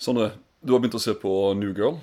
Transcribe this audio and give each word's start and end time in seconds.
Sondre, 0.00 0.30
du 0.64 0.72
har 0.72 0.80
begynt 0.80 0.96
å 0.96 1.02
se 1.02 1.12
på 1.20 1.30
New 1.60 1.74
Girl. 1.76 1.98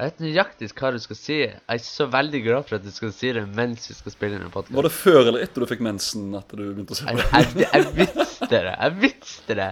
Jeg 0.00 0.08
vet 0.10 0.22
nøyaktig 0.24 0.68
hva 0.80 0.90
du 0.94 0.98
skal 1.00 1.16
si. 1.18 1.38
Jeg 1.44 1.60
er 1.76 1.82
så 1.84 2.06
veldig 2.12 2.40
glad 2.44 2.68
for 2.68 2.78
at 2.78 2.84
du 2.84 2.92
skal 2.92 3.12
si 3.16 3.32
det 3.36 3.44
mens 3.56 3.88
vi 3.90 3.96
skal 3.98 4.14
spille 4.14 4.38
inn 4.38 4.46
en 4.46 4.52
podkast. 4.52 4.76
Var 4.76 4.88
det 4.88 4.92
før 4.96 5.20
eller 5.26 5.44
etter 5.44 5.64
du 5.64 5.68
fikk 5.72 5.84
mensen 5.84 6.30
at 6.36 6.52
du 6.52 6.62
begynte 6.70 6.96
å 6.96 7.00
se 7.00 7.04
på 7.08 7.16
Jeg, 7.16 7.52
det? 7.56 7.66
jeg, 7.66 7.68
jeg 7.76 7.92
visste 8.00 8.50
det. 8.56 8.64
Jeg 8.76 8.98
visste 9.04 9.60
det. 9.60 9.70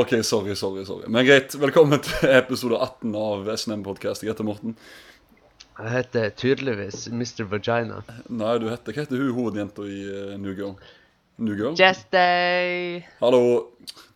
Ok, 0.00 0.24
sorry, 0.24 0.56
sorry. 0.56 0.84
sorry. 0.84 1.08
Men 1.08 1.26
greit. 1.26 1.54
Velkommen 1.54 2.00
til 2.04 2.30
episode 2.30 2.76
18 2.76 3.14
av 3.16 3.48
SNM 3.56 3.84
Podcast. 3.84 4.22
Jeg 4.24 4.32
heter 4.34 4.44
Morten. 4.44 4.74
Jeg 5.78 5.92
heter 5.92 6.30
tydeligvis 6.36 7.06
Mr. 7.12 7.44
Vagina. 7.48 8.02
Nei, 8.28 8.54
du 8.60 8.68
heter 8.70 8.92
Hva 8.96 9.04
heter 9.04 9.20
hun 9.20 9.34
hovedjenta 9.36 9.86
i 9.88 10.00
eh, 10.08 10.34
New 10.40 10.52
Girl? 10.56 10.74
New 11.36 11.56
Girl? 11.56 11.76
Just 11.78 12.10
day. 12.12 13.02
Hallo, 13.20 13.40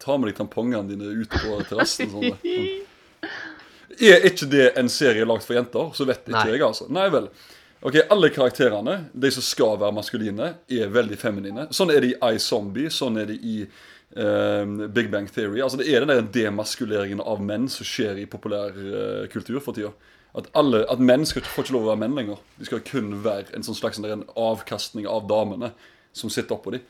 ta 0.01 0.17
med 0.17 0.31
deg 0.31 0.39
tampongene 0.41 0.89
dine 0.89 1.13
ut 1.21 1.33
på 1.37 1.61
terrassen. 1.69 2.13
Sånn. 2.13 2.37
Er 4.01 4.23
ikke 4.25 4.47
det 4.49 4.71
en 4.81 4.89
serie 4.89 5.27
lagd 5.29 5.45
for 5.45 5.59
jenter, 5.59 5.91
så 5.93 6.07
vet 6.09 6.23
ikke 6.25 6.39
Nei. 6.39 6.53
jeg, 6.55 6.63
altså. 6.65 6.87
Nei 6.89 7.09
vel. 7.13 7.27
Ok, 7.85 7.99
Alle 8.13 8.31
karakterene, 8.33 8.95
de 9.13 9.31
som 9.35 9.45
skal 9.45 9.75
være 9.81 9.93
maskuline, 9.97 10.55
er 10.73 10.93
veldig 10.95 11.19
feminine. 11.21 11.67
Sånn 11.75 11.93
er 11.93 12.05
det 12.05 12.15
i 12.15 12.37
iZombie, 12.37 12.89
sånn 12.93 13.19
er 13.21 13.29
det 13.29 13.37
i 13.45 13.59
eh, 14.17 14.89
Big 14.89 15.11
Bang 15.13 15.29
Theory. 15.31 15.61
Altså 15.63 15.81
Det 15.81 15.89
er 15.89 16.05
den 16.05 16.13
der 16.13 16.23
demaskuleringen 16.35 17.21
av 17.21 17.43
menn 17.43 17.69
som 17.69 17.87
skjer 17.87 18.19
i 18.23 18.27
populær 18.31 18.75
uh, 18.75 19.29
kultur 19.33 19.61
for 19.61 19.77
tida. 19.77 19.93
At, 20.37 20.47
alle, 20.55 20.85
at 20.91 21.01
menn 21.03 21.25
skal 21.27 21.43
får 21.43 21.67
ikke 21.67 21.75
lov 21.75 21.89
å 21.89 21.91
være 21.91 22.03
menn 22.05 22.19
lenger. 22.19 22.43
De 22.59 22.69
skal 22.69 22.83
kun 22.87 23.17
være 23.25 23.51
en 23.57 23.67
sånn 23.67 23.79
slags 23.79 23.99
en 23.99 24.27
avkastning 24.39 25.09
av 25.11 25.27
damene 25.31 25.73
som 26.15 26.31
sitter 26.31 26.55
oppå 26.55 26.77
dem. 26.77 26.85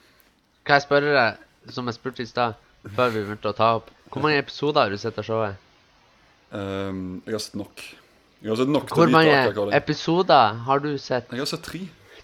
Kan 0.69 0.77
jeg 0.77 0.85
spørre 0.85 1.15
deg, 1.17 1.47
som 1.73 1.89
jeg 1.89 1.97
spurte 1.97 2.25
i 2.25 2.29
stad, 2.29 2.59
før 2.85 3.15
vi 3.15 3.25
begynte 3.25 3.53
å 3.53 3.57
ta 3.57 3.75
opp 3.79 3.89
Hvor 4.11 4.25
mange 4.25 4.41
episoder 4.41 4.87
har 4.87 4.93
du 4.93 5.01
sett 5.01 5.19
av 5.21 5.25
showet? 5.25 5.57
Um, 6.51 7.21
jeg 7.27 7.37
har 7.37 7.43
sett 7.45 7.57
nok. 7.61 7.83
Jeg 8.41 8.51
har 8.51 8.59
sett 8.59 8.73
nok 8.73 8.93
Hvor 8.97 9.13
mange 9.13 9.33
er. 9.37 9.53
episoder 9.77 10.61
har 10.67 10.81
du 10.83 10.91
sett? 10.99 11.29
Jeg 11.31 11.45
har 11.45 11.49
sett 11.49 11.63
tre. 11.65 11.81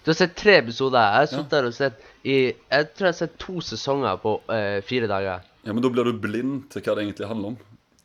Du 0.07 0.11
har 0.11 0.15
sett 0.15 0.35
tre 0.39 0.53
episoder. 0.61 1.03
Jeg 1.03 1.19
har 1.19 1.25
sittet 1.27 1.51
der 1.51 1.65
og 1.67 1.73
sett 1.75 2.03
i 2.23 2.35
Jeg 2.47 2.85
tror 2.95 3.09
jeg 3.09 3.11
har 3.11 3.15
sett 3.17 3.33
to 3.43 3.59
sesonger 3.59 4.21
på 4.23 4.37
eh, 4.55 4.77
fire 4.87 5.09
dager. 5.11 5.41
Ja, 5.67 5.73
Men 5.73 5.83
da 5.83 5.89
blir 5.91 6.07
du 6.07 6.21
blind 6.23 6.69
til 6.71 6.79
hva 6.85 6.95
det 6.95 7.03
egentlig 7.03 7.27
handler 7.27 7.49
om. 7.49 7.57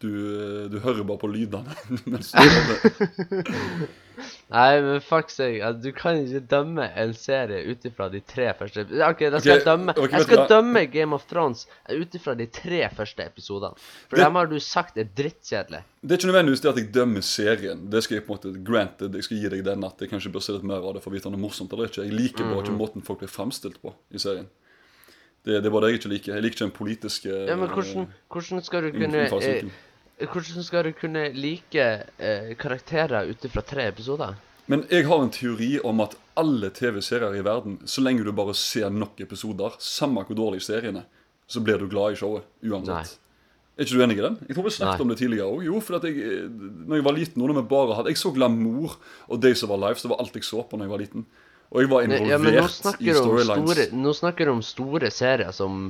Du, 0.02 0.08
eh, 0.10 0.64
du 0.72 0.80
hører 0.82 1.06
bare 1.06 1.22
på 1.22 1.30
lydene. 1.30 1.76
Nei, 4.52 4.80
men 4.84 5.00
fuck 5.00 5.30
seg. 5.32 5.60
at 5.64 5.78
Du 5.82 5.90
kan 5.96 6.18
ikke 6.20 6.42
dømme 6.50 6.84
en 7.00 7.14
serie 7.16 7.62
ut 7.70 7.84
ifra 7.88 8.10
de 8.12 8.20
tre 8.20 8.50
første 8.58 8.84
OK, 8.84 9.22
da 9.32 9.38
skal 9.38 9.38
okay, 9.40 9.52
jeg 9.56 9.64
dømme 9.64 9.94
okay, 9.96 10.12
Jeg 10.18 10.26
skal 10.26 10.46
dømme 10.50 10.82
Game 10.92 11.14
of 11.16 11.24
Thrones 11.30 11.66
ut 11.88 12.14
ifra 12.18 12.34
de 12.36 12.46
tre 12.52 12.82
første 12.94 13.24
episodene. 13.24 13.74
For 14.08 14.16
Det- 14.16 14.24
dem 14.26 14.34
har 14.34 14.46
du 14.46 14.58
sagt 14.60 14.98
er 14.98 15.04
drittkjedelig. 15.04 15.82
det 16.04 16.12
er 16.12 16.16
ikke 16.18 16.32
nødvendigvis 16.32 16.60
det 16.60 16.68
at 16.70 16.76
jeg 16.82 16.92
dømmer 16.94 17.20
serien. 17.22 17.90
Det 17.90 18.02
skal 18.04 18.14
jeg 18.16 18.26
på 18.26 18.32
en 18.32 18.38
måte 18.38 18.64
granted. 18.64 19.14
Jeg 19.14 19.24
skal 19.24 19.36
gi 19.38 19.48
deg 19.48 19.64
den 19.64 19.84
at 19.84 19.94
jeg 20.00 20.10
kanskje 20.10 20.32
bør 20.32 20.42
se 20.42 20.52
litt 20.52 20.62
mer 20.64 20.76
av 20.84 20.94
det 20.94 21.02
for 21.02 21.10
å 21.10 21.14
vite 21.14 21.26
om 21.26 21.32
det 21.32 21.38
er 21.40 21.46
morsomt 21.48 21.72
eller 21.72 21.86
ikke. 21.88 22.04
Jeg 22.04 22.12
liker 22.12 22.44
bare 22.44 22.62
Mhm. 22.62 22.64
ikke 22.64 22.78
måten 22.78 23.02
folk 23.04 23.18
blir 23.20 23.28
fremstilt 23.28 23.80
på 23.80 23.94
i 24.12 24.18
serien. 24.18 24.48
Det, 25.44 25.58
det 25.62 25.66
er 25.66 25.70
bare 25.70 25.86
det 25.88 25.90
jeg 25.92 26.00
ikke 26.00 26.12
liker. 26.12 26.34
Jeg 26.34 26.42
liker 26.42 26.54
ikke 26.54 26.68
den 26.68 26.76
politiske 26.76 27.46
Ja, 27.48 27.56
men 27.56 27.68
hvordan, 27.68 28.06
hvordan 28.30 28.62
skal 28.62 28.82
du 28.82 28.90
kunne 28.92 29.26
eh. 29.26 29.64
Hvordan 30.20 30.62
skal 30.66 30.84
du 30.86 30.92
kunne 30.92 31.28
like 31.34 31.84
eh, 32.18 32.52
karakterer 32.60 33.30
ut 33.30 33.46
fra 33.50 33.62
tre 33.66 33.88
episoder? 33.90 34.36
Men 34.70 34.84
jeg 34.90 35.06
har 35.08 35.22
en 35.24 35.32
teori 35.34 35.78
om 35.84 36.00
at 36.04 36.14
alle 36.38 36.70
TV-serier 36.70 37.34
i 37.40 37.42
verden, 37.44 37.80
så 37.84 38.04
lenge 38.04 38.22
du 38.24 38.30
bare 38.32 38.54
ser 38.54 38.92
nok 38.94 39.18
episoder, 39.20 39.74
samme 39.82 40.22
hvor 40.24 40.38
dårlig 40.38 40.62
serien 40.62 41.00
er, 41.02 41.08
så 41.50 41.60
blir 41.60 41.80
du 41.82 41.88
glad 41.90 42.14
i 42.14 42.20
showet 42.20 42.46
uansett. 42.62 42.94
Nei. 42.94 43.18
Er 43.72 43.86
ikke 43.86 43.96
du 43.98 44.02
enig 44.04 44.18
i 44.20 44.22
den? 44.22 44.36
Jeg 44.46 44.54
tror 44.56 44.66
vi 44.68 44.70
snakket 44.76 45.00
Nei. 45.00 45.04
om 45.06 45.10
det 45.10 45.18
tidligere 45.18 45.48
òg. 45.48 45.62
Jo, 45.64 45.78
for 45.80 45.96
at 45.96 46.04
jeg, 46.04 46.44
når 46.86 46.98
jeg 47.00 47.04
var 47.08 47.16
liten, 47.16 47.40
når 47.42 47.54
vi 47.56 47.62
bare 47.72 47.96
hadde 47.98 48.12
Jeg 48.12 48.20
så 48.20 48.32
Glamour 48.36 48.98
og 49.32 49.40
Days 49.42 49.62
of 49.64 49.72
Our 49.72 49.80
Lives. 49.80 50.04
Det 50.04 50.10
var 50.12 50.20
alt 50.20 50.36
jeg 50.36 50.44
så 50.44 50.60
på 50.68 50.76
når 50.76 50.86
jeg 50.86 50.92
var 50.92 51.02
liten. 51.02 51.26
Og 51.72 51.80
jeg 51.80 51.88
var 51.90 52.04
involvert 52.04 52.84
Ja, 52.84 52.92
i 53.00 53.14
storylines. 53.16 53.72
store, 53.72 53.86
nå 53.96 54.12
snakker 54.12 54.44
du 54.44 54.52
om 54.52 54.62
store 54.62 55.10
serier 55.10 55.50
som 55.56 55.86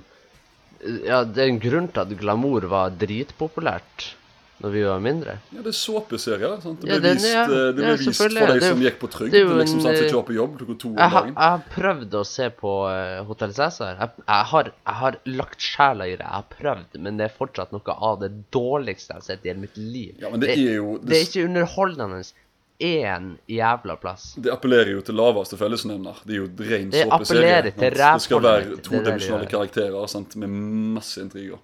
Ja, 0.83 1.23
det 1.25 1.39
er 1.45 1.49
en 1.53 1.61
grunn 1.63 1.87
til 1.93 2.01
at 2.03 2.17
glamour 2.19 2.65
var 2.71 2.91
dritpopulært 2.91 4.13
når 4.63 4.71
vi 4.71 4.83
var 4.87 5.01
mindre. 5.03 5.33
Ja, 5.51 5.59
det 5.63 5.73
er 5.73 5.75
såpeserier. 5.75 6.61
sant? 6.63 6.81
Det 6.81 6.89
Ja, 6.91 6.99
ble 7.01 7.09
den- 7.09 7.17
vist, 7.19 7.27
ja, 7.35 7.43
eh, 7.45 7.49
det 7.49 7.75
ble 7.77 7.85
ja, 7.89 7.97
vist 7.97 8.17
for 8.19 8.29
de 8.29 8.47
Det 8.61 8.63
som 8.63 8.81
gikk 8.83 8.99
på 9.01 9.09
trygd. 9.11 9.33
det 9.33 9.43
liksom 9.47 9.81
sant, 9.81 9.83
som 9.83 9.91
eh, 9.91 10.07
ikke 10.07 10.15
var 10.21 10.27
på 10.29 10.35
jobb 10.37 10.59
klokka 10.59 10.79
to 10.79 10.89
om 10.89 10.95
Jeg, 10.99 11.11
har- 11.11 11.21
dagen. 11.23 11.35
jeg 11.35 11.51
har 11.51 11.65
prøvd 11.75 12.11
å 12.15 12.25
se 12.27 12.49
på 12.51 12.73
uh, 12.87 13.25
Hotell 13.27 13.53
Cæsar. 13.53 13.97
Jeg, 13.99 14.11
jeg, 14.29 14.45
har, 14.53 14.65
jeg 14.65 14.95
har 15.03 15.17
lagt 15.27 15.59
sjela 15.61 16.05
i 16.07 16.11
det. 16.15 16.21
Jeg 16.21 16.37
har 16.39 16.45
prøvd, 16.61 17.01
men 17.01 17.17
det 17.17 17.25
er 17.31 17.35
fortsatt 17.39 17.73
noe 17.73 17.83
av 17.99 18.21
det 18.21 18.31
dårligste 18.53 19.09
jeg 19.09 19.15
har 19.19 19.27
sett 19.27 19.45
i 19.47 19.49
hele 19.49 19.61
mitt 19.67 19.77
liv. 19.77 20.15
Ja, 20.21 20.31
men 20.31 20.39
det 20.41 20.51
er 20.51 20.75
jo 20.77 20.99
det 21.03 21.17
er 21.17 21.27
ikke 21.27 21.45
underholdende 21.49 22.23
én 22.83 23.33
jævla 23.51 23.97
plass. 24.03 24.33
Det 24.43 24.53
appellerer 24.53 24.93
jo 24.97 25.03
til 25.07 25.17
laveste 25.19 25.59
fellesnevner. 25.61 26.21
Det 26.27 26.35
er 26.37 26.41
jo 26.43 26.49
ren 26.71 26.91
Det 26.93 27.05
såpeserie. 27.07 27.19
appellerer 27.19 27.71
til 27.71 27.97
sant? 27.99 28.21
Det 28.21 28.27
skal 28.27 28.43
være 28.43 28.61
det 28.63 28.69
det 28.71 28.77
det 28.77 28.85
todimensjonale 28.91 29.51
karakterer 29.51 30.07
sant? 30.11 30.37
med 30.37 30.49
masse 30.99 31.21
intriger. 31.23 31.59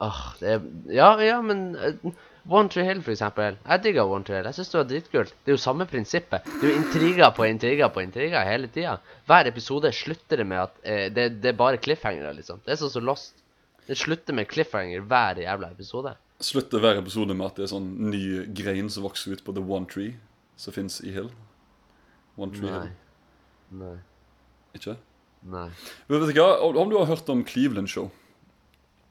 Åh, 0.00 0.24
det 0.40 0.48
er 0.56 0.60
Ja, 0.94 1.10
ja, 1.20 1.40
men 1.42 1.74
uh, 1.76 2.12
One 2.48 2.70
Tree 2.72 2.84
Hill, 2.86 3.02
for 3.02 3.12
eksempel. 3.12 3.58
Jeg 3.66 3.82
digga 3.84 4.04
One 4.08 4.24
Tree 4.24 4.38
Hill. 4.38 4.46
Jeg 4.48 4.56
syns 4.56 4.70
det 4.72 4.78
var 4.78 4.86
dritkult. 4.92 5.32
Det 5.44 5.52
er 5.52 5.56
jo 5.56 5.60
samme 5.60 5.86
prinsippet. 5.90 6.46
Det 6.60 6.64
er 6.64 6.70
jo 6.70 6.78
intriger 6.78 7.34
på 7.36 7.44
intriger 7.48 7.90
på 7.92 8.00
intriger 8.00 8.46
hele 8.48 8.70
tida. 8.72 8.94
Hver 9.28 9.50
episode 9.50 9.90
slutter 9.92 10.40
det 10.40 10.46
med 10.48 10.62
at 10.62 10.78
eh, 10.82 11.08
det, 11.12 11.26
det 11.42 11.52
er 11.52 11.58
bare 11.58 11.80
cliffhangere, 11.82 12.32
liksom. 12.38 12.62
Det 12.64 12.72
er 12.72 12.80
sånn 12.80 12.94
som 12.94 13.04
Lost. 13.04 13.34
Det 13.88 13.98
slutter 13.98 14.36
med 14.36 14.48
cliffhanger 14.48 15.04
hver 15.08 15.42
jævla 15.42 15.70
episode. 15.74 16.14
Slutter 16.40 16.78
hver 16.82 17.00
episode 17.00 17.34
med 17.34 17.46
at 17.48 17.56
det 17.58 17.64
er 17.66 17.72
sånn 17.72 17.88
ny 18.12 18.22
grein 18.54 18.86
som 18.92 19.02
vokser 19.06 19.34
ut 19.34 19.42
på 19.46 19.54
The 19.56 19.62
One 19.64 19.88
Tree 19.90 20.14
som 20.58 20.74
fins 20.76 21.00
i 21.02 21.10
Hill. 21.14 21.32
One 22.38 22.54
Tree 22.54 22.70
Nei. 22.70 22.84
Hill. 22.84 23.80
Nei. 23.80 23.96
Ikke? 24.78 24.94
Nei. 25.50 25.66
Men 26.08 26.22
vet 26.22 26.30
du 26.34 26.38
hva? 26.40 26.52
Om 26.68 26.92
du 26.92 26.96
har 27.00 27.08
hørt 27.10 27.28
om 27.34 27.42
Cleveland 27.46 27.90
Show? 27.90 28.10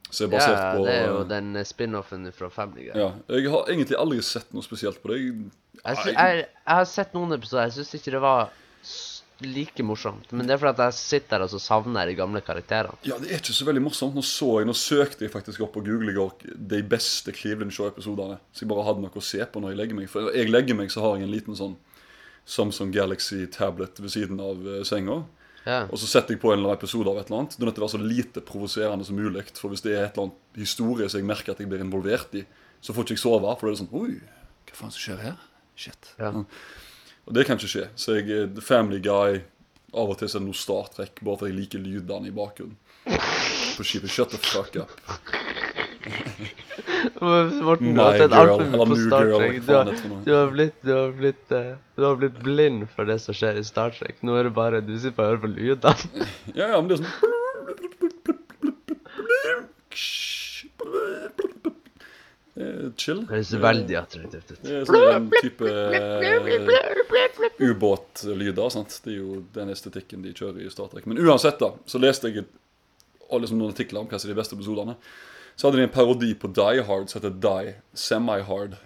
Ja, 0.07 0.27
på 0.31 0.85
det 0.87 0.93
er 1.01 1.09
jo 1.11 1.23
den 1.27 1.49
eh, 1.59 1.65
spin-offen 1.67 2.29
fra 2.31 2.47
Family 2.53 2.85
Guy. 2.87 2.93
Ja, 2.95 3.09
Jeg 3.27 3.49
har 3.51 3.67
egentlig 3.67 3.97
aldri 3.99 4.21
sett 4.23 4.53
noe 4.55 4.63
spesielt 4.63 5.01
på 5.03 5.11
det. 5.11 5.17
Jeg, 5.19 5.49
Jeg, 5.83 6.13
jeg, 6.15 6.37
jeg 6.47 6.77
har 6.79 6.85
sett 6.87 7.11
noen 7.17 7.35
episoder. 7.35 7.67
Jeg 7.67 7.75
syns 7.81 7.91
ikke 7.99 8.13
det 8.15 8.21
var 8.23 8.53
s- 8.87 9.16
like 9.45 9.83
morsomt. 9.85 10.31
Men 10.31 10.47
det 10.47 10.55
er 10.55 10.61
fordi 10.61 10.87
jeg 10.87 10.97
sitter 10.97 11.37
der 11.37 11.45
og 11.45 11.51
så 11.53 11.59
savner 11.61 12.09
de 12.09 12.15
gamle 12.17 12.41
karakterene. 12.45 12.97
Ja, 13.07 13.19
det 13.21 13.29
er 13.31 13.41
ikke 13.41 13.55
så 13.55 13.67
veldig 13.67 13.83
morsomt. 13.85 14.17
Nå 14.17 14.23
så 14.25 14.49
jeg, 14.59 14.69
nå 14.69 14.75
søkte 14.77 15.27
jeg 15.27 15.33
faktisk 15.33 15.65
opp 15.65 15.75
på 15.77 15.83
Google 15.85 16.13
i 16.13 16.17
går 16.17 16.55
de 16.73 16.81
beste 16.95 17.33
Cleveland 17.35 17.75
Show-episodene. 17.75 18.39
Så 18.51 18.65
jeg 18.65 18.71
bare 18.71 18.85
hadde 18.87 19.05
noe 19.05 19.21
å 19.21 19.25
se 19.25 19.43
på 19.45 19.63
når 19.63 19.73
jeg 19.73 19.81
legger 19.81 19.99
meg. 19.99 20.11
For 20.11 20.27
når 20.27 20.39
jeg 20.39 20.53
legger 20.53 20.79
meg, 20.79 20.93
så 20.93 21.05
har 21.05 21.17
jeg 21.17 21.27
en 21.27 21.33
liten 21.35 21.59
sånn 21.59 21.77
Samsung 22.47 22.93
Galaxy 22.95 23.43
tablet 23.51 23.99
ved 23.99 24.13
siden 24.13 24.39
av 24.39 24.63
eh, 24.63 24.83
senga. 24.87 25.21
Ja. 25.67 25.81
Og 25.91 25.99
så 25.99 26.07
setter 26.07 26.33
jeg 26.33 26.41
på 26.41 26.53
en 26.53 26.61
eller 26.61 26.71
annen 26.71 26.79
episode 26.79 27.11
av 27.11 27.19
et 27.19 27.27
eller 27.27 27.41
annet. 27.41 27.57
Det 27.57 27.65
er 27.65 27.69
nødt 27.69 27.75
til 27.75 27.83
å 27.83 27.87
være 27.89 27.97
så 27.97 28.03
lite 28.15 28.43
provoserende 28.47 29.07
som 29.07 29.19
mulig. 29.19 29.43
For 29.59 29.73
hvis 29.73 29.83
det 29.83 29.97
er 29.97 30.05
et 30.05 30.15
eller 30.15 30.29
annet 30.29 30.61
historie 30.63 31.09
som 31.11 31.19
jeg 31.19 31.27
merker 31.27 31.53
at 31.53 31.59
jeg 31.59 31.69
blir 31.69 31.83
involvert 31.83 32.37
i, 32.39 32.45
så 32.79 32.95
får 32.95 33.03
ikke 33.03 33.17
jeg 33.17 33.23
sove. 33.25 33.55
For 33.59 33.67
da 33.67 33.73
er 33.73 33.75
det 33.75 33.81
sånn 33.81 33.95
Oi, 33.99 34.13
hva 34.69 34.79
faen 34.79 34.95
som 34.95 35.03
skjer 35.03 35.19
her? 35.25 35.41
Shit. 35.77 36.13
Ja. 36.17 36.31
Og 37.27 37.35
det 37.35 37.43
kan 37.47 37.59
ikke 37.59 37.67
skje. 37.69 37.85
Så 37.99 38.17
jeg 38.17 38.31
er 38.31 38.47
The 38.55 38.63
Family 38.63 39.01
Guy. 39.03 39.41
Av 39.97 40.11
og 40.11 40.17
til 40.19 40.29
så 40.29 40.37
er 40.37 40.43
det 40.43 40.49
noe 40.49 40.57
Star 40.57 40.87
Trek, 40.93 41.19
bare 41.23 41.39
fordi 41.39 41.51
jeg 41.53 41.59
liker 41.61 41.79
lydene 41.83 42.27
i 42.29 42.35
bakgrunnen. 42.35 42.77
På 43.07 43.85
skipet. 43.87 44.11
Shut 44.11 44.29
the 44.31 44.39
fuck 44.39 44.75
up. 44.79 44.91
Morten, 47.19 47.95
du 47.95 48.01
har 48.01 48.17
sett 48.19 48.35
altfor 48.35 48.65
mye 48.71 48.87
på 48.91 48.97
Star 49.01 49.31
Trek. 49.31 49.55
Du 49.65 49.73
har, 49.73 49.85
du 50.25 50.31
har 50.35 50.47
blitt, 50.53 50.77
du 50.83 50.91
har 50.93 51.11
blitt, 51.17 51.45
uh, 51.51 51.75
du 51.97 52.05
har 52.05 52.15
blitt 52.21 52.37
blind 52.43 52.87
for 52.95 53.03
det 53.09 53.19
som 53.23 53.35
skjer 53.35 53.59
i 53.59 53.65
Star 53.67 53.95
Trek. 53.95 54.15
Nå 54.27 54.31
er 54.39 54.43
det 54.47 54.53
bare 54.55 54.83
du 54.85 54.93
sitter 54.95 55.19
og 55.23 55.27
hører 55.31 55.43
på 55.43 55.51
lydene. 55.55 55.95
Ja, 56.57 56.65
ja, 56.75 56.77
men 56.79 56.87
det 56.91 56.95
er 56.99 57.03
sånn 57.03 57.11
chill. 62.97 63.19
Det 63.25 63.35
høres 63.35 63.51
veldig 63.63 63.97
attraktivt 63.99 64.51
ut. 64.51 64.61
Det 64.63 64.75
er 64.79 64.85
sånn 64.89 65.07
en 65.13 65.27
type 65.37 65.67
eh, 65.69 67.57
ubåtlyder. 67.69 68.69
sant? 68.73 68.99
Det 69.03 69.13
er 69.13 69.17
jo 69.19 69.41
den 69.55 69.73
estetikken 69.73 70.23
de 70.25 70.33
kjører 70.33 70.63
i 70.65 70.71
Star 70.73 70.89
Trek. 70.91 71.05
Men 71.09 71.21
uansett, 71.21 71.59
da, 71.61 71.73
så 71.85 72.01
leste 72.01 72.31
jeg 72.31 72.47
og 73.27 73.43
liksom 73.43 73.59
noen 73.59 73.73
artikler 73.75 74.01
om 74.01 74.09
hva 74.09 74.19
som 74.19 74.29
er 74.29 74.35
de 74.35 74.39
beste 74.39 74.55
episodene. 74.57 74.97
Så 75.57 75.67
hadde 75.67 75.81
de 75.81 75.87
en 75.87 75.93
parodi 75.93 76.33
på 76.37 76.49
Die 76.53 76.83
Hard 76.87 77.09
som 77.09 77.19
heter 77.19 77.33
Die 77.43 77.73
Semi-Hard. 77.97 78.77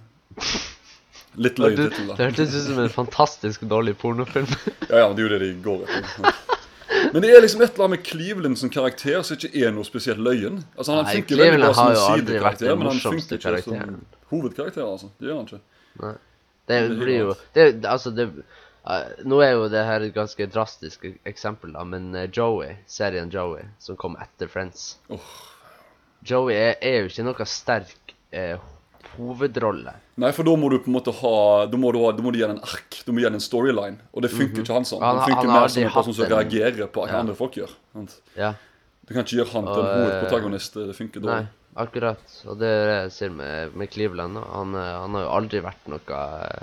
Litt 1.39 1.59
løy 1.61 1.75
tittel, 1.77 2.09
da. 2.09 2.15
det 2.17 2.29
hørtes 2.31 2.55
ut 2.55 2.65
som 2.65 2.79
en 2.83 2.91
fantastisk 2.91 3.63
dårlig 3.71 3.95
pornofilm. 4.01 4.49
Ja, 4.89 5.03
ja, 5.03 5.05
men 5.07 5.15
det 5.15 5.23
er 5.23 5.27
jo 5.27 5.31
det 5.35 5.41
de 5.45 5.51
går 5.63 5.85
etter. 5.87 6.41
Men 7.11 7.25
det 7.25 7.31
er 7.35 7.43
liksom 7.43 7.61
et 7.61 7.73
eller 7.73 7.85
annet 7.85 7.99
med 7.99 8.07
Cleveland 8.07 8.57
som 8.59 8.71
karakter 8.71 9.21
som 9.27 9.37
ikke 9.37 9.51
er 9.65 9.73
noe 9.75 9.87
spesielt 9.87 10.21
løyen. 10.23 10.61
Altså 10.77 10.95
Han 10.95 11.05
Nei, 11.05 11.15
funker 11.19 11.41
veldig 11.43 11.61
bra 11.61 11.71
som 11.75 11.91
en 11.91 12.01
sidekarakter, 12.01 12.75
men 12.75 12.91
han 12.91 12.99
funker 13.03 13.37
ikke 13.39 13.63
som 13.65 13.95
hovedkarakter. 14.31 14.83
altså. 14.87 15.11
Det 15.19 15.29
gjør 15.29 15.39
han 15.41 15.49
ikke. 15.49 15.63
Nei. 16.01 16.15
Det 16.69 16.81
Det 16.89 16.97
blir 17.01 17.17
jo 17.17 17.33
det, 17.55 17.85
Altså, 17.85 18.11
det 18.15 18.29
Uh, 18.81 19.11
Nå 19.29 19.37
er 19.45 19.51
jo 19.53 19.67
det 19.69 19.83
her 19.85 20.01
et 20.01 20.13
ganske 20.15 20.45
drastisk 20.49 21.03
eksempel, 21.29 21.69
da, 21.75 21.83
men 21.85 22.15
uh, 22.17 22.23
Joey, 22.25 22.79
serien 22.89 23.29
Joey, 23.29 23.67
som 23.77 23.93
kom 23.99 24.15
etter 24.17 24.49
Friends 24.49 24.95
oh. 25.13 25.27
Joey 26.25 26.55
er, 26.55 26.79
er 26.81 27.03
jo 27.03 27.11
ikke 27.11 27.25
noe 27.27 27.45
sterk 27.49 28.15
eh, 28.33 28.57
hovedrolle. 29.17 29.93
Nei, 30.21 30.31
for 30.35 30.43
da 30.47 30.53
må 30.59 30.69
du 30.71 30.77
på 30.79 30.89
en 30.91 30.95
måte 30.97 31.11
ha 31.21 31.65
Da 31.71 31.77
må 31.79 31.91
du, 31.95 31.99
da 32.11 32.23
må 32.23 32.31
du 32.33 32.37
gi 32.39 32.43
den 32.45 32.57
en 32.57 32.63
ark. 32.65 32.99
Du 33.05 33.11
må 33.13 33.19
gi 33.23 33.27
den 33.29 33.37
en 33.39 33.43
storyline. 33.43 33.97
Og 34.13 34.21
det 34.25 34.31
funker 34.33 34.61
ikke 34.63 34.75
han 34.75 34.85
sånn. 34.87 35.01
Han 35.03 35.21
funker 35.23 35.47
han 35.47 35.53
mer 35.55 35.71
som 35.73 35.83
en 35.85 35.93
person 35.95 36.17
som 36.17 36.29
reagerer 36.31 36.87
på 36.91 37.03
hva 37.05 37.09
Ja. 37.11 37.19
andre 37.23 37.35
folk 37.35 37.55
gjør. 37.57 37.71
Ja. 38.37 38.53
Du 39.07 39.13
kan 39.15 39.23
ikke 39.25 39.39
gjøre 39.41 39.51
han 39.55 39.65
til 39.67 39.81
en 39.81 39.87
eh, 39.89 39.95
hovedprotagonist. 40.01 40.73
Det 40.87 40.95
funker 40.95 41.23
Nei, 41.25 41.39
dårlig. 41.41 41.47
akkurat. 41.85 42.35
Og 42.47 42.59
det 42.61 42.67
er 42.69 42.85
det 42.87 42.97
jeg 43.01 43.11
sier 43.17 43.33
med, 43.35 43.75
med 43.75 43.89
Cleveland. 43.91 44.37
Han, 44.37 44.75
eh, 44.75 44.91
han 45.03 45.17
har 45.17 45.25
jo 45.25 45.31
aldri 45.39 45.63
vært 45.65 45.87
noe 45.91 46.19
eh, 46.21 46.61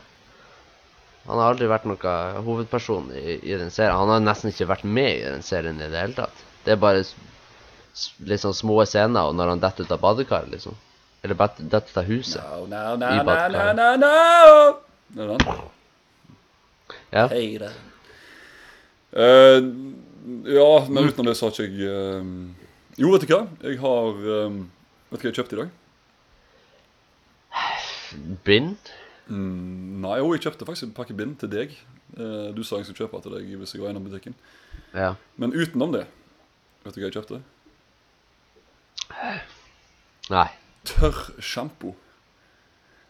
Han 1.28 1.36
har 1.42 1.50
aldri 1.52 1.66
vært 1.68 1.84
noe 1.84 2.12
hovedperson 2.46 3.10
i, 3.12 3.38
i 3.42 3.56
den 3.60 3.70
serien. 3.74 3.98
Han 4.00 4.08
har 4.14 4.20
nesten 4.24 4.48
ikke 4.54 4.70
vært 4.70 4.84
med 4.88 5.10
i 5.18 5.24
den 5.26 5.42
serien 5.44 5.76
i 5.82 5.88
det 5.92 6.00
hele 6.00 6.16
tatt. 6.16 6.44
Det 6.64 6.72
er 6.72 6.80
bare 6.80 7.02
litt 8.24 8.40
sånn 8.40 8.54
små 8.56 8.78
scener 8.86 9.28
og 9.28 9.34
når 9.36 9.50
han 9.52 9.60
detter 9.60 9.84
ut 9.84 9.92
av 9.92 10.00
badekaret, 10.00 10.48
liksom. 10.54 10.76
Eller 11.22 11.34
det 11.34 11.38
bare 11.38 11.68
dette 11.72 12.04
huset. 12.06 12.42
No, 12.42 12.66
no, 12.70 12.96
no, 12.96 13.06
I 13.10 13.22
no, 13.26 13.34
no, 13.50 13.72
no, 13.74 13.88
no! 13.96 14.78
Det 15.08 15.24
er 15.24 15.32
den. 15.32 15.40
Ja. 17.12 17.24
Hei 17.32 17.58
det. 17.58 17.72
Uh, 19.12 19.64
ja, 20.44 20.86
men 20.88 21.08
utenom 21.08 21.30
det 21.30 21.36
så 21.38 21.48
har 21.48 21.56
ikke 21.56 21.64
jeg 21.80 21.88
uh, 21.88 22.24
Jo, 23.00 23.12
vet 23.14 23.24
du 23.24 23.30
hva? 23.32 23.40
Jeg 23.64 23.78
har 23.80 24.18
um, 24.44 24.58
Vet 25.08 25.22
du 25.22 25.24
hva 25.24 25.30
jeg 25.30 25.38
kjøpte 25.38 25.56
i 25.56 25.60
dag? 25.62 25.70
Bind? 28.44 28.92
Mm, 29.28 30.04
nei, 30.04 30.18
jo, 30.20 30.28
jeg 30.36 30.44
kjøpte 30.44 30.68
faktisk 30.68 30.88
en 30.90 30.96
pakke 30.96 31.16
bind 31.16 31.34
til 31.40 31.50
deg. 31.52 31.72
Uh, 32.12 32.52
du 32.56 32.62
sa 32.64 32.78
jeg 32.78 32.88
skulle 32.88 33.08
kjøpe 33.08 33.22
til 33.24 33.34
deg 33.38 33.50
hvis 33.56 33.74
jeg 33.74 33.82
var 33.82 33.92
innom 33.92 34.06
butikken. 34.06 34.36
Ja. 34.92 35.14
Men 35.40 35.56
utenom 35.56 35.96
det, 35.96 36.04
vet 36.84 36.94
du 36.94 37.00
hva 37.00 37.08
jeg 37.08 37.16
kjøpte? 37.16 37.42
Nei. 40.28 40.48
Tørr 40.88 41.18
sjampo. 41.44 41.94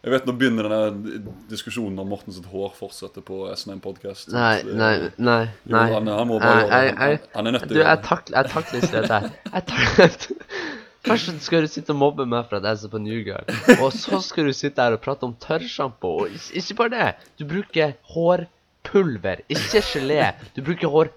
Jeg 0.05 0.13
vet 0.15 0.29
nå 0.29 0.33
begynner 0.39 0.69
denne 0.71 1.21
diskusjonen 1.51 1.99
om 1.99 2.07
Morten 2.13 2.33
sitt 2.33 2.47
hår 2.53 2.71
fortsetter 2.79 3.25
på 3.27 3.41
SNM 3.51 3.81
Podcast. 3.83 4.31
Nei, 4.33 4.63
nei, 4.63 4.93
nei. 5.19 5.41
nei. 5.67 5.87
han- 5.93 6.07
han 6.07 6.29
må 6.31 6.39
bare 6.41 6.63
gjøre 6.63 6.83
det. 6.85 6.99
Han- 6.99 7.19
han 7.35 7.47
er 7.51 7.57
nødt 7.57 7.67
til 7.67 7.75
å 7.75 7.81
gjøre 7.81 7.97
det. 7.97 8.37
jeg 8.37 8.51
takler 8.53 8.79
ikke 8.79 8.95
dette 9.03 9.19
her. 9.19 10.19
Først 11.09 11.41
skal 11.43 11.63
du 11.65 11.69
sitte 11.71 11.95
og 11.95 11.99
mobbe 11.99 12.25
meg 12.29 12.47
for 12.51 12.59
at 12.59 12.65
jeg 12.69 12.79
ser 12.83 12.91
på 12.93 12.99
New 13.01 13.21
Girl, 13.25 13.47
og 13.81 13.93
så 13.97 14.19
skal 14.23 14.49
du 14.51 14.53
sitte 14.53 14.83
her 14.83 14.93
og 14.97 15.01
prate 15.01 15.25
om 15.25 15.35
tørrsjampo. 15.41 16.11
Og 16.25 16.29
ikke 16.53 16.75
bare 16.77 16.91
det. 16.95 17.07
Du 17.39 17.45
bruker 17.49 17.95
hårpulver, 18.15 19.43
ikke 19.49 19.81
gelé. 19.93 20.33
Du 20.57 20.61
bruker 20.67 20.91
hårpulver, 20.91 21.15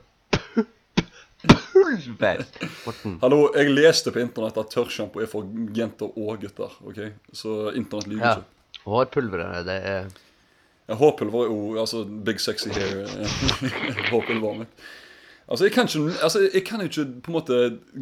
Morten. 1.82 3.18
Hallo, 3.22 3.40
jeg 3.56 3.72
leste 3.74 4.12
på 4.14 4.22
internett 4.22 4.58
at 4.62 4.72
tørrsjampo 4.74 5.22
er 5.24 5.30
for 5.32 5.48
jenter 5.76 6.12
og 6.18 6.42
gutter. 6.42 6.74
ok? 6.88 7.00
Så 7.36 7.72
internett 7.76 8.08
lyver 8.12 8.26
Ja. 8.26 8.34
ikke. 8.38 8.82
Hårpulveret, 8.86 9.66
det 9.68 9.80
er 9.86 10.08
Ja, 10.90 10.96
Hårpulver 10.98 11.46
er 11.46 11.52
jo 11.54 11.78
altså 11.80 12.04
big 12.26 12.40
sexy 12.42 12.70
hair. 12.74 13.06
Hårpulveret 14.12 14.60
mitt. 14.64 14.84
Altså 15.52 15.66
jeg, 15.66 15.74
kan 15.76 15.88
ikke, 15.88 16.16
altså, 16.24 16.40
jeg 16.54 16.64
kan 16.66 16.82
ikke 16.82 17.06
på 17.24 17.32
en 17.32 17.36
måte 17.36 17.58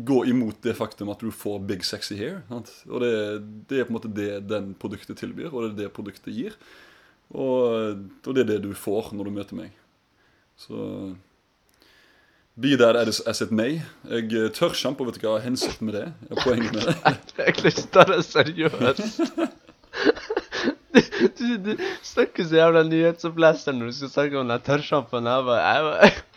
gå 0.05 0.19
imot 0.29 0.59
det 0.63 0.75
faktum 0.77 1.09
at 1.09 1.19
du 1.21 1.31
får 1.33 1.59
big 1.67 1.83
sexy 1.85 2.13
hair. 2.19 2.41
Sant? 2.49 2.69
Og 2.89 3.01
det, 3.01 3.11
det 3.69 3.79
er 3.79 3.87
på 3.87 3.93
en 3.93 3.97
måte 3.97 4.11
det 4.13 4.29
den 4.49 4.73
produktet 4.79 5.17
tilbyr, 5.17 5.49
og 5.51 5.63
det 5.63 5.69
er 5.71 5.77
det 5.87 5.93
produktet 5.95 6.33
gir. 6.35 6.55
Og, 7.29 7.99
og 8.25 8.33
det 8.35 8.43
er 8.45 8.49
det 8.55 8.61
du 8.63 8.71
får 8.77 9.11
når 9.13 9.25
du 9.29 9.31
møter 9.35 9.57
meg. 9.59 9.73
Så 10.57 10.75
Be 12.59 12.75
that 12.77 12.95
as, 12.95 13.19
as 13.27 13.41
it 13.41 13.51
may. 13.55 13.81
Jeg 14.09 14.29
tør 14.29 14.49
Tørrsjampo, 14.57 15.05
vet 15.07 15.15
du 15.19 15.27
hva 15.27 15.37
er 15.39 15.45
hensikten 15.47 15.87
med 15.87 15.95
det? 15.95 16.05
er. 16.29 16.41
poenget 16.43 16.73
med 16.75 16.81
det? 16.89 16.95
Jeg 17.45 17.55
klarer 17.55 17.71
ikke 17.71 17.87
ta 17.93 18.21
seriøst. 18.21 19.31
Du, 20.89 21.01
du, 21.37 21.57
du 21.63 21.71
snakker 22.03 22.45
så 22.47 22.55
jævla 22.57 22.81
nyhetsoppleser 22.87 23.75
når 23.77 23.89
du 23.91 23.95
skal 23.97 24.09
snakke 24.13 24.39
om 24.39 24.49
den 24.49 24.61
tørrsjampoen. 24.65 25.27
Jeg 25.29 25.45
bare 25.45 25.67
jeg 25.67 25.83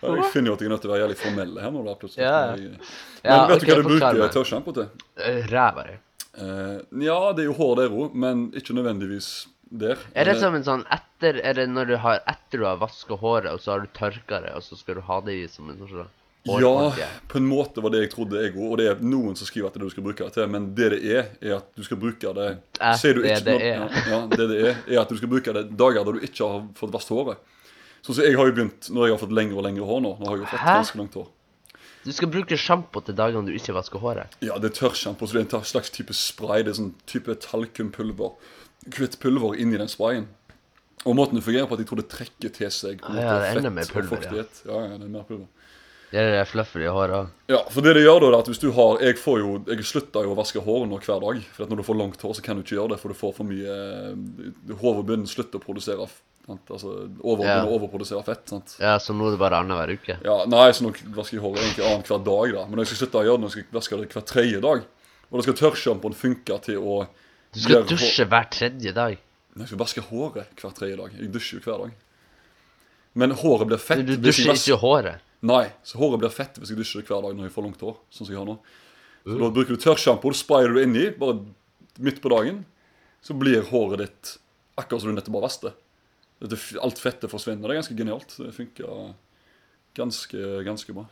bare- 0.03 0.17
Jeg 0.19 0.27
finner 0.33 0.51
jo 0.51 0.55
at 0.57 0.61
jeg 0.61 0.67
er 0.69 0.73
nødt 0.75 0.83
til 0.85 0.91
å 0.91 0.93
være 0.93 1.03
jævlig 1.05 1.19
formell 1.23 1.53
her 1.63 1.71
nå. 1.73 1.83
da, 1.87 1.95
plutselig. 2.01 2.25
Ja. 2.27 2.41
Men 2.57 2.77
Ja, 3.25 3.39
vet 3.49 3.61
du 3.63 3.67
hva 3.71 3.77
du 3.79 3.89
bruker 3.89 4.33
tørrsjampo 4.37 4.75
til? 4.77 4.89
Eh, 5.17 5.41
Ræva 5.53 5.87
di. 5.89 5.97
Uh, 6.33 6.79
ja, 7.05 7.17
det 7.37 7.45
er 7.45 7.49
jo 7.51 7.57
hår 7.59 7.75
der 7.81 7.93
òg, 7.97 8.15
men 8.15 8.45
ikke 8.57 8.75
nødvendigvis 8.77 9.31
der. 9.73 10.01
Er 10.15 10.29
det 10.29 10.39
som 10.41 10.55
en 10.55 10.65
sånn 10.67 10.83
etter 10.93 11.39
Er 11.41 11.55
det 11.57 11.69
når 11.71 11.87
du 11.93 11.95
har 12.03 12.19
etter 12.29 12.61
du 12.61 12.67
har 12.67 12.81
vaska 12.81 13.17
håret, 13.21 13.53
og 13.53 13.61
så 13.63 13.77
har 13.77 13.85
du 13.85 13.93
tørka 13.97 14.43
det, 14.45 14.53
og 14.57 14.65
så 14.67 14.77
skal 14.77 14.99
du 14.99 15.07
ha 15.07 15.21
det 15.25 15.37
i 15.39 15.47
som 15.49 15.71
en 15.71 15.79
sånn 15.81 16.11
Ja, 16.49 17.09
på 17.31 17.39
en 17.39 17.47
måte 17.47 17.81
var 17.85 17.93
det 17.95 18.01
jeg 18.03 18.11
trodde, 18.17 18.41
jeg 18.43 18.57
òg. 18.57 18.65
Og 18.73 18.79
det 18.81 18.89
er 18.91 19.05
noen 19.07 19.37
som 19.39 19.47
skriver 19.47 19.69
at 19.71 19.77
det 19.77 19.79
er 19.79 19.85
det 19.85 19.91
du 19.93 19.95
skal 19.95 20.07
bruke 20.09 20.27
det 20.27 20.35
til, 20.35 20.49
men 20.51 20.73
det 20.75 20.89
det 20.97 21.01
er, 21.07 21.29
er 21.41 21.57
at 21.61 21.69
du 21.79 21.85
skal 21.87 22.01
bruke 22.03 22.33
det 22.35 22.49
Ser 22.81 22.99
Sier 22.99 23.15
du 23.15 23.23
ikke 23.23 23.45
det 23.47 23.59
det 23.61 23.69
er. 23.71 23.85
Ja, 23.87 24.03
ja, 24.11 24.21
det 24.33 24.49
det 24.51 24.59
er, 24.65 24.81
er 24.91 25.03
at 25.05 25.09
du 25.13 25.21
skal 25.21 25.31
bruke 25.31 25.55
det 25.55 25.65
dager 25.79 26.03
da 26.05 26.17
du 26.17 26.19
ikke 26.27 26.49
har 26.49 26.65
fått 26.79 26.93
vasket 26.93 27.15
håret. 27.21 27.49
Sånn 28.03 28.19
som 28.19 28.27
jeg 28.27 28.35
har 28.35 28.51
jo 28.51 28.57
begynt 28.57 28.91
når 28.91 29.07
jeg 29.07 29.15
har 29.15 29.23
fått 29.23 29.37
lengre 29.39 29.61
og 29.63 29.65
lengre 29.69 29.87
hår 29.87 30.03
nå. 30.03 30.17
Nå 30.19 30.27
har 30.27 30.35
jeg 30.37 30.43
jo 30.43 30.51
fått 30.51 30.65
Hæ? 30.67 30.75
ganske 30.83 30.99
langt 30.99 31.15
hår. 31.21 31.31
Du 32.03 32.11
skal 32.11 32.33
bruke 32.35 32.57
sjampo 32.59 32.99
til 33.07 33.15
dagene 33.15 33.47
du 33.47 33.55
ikke 33.55 33.77
vasker 33.77 34.03
håret. 34.03 34.33
Ja, 34.43 34.57
det 34.59 34.73
er 34.73 34.75
tørrsjampo, 34.81 35.29
så 35.31 35.39
det 35.39 35.45
er 35.45 35.61
en 35.61 35.69
slags 35.71 35.93
type 35.95 36.15
spray. 36.19 36.65
Det 36.67 36.73
er 36.73 36.79
sånn 36.81 36.91
type 37.07 37.37
talkumpulver. 37.45 38.35
Hvitt 38.91 39.19
pulver 39.23 39.55
inn 39.61 39.75
i 39.75 39.79
den 39.79 39.89
sprayen. 39.89 40.27
Og 41.07 41.17
måten 41.19 41.35
det 41.39 41.43
fungerer 41.45 41.67
på, 41.67 41.75
at 41.75 41.83
jeg 41.83 41.89
tror 41.91 41.99
det 42.03 42.09
trekker 42.11 42.51
til 42.55 42.71
seg 42.71 43.01
Ah, 43.03 43.17
ja, 43.19 43.39
det 43.59 43.65
er 43.67 43.71
mer 43.75 43.83
og 43.83 43.95
pulver, 43.95 44.23
ja. 44.23 44.45
Ja, 44.67 44.81
ja, 44.87 44.97
det 44.99 45.07
er 45.07 45.13
mer 45.13 45.27
pulver. 45.27 45.47
Det 46.13 46.21
er 46.21 46.29
det 46.37 46.43
fluffet 46.51 46.83
de 46.83 46.91
har 46.93 47.09
òg. 47.17 47.29
Ja, 47.49 47.63
for 47.73 47.81
det 47.81 47.95
det 47.97 48.03
gjør 48.05 48.19
da, 48.21 48.27
er 48.29 48.37
at 48.43 48.49
hvis 48.51 48.61
du 48.61 48.67
har 48.77 48.99
Jeg 49.01 49.17
får 49.19 49.39
jo, 49.41 49.53
jeg 49.67 49.85
slutter 49.89 50.27
jo 50.27 50.35
å 50.35 50.37
vaske 50.37 50.61
håret 50.61 50.91
nå 50.91 50.99
hver 51.01 51.23
dag. 51.25 51.41
For 51.57 51.67
når 51.73 51.81
du 51.81 51.83
får 51.89 51.97
langt 51.99 52.21
hår, 52.21 52.35
så 52.37 52.43
kan 52.45 52.57
du 52.59 52.63
ikke 52.63 52.77
gjøre 52.77 52.93
det, 52.93 52.99
for 53.01 53.09
du 53.09 53.17
får 53.17 53.33
for 53.39 53.49
mye 53.49 53.79
eh, 54.13 54.77
Hovedbunnen 54.83 55.27
slutter 55.27 55.57
å 55.59 55.65
produsere 55.65 56.05
sant? 56.45 56.69
Altså 56.69 57.09
over, 57.23 57.47
Ja. 57.47 57.65
overprodusere 57.65 58.23
fett. 58.27 58.45
sant? 58.51 58.77
Ja, 58.83 58.99
så 58.99 59.15
nå 59.17 59.27
er 59.31 59.31
det 59.37 59.41
bare 59.41 59.63
annenhver 59.63 59.95
uke. 59.97 60.19
Ja, 60.23 60.45
Nei, 60.45 60.69
så 60.77 60.85
nå 60.85 60.93
vasker 61.17 61.39
jeg 61.39 61.43
håret 61.47 61.63
egentlig 61.65 61.87
annenhver 61.89 62.25
dag, 62.29 62.53
da. 62.59 62.67
Men 62.67 62.77
når 62.77 62.85
jeg 62.85 62.93
skal 62.93 63.07
slutte 63.07 63.23
å 63.23 63.27
gjøre 63.27 63.39
det, 63.41 63.45
nå 63.47 63.51
skal 63.51 63.63
jeg 63.63 63.73
vaske 63.73 64.01
det 64.03 64.13
hver 64.13 64.27
tredje 64.29 64.61
dag. 64.61 64.85
Og 65.31 65.39
da 65.39 65.43
skal 65.47 65.59
tørrsjampoen 65.63 66.15
funke 66.19 66.61
til 66.67 66.77
å 66.83 67.07
Du 67.53 67.61
skal 67.61 67.83
hår- 67.83 67.89
dusje 67.93 68.25
hver 68.29 68.47
tredje 68.51 68.93
dag. 68.97 69.19
Jeg 69.59 69.67
skal 69.69 69.79
vaske 69.83 70.01
håret 70.09 70.55
hver 70.57 70.73
tredje 70.77 70.97
dag. 70.97 71.13
Jeg 71.19 71.33
dusjer 71.33 71.61
jo 71.61 71.65
hver 71.67 71.83
dag. 71.85 71.93
Men 73.15 73.31
håret 73.37 73.69
blir 73.69 73.79
fett. 73.83 74.07
Du, 74.07 74.17
du 74.17 74.23
dusjer 74.31 74.49
vas- 74.49 74.63
ikke 74.65 74.79
håret. 74.81 75.21
Nei, 75.43 75.67
så 75.85 75.99
håret 76.01 76.21
blir 76.23 76.31
fett 76.33 76.57
hvis 76.59 76.71
jeg 76.73 76.79
dusjer 76.79 77.03
hver 77.05 77.21
dag 77.27 77.35
når 77.37 77.49
jeg 77.51 77.53
får 77.57 77.67
langt 77.67 77.81
hår. 77.85 77.97
Sånn 78.11 78.27
som 78.27 78.33
jeg 78.33 78.41
har 78.41 78.47
nå. 78.49 78.59
Så 79.27 79.39
Da 79.39 79.51
bruker 79.55 79.77
du 79.77 79.83
tørrsjampo, 79.83 80.33
sprayer 80.35 80.73
du 80.73 80.81
inni, 80.83 81.11
bare 81.11 81.37
midt 81.99 82.23
på 82.23 82.31
dagen. 82.33 82.65
Så 83.23 83.37
blir 83.39 83.63
håret 83.69 83.99
ditt 84.07 84.39
akkurat 84.81 85.03
som 85.03 85.13
du 85.13 85.19
nettopp 85.21 85.37
har 85.37 85.45
vasket 85.45 85.75
det. 86.41 86.59
Alt 86.83 86.99
fettet 86.99 87.31
forsvinner. 87.31 87.69
Det 87.69 87.77
er 87.77 87.81
ganske 87.83 87.99
genialt. 87.99 88.33
Det 88.39 88.55
funker 88.57 89.13
ganske, 89.95 90.41
ganske 90.67 90.95
bra. 90.97 91.05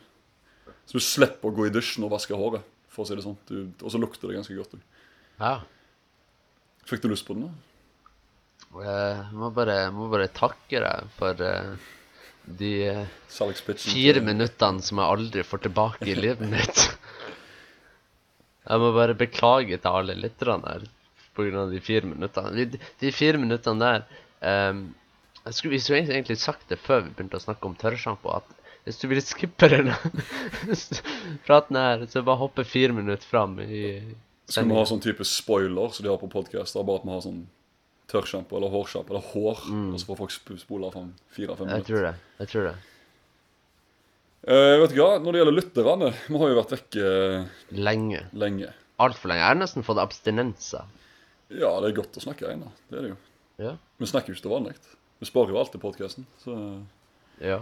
Så 0.89 0.97
du 0.97 0.99
slipper 1.05 1.51
å 1.51 1.55
gå 1.55 1.67
i 1.69 1.71
dusjen 1.71 2.03
og 2.03 2.11
vaske 2.11 2.35
håret, 2.35 2.65
for 2.89 3.05
å 3.05 3.07
si 3.07 3.15
det 3.15 3.23
sånn. 3.23 3.37
Og 3.79 3.91
så 3.93 4.01
lukter 4.01 4.27
det 4.27 4.39
ganske 4.41 4.57
godt. 4.57 4.73
òg. 4.75 4.81
Ja. 5.39 5.53
Fikk 6.89 7.03
du 7.03 7.11
lyst 7.11 7.27
på 7.27 7.37
den? 7.37 7.49
da? 7.49 7.71
Jeg 8.71 9.25
må 9.35 9.49
bare, 9.51 9.75
må 9.91 10.07
bare 10.11 10.29
takke 10.31 10.79
deg 10.79 11.09
for 11.17 11.41
eh, 11.43 11.89
de 12.61 12.71
eh, 12.87 13.19
fire 13.75 14.23
minuttene 14.23 14.83
som 14.85 15.01
jeg 15.01 15.15
aldri 15.17 15.43
får 15.43 15.65
tilbake 15.67 16.07
i 16.07 16.15
livet 16.15 16.47
mitt. 16.55 16.85
Jeg 18.61 18.81
må 18.81 18.91
bare 18.95 19.17
beklage 19.17 19.77
til 19.77 19.91
alle 19.91 20.15
lytterne 20.17 20.75
her 20.75 20.89
av 21.41 21.71
de 21.71 21.79
fire 21.81 22.05
minuttene. 22.05 22.51
De, 22.53 22.79
de 22.99 23.11
fire 23.15 23.39
minuttene 23.39 23.79
der 23.81 24.71
um, 24.71 24.81
jeg 25.45 25.53
skulle, 25.57 25.73
Vi 25.73 25.79
skulle 25.79 26.01
egentlig 26.03 26.37
sagt 26.37 26.67
det 26.69 26.77
før 26.83 27.05
vi 27.05 27.13
begynte 27.15 27.39
å 27.39 27.43
snakke 27.43 27.65
om 27.65 27.77
tørrsjampo, 27.79 28.35
at 28.35 28.57
hvis 28.85 28.99
du 29.01 29.07
ville 29.09 29.23
skippe 29.25 29.69
denne 29.71 29.95
praten 31.47 31.77
her, 31.77 32.05
så 32.09 32.21
bare 32.25 32.41
hoppe 32.41 32.65
fire 32.65 32.93
minutter 32.93 33.25
fram 33.25 33.57
i 33.61 33.85
Skal 34.51 34.67
vi 34.67 34.75
ha 34.75 34.83
sånn 34.89 35.01
type 35.03 35.23
spoiler 35.27 35.93
som 35.95 36.03
de 36.05 36.11
har 36.11 36.19
på 36.21 36.27
podkaster, 36.31 36.83
bare 36.87 36.99
at 37.01 37.07
vi 37.07 37.13
har 37.15 37.21
sånn 37.23 37.41
tørrsjampo 38.11 38.57
eller 38.57 38.71
hårsjampo 38.73 39.13
eller 39.13 39.23
hår, 39.31 39.59
og 39.93 39.99
så 40.01 40.07
får 40.09 40.17
folk 40.19 40.33
sp- 40.35 40.57
spole 40.59 40.89
fram 40.91 41.13
fire-fem 41.31 41.69
Jeg 41.71 41.85
tror 41.87 42.07
det. 42.09 42.15
Jeg 42.41 42.51
tror 42.51 42.65
det. 42.67 42.73
Uh, 44.41 44.79
vet 44.81 44.89
du 44.95 44.97
hva, 44.97 45.09
når 45.21 45.35
det 45.35 45.41
gjelder 45.41 45.55
lytterne, 45.59 46.07
vi 46.33 46.39
har 46.41 46.49
jo 46.49 46.57
vært 46.57 46.71
vekke 46.73 47.09
uh, 47.13 47.51
Lenge. 47.77 48.23
lenge. 48.33 48.71
Altfor 49.01 49.29
lenge. 49.31 49.43
Jeg 49.43 49.51
har 49.53 49.59
nesten 49.61 49.85
fått 49.85 50.01
abstinenser. 50.01 50.87
Ja, 51.53 51.69
det 51.83 51.91
er 51.91 51.97
godt 51.99 52.17
å 52.17 52.23
snakke 52.23 52.47
igjen. 52.49 52.65
Det 52.89 52.97
er 52.97 53.05
det 53.05 53.11
jo. 53.13 53.19
Ja. 53.61 53.75
Vi 54.01 54.09
snakker 54.09 54.31
jo 54.33 54.37
ikke 54.37 54.47
til 54.47 54.53
vanlig. 54.55 54.73
Vi 55.21 55.29
sparer 55.29 55.53
jo 55.53 55.59
alltid 55.61 55.83
podkasten, 55.83 56.25
så 56.41 56.57
Ja. 57.41 57.61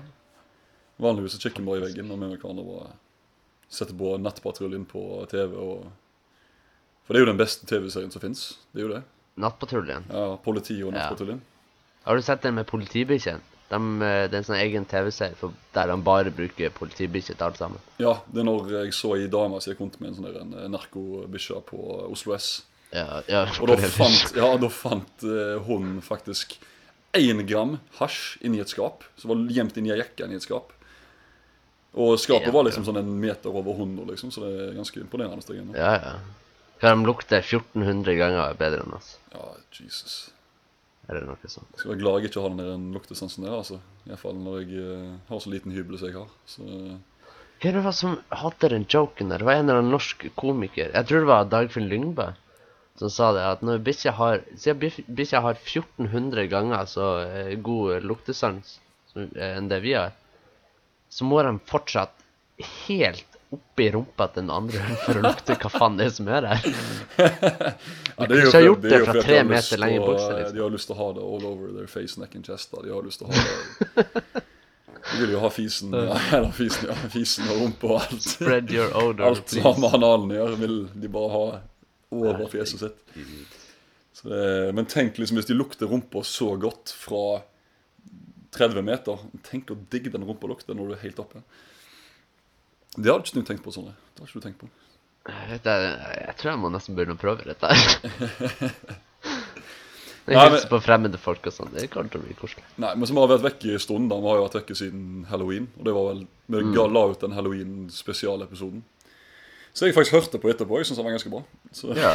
Vanligvis 0.99 1.35
så 1.35 1.39
kikker 1.43 1.63
vi 1.63 1.67
bare 1.69 1.79
i 1.81 1.85
veggen 1.87 2.09
og 2.11 2.17
vi 2.19 2.25
med 2.27 2.39
hverandre 2.41 2.65
bare 2.67 2.89
setter 3.71 3.95
på 3.99 4.15
Nettpatruljen 4.23 4.85
på 4.89 5.03
TV. 5.31 5.53
og... 5.55 5.89
For 7.09 7.17
det 7.17 7.23
er 7.23 7.25
jo 7.25 7.31
den 7.31 7.39
beste 7.39 7.65
TV-serien 7.65 8.11
som 8.13 8.21
fins. 8.21 8.41
Det 8.69 8.83
er 8.83 8.85
jo 8.85 8.89
det. 8.91 8.99
Nattpatruljen. 9.41 10.03
Ja, 10.13 10.35
Politiet 10.45 10.83
og 10.85 10.93
Ja. 10.93 11.39
Har 12.05 12.15
du 12.15 12.21
sett 12.21 12.43
den 12.43 12.53
med 12.53 12.67
politibikkjen? 12.69 13.41
De, 13.69 13.75
eh, 14.05 14.27
det 14.29 14.33
er 14.33 14.37
en 14.37 14.45
sånn 14.45 14.61
egen 14.61 14.85
TV-serie 14.85 15.33
der 15.73 15.87
de 15.87 15.97
bare 16.05 16.29
bruker 16.29 16.69
politibikkje 16.69 17.33
til 17.33 17.45
alt 17.47 17.57
sammen. 17.57 17.81
Ja, 17.97 18.21
det 18.29 18.43
er 18.43 18.45
når 18.45 18.69
jeg 18.69 18.93
så 18.93 19.15
ei 19.17 19.25
dame 19.25 19.59
som 19.59 19.73
kom 19.73 19.89
med 19.97 20.11
en 20.11 20.15
sånn 20.19 20.29
der 20.29 20.39
en 20.41 20.53
eh, 20.53 20.69
narkobikkje 20.69 21.63
på 21.65 21.81
Oslo 22.11 22.35
S. 22.37 22.63
Ja, 22.93 23.23
ja, 23.27 23.47
Og 23.57 23.67
da 23.67 23.77
fant, 23.99 24.35
ja, 24.37 24.57
da 24.57 24.69
fant 24.69 25.23
eh, 25.25 25.57
hun 25.65 26.01
faktisk 26.05 26.59
én 27.17 27.41
gram 27.49 27.79
hasj 27.97 28.37
inni 28.45 28.61
et 28.61 28.69
skap. 28.69 29.01
Som 29.17 29.33
var 29.33 29.49
gjemt 29.49 29.77
inni 29.81 29.89
ei 29.89 29.97
jekke 29.97 30.29
inni 30.29 30.37
et 30.37 30.45
skap. 30.45 30.73
Og 31.97 32.19
skapet 32.21 32.53
var 32.53 32.69
liksom 32.69 32.85
sånn 32.85 33.01
en 33.01 33.15
meter 33.17 33.49
over 33.49 33.73
hunder, 33.73 34.05
liksom, 34.13 34.29
så 34.29 34.45
det 34.45 34.67
er 34.67 34.75
ganske 34.77 35.01
imponerende. 35.01 35.73
Ja, 35.73 35.95
ja. 35.97 36.19
Kan 36.79 36.97
de 37.01 37.09
lukte 37.09 37.41
1400 37.41 38.15
ganger 38.19 38.59
bedre 38.59 38.85
enn 38.85 38.95
oss? 38.95 39.13
Ja, 39.33 39.51
Jesus. 39.75 40.17
Eller 41.09 41.25
noe 41.25 41.49
sånt. 41.49 41.71
Jeg 41.73 41.81
skal 41.81 41.93
være 41.93 42.01
glad 42.03 42.19
jeg 42.19 42.29
ikke 42.29 42.43
har 42.43 42.51
den 42.53 42.61
der 42.61 42.83
luktesansen 42.95 43.47
der, 43.47 43.55
altså. 43.57 43.79
Iallfall 44.07 44.37
når 44.39 44.59
jeg 44.61 44.83
eh, 44.83 45.15
har 45.29 45.41
så 45.43 45.51
liten 45.51 45.73
hybel 45.75 45.99
som 45.99 46.11
jeg 46.11 46.19
har. 46.19 46.35
Så 46.47 46.67
Hva 47.59 47.71
er 47.71 47.79
det 47.79 47.95
som 47.97 48.19
hadde 48.43 48.69
den 48.75 48.85
joken 48.87 49.33
der? 49.33 49.41
Det 49.41 49.49
var 49.49 49.59
en 49.59 49.65
eller 49.65 49.81
annen 49.81 49.95
norsk 49.95 50.29
komiker. 50.39 50.93
Jeg 50.93 51.09
tror 51.09 51.25
det 51.25 51.31
var 51.31 51.49
Dagfinn 51.49 51.89
Lyngbø 51.91 52.29
som 52.99 53.09
sa 53.09 53.31
det. 53.35 53.45
At 53.47 53.63
når 53.65 53.81
bikkja 53.87 54.13
har 54.19 54.43
bikkja 55.07 55.41
har 55.45 55.57
1400 55.57 56.47
ganger 56.51 56.87
så 56.89 57.09
eh, 57.23 57.55
god 57.63 58.05
luktesans 58.07 58.77
eh, 59.15 59.55
enn 59.55 59.69
det 59.71 59.81
vi 59.85 59.95
har, 59.95 60.15
så 61.09 61.25
må 61.25 61.41
de 61.45 61.55
fortsatt 61.69 62.15
helt 62.85 63.38
oppi 63.55 63.87
rumpa 63.95 64.27
til 64.29 64.43
den 64.43 64.51
andre 64.53 64.97
for 65.05 65.17
å 65.17 65.23
lukte 65.25 65.55
hva 65.57 65.69
faen 65.73 65.95
det 65.97 66.05
er 66.05 66.11
som 66.13 66.27
er 66.29 66.43
der. 66.45 66.65
ja, 67.17 68.27
kunne 68.27 68.43
ikke 68.43 68.53
ha 68.53 68.61
gjort 68.65 68.83
det 68.83 68.91
det 68.93 68.99
fra 69.07 69.15
tre 69.23 69.39
de 69.39 69.47
meter 69.49 69.81
lenger 69.81 70.03
å- 70.05 70.11
liksom. 70.13 70.53
De 70.57 70.61
har 70.63 70.73
lyst 70.75 70.89
til 70.91 70.95
å 70.95 70.99
ha 70.99 71.07
det 71.17 71.23
all 71.25 71.47
over 71.49 71.71
their 71.77 71.89
face, 71.89 72.19
neck 72.21 72.35
and 72.37 72.45
chest. 72.45 72.69
Da. 72.75 72.83
De 72.85 72.93
har 72.93 73.05
lyst 73.07 73.23
til 73.23 73.29
å 73.29 73.33
ha 73.33 73.41
det 73.41 74.45
De 75.09 75.21
vil 75.23 75.31
jo 75.33 75.39
ha 75.41 75.49
fisen, 75.49 75.95
ja, 75.95 76.17
eller 76.37 76.51
fisen, 76.53 76.89
ja, 76.91 76.97
fisen 77.09 77.47
og 77.49 77.63
rumpa 77.63 77.89
og 77.95 78.01
alt. 78.03 78.27
Spread 78.27 78.73
your 78.75 78.91
odor, 78.99 79.31
Alt 79.31 79.55
som 79.55 79.65
har 79.65 79.79
med 79.81 79.95
analen 79.97 80.33
å 80.35 80.37
gjøre, 80.37 80.59
vil 80.61 80.75
de 81.05 81.11
bare 81.15 81.31
ha 81.33 81.45
over 82.19 82.51
fjeset 82.51 82.83
sitt. 82.83 83.17
Så 84.19 84.29
det, 84.29 84.43
men 84.75 84.85
tenk 84.91 85.17
liksom 85.17 85.39
hvis 85.39 85.47
de 85.49 85.55
lukter 85.57 85.89
rumpa 85.89 86.21
så 86.27 86.51
godt 86.61 86.93
fra 86.93 87.39
30 88.53 88.85
meter. 88.85 89.25
Tenk 89.49 89.71
å 89.73 89.77
digge 89.89 90.11
den 90.13 90.25
rumpa 90.27 90.49
lukter 90.51 90.77
når 90.77 90.91
du 90.91 90.95
er 90.97 91.03
helt 91.07 91.21
oppe. 91.23 91.41
Det 92.99 93.11
har 93.11 93.21
ikke 93.23 93.39
du 93.39 93.47
tenkt 93.47 93.63
på, 93.65 93.71
Sondre. 93.75 93.93
Det 94.15 94.23
har 94.23 94.29
ikke 94.29 94.41
du 94.41 94.45
tenkt 94.47 94.59
på. 94.63 94.69
Jeg, 95.29 95.47
vet, 95.51 95.67
jeg, 95.67 95.97
jeg 96.27 96.35
tror 96.39 96.51
jeg 96.51 96.59
må 96.61 96.71
nesten 96.73 96.95
begynne 96.97 97.15
å 97.15 97.21
prøve 97.21 97.45
dette. 97.51 97.69
her. 97.69 98.99
Nei, 100.29 100.49
men- 100.53 100.65
på 100.69 100.77
fremmede 100.85 101.17
folk 101.17 101.47
og 101.49 101.53
sånn. 101.55 101.71
Det 101.73 101.87
kommer 101.89 102.11
til 102.13 102.21
å 102.21 102.25
bli 102.27 102.35
koselig. 102.37 102.63
Nei, 102.77 102.91
men 102.95 103.09
som 103.09 103.17
har 103.17 103.31
vært 103.31 103.45
vekk 103.47 103.65
i 103.71 103.79
stund, 103.81 104.09
da. 104.11 104.19
Vi 104.21 104.29
har 104.29 104.37
jo 104.39 104.45
vært 104.45 104.59
vekke 104.61 104.77
siden 104.77 105.25
halloween. 105.29 105.67
Og 105.79 105.85
det 105.87 105.93
var 105.95 106.09
vel 106.11 106.23
Vi 106.49 106.63
mm. 106.65 106.93
la 106.93 107.03
ut 107.09 107.21
den 107.23 107.33
halloween-spesialepisoden. 107.37 108.83
Så 109.73 109.85
jeg 109.85 109.95
faktisk 109.95 110.17
hørte 110.17 110.41
på 110.41 110.49
etterpå. 110.51 110.77
Jeg 110.81 110.89
syns 110.89 110.99
den 110.99 111.07
var 111.07 111.15
ganske 111.17 111.33
bra. 111.33 111.43
Så 111.73 111.93
Ja. 111.97 112.13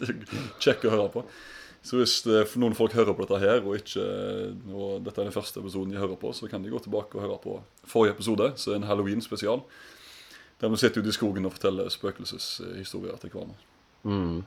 kjekk 0.64 0.86
å 0.88 0.94
høre 0.94 1.10
på. 1.14 1.24
Så 1.84 1.98
hvis 2.00 2.22
det, 2.24 2.46
noen 2.56 2.74
folk 2.74 2.94
hører 2.96 3.12
på 3.12 3.26
dette 3.26 3.38
her, 3.42 3.58
og 3.60 3.74
ikke 3.76 4.02
og 4.72 5.02
dette 5.04 5.20
er 5.20 5.26
den 5.28 5.34
første 5.34 5.60
episoden 5.60 5.90
de 5.92 5.98
hører 6.00 6.16
på, 6.16 6.30
så 6.32 6.48
kan 6.48 6.62
de 6.64 6.70
gå 6.72 6.80
tilbake 6.80 7.18
og 7.18 7.26
høre 7.26 7.36
på 7.42 7.58
forrige 7.86 8.14
episode, 8.16 8.46
så 8.56 8.72
er 8.72 8.78
en 8.80 8.86
halloween-spesial. 8.88 9.60
Der 10.64 10.72
vi 10.72 10.80
sitter 10.80 11.02
ute 11.04 11.12
i 11.12 11.16
skogen 11.16 11.44
og 11.44 11.52
forteller 11.52 11.90
spøkelseshistorier 11.92 13.18
til 13.20 13.30
hverandre. 13.34 13.56
Mm. 14.08 14.38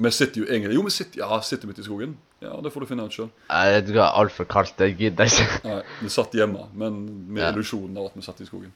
Vi 0.00 0.10
sitter 0.16 0.40
jo 0.40 0.46
egentlig 0.48 0.74
Jo, 0.78 0.82
vi 0.86 0.92
sitter, 0.94 1.20
ja, 1.20 1.40
sitter 1.44 1.68
midt 1.68 1.78
i 1.82 1.84
skogen. 1.84 2.14
Ja, 2.40 2.54
det 2.64 2.72
får 2.72 2.80
du 2.80 2.88
finne 2.88 3.04
ut 3.04 3.12
sjøl. 3.12 3.28
Det 3.50 3.96
er 3.98 4.06
altfor 4.16 4.46
kaldt. 4.48 4.72
Det 4.80 4.94
gidder 4.96 5.28
jeg 5.28 5.44
ikke. 5.44 5.60
Nei, 5.68 5.82
vi 6.00 6.08
satt 6.14 6.32
hjemme, 6.38 6.62
men 6.72 6.96
med 7.28 7.42
Ja. 7.42 7.50
illusjonen 7.52 7.98
av 8.00 8.06
at 8.08 8.16
vi 8.16 8.22
satt 8.24 8.40
i 8.40 8.46
skogen. 8.48 8.72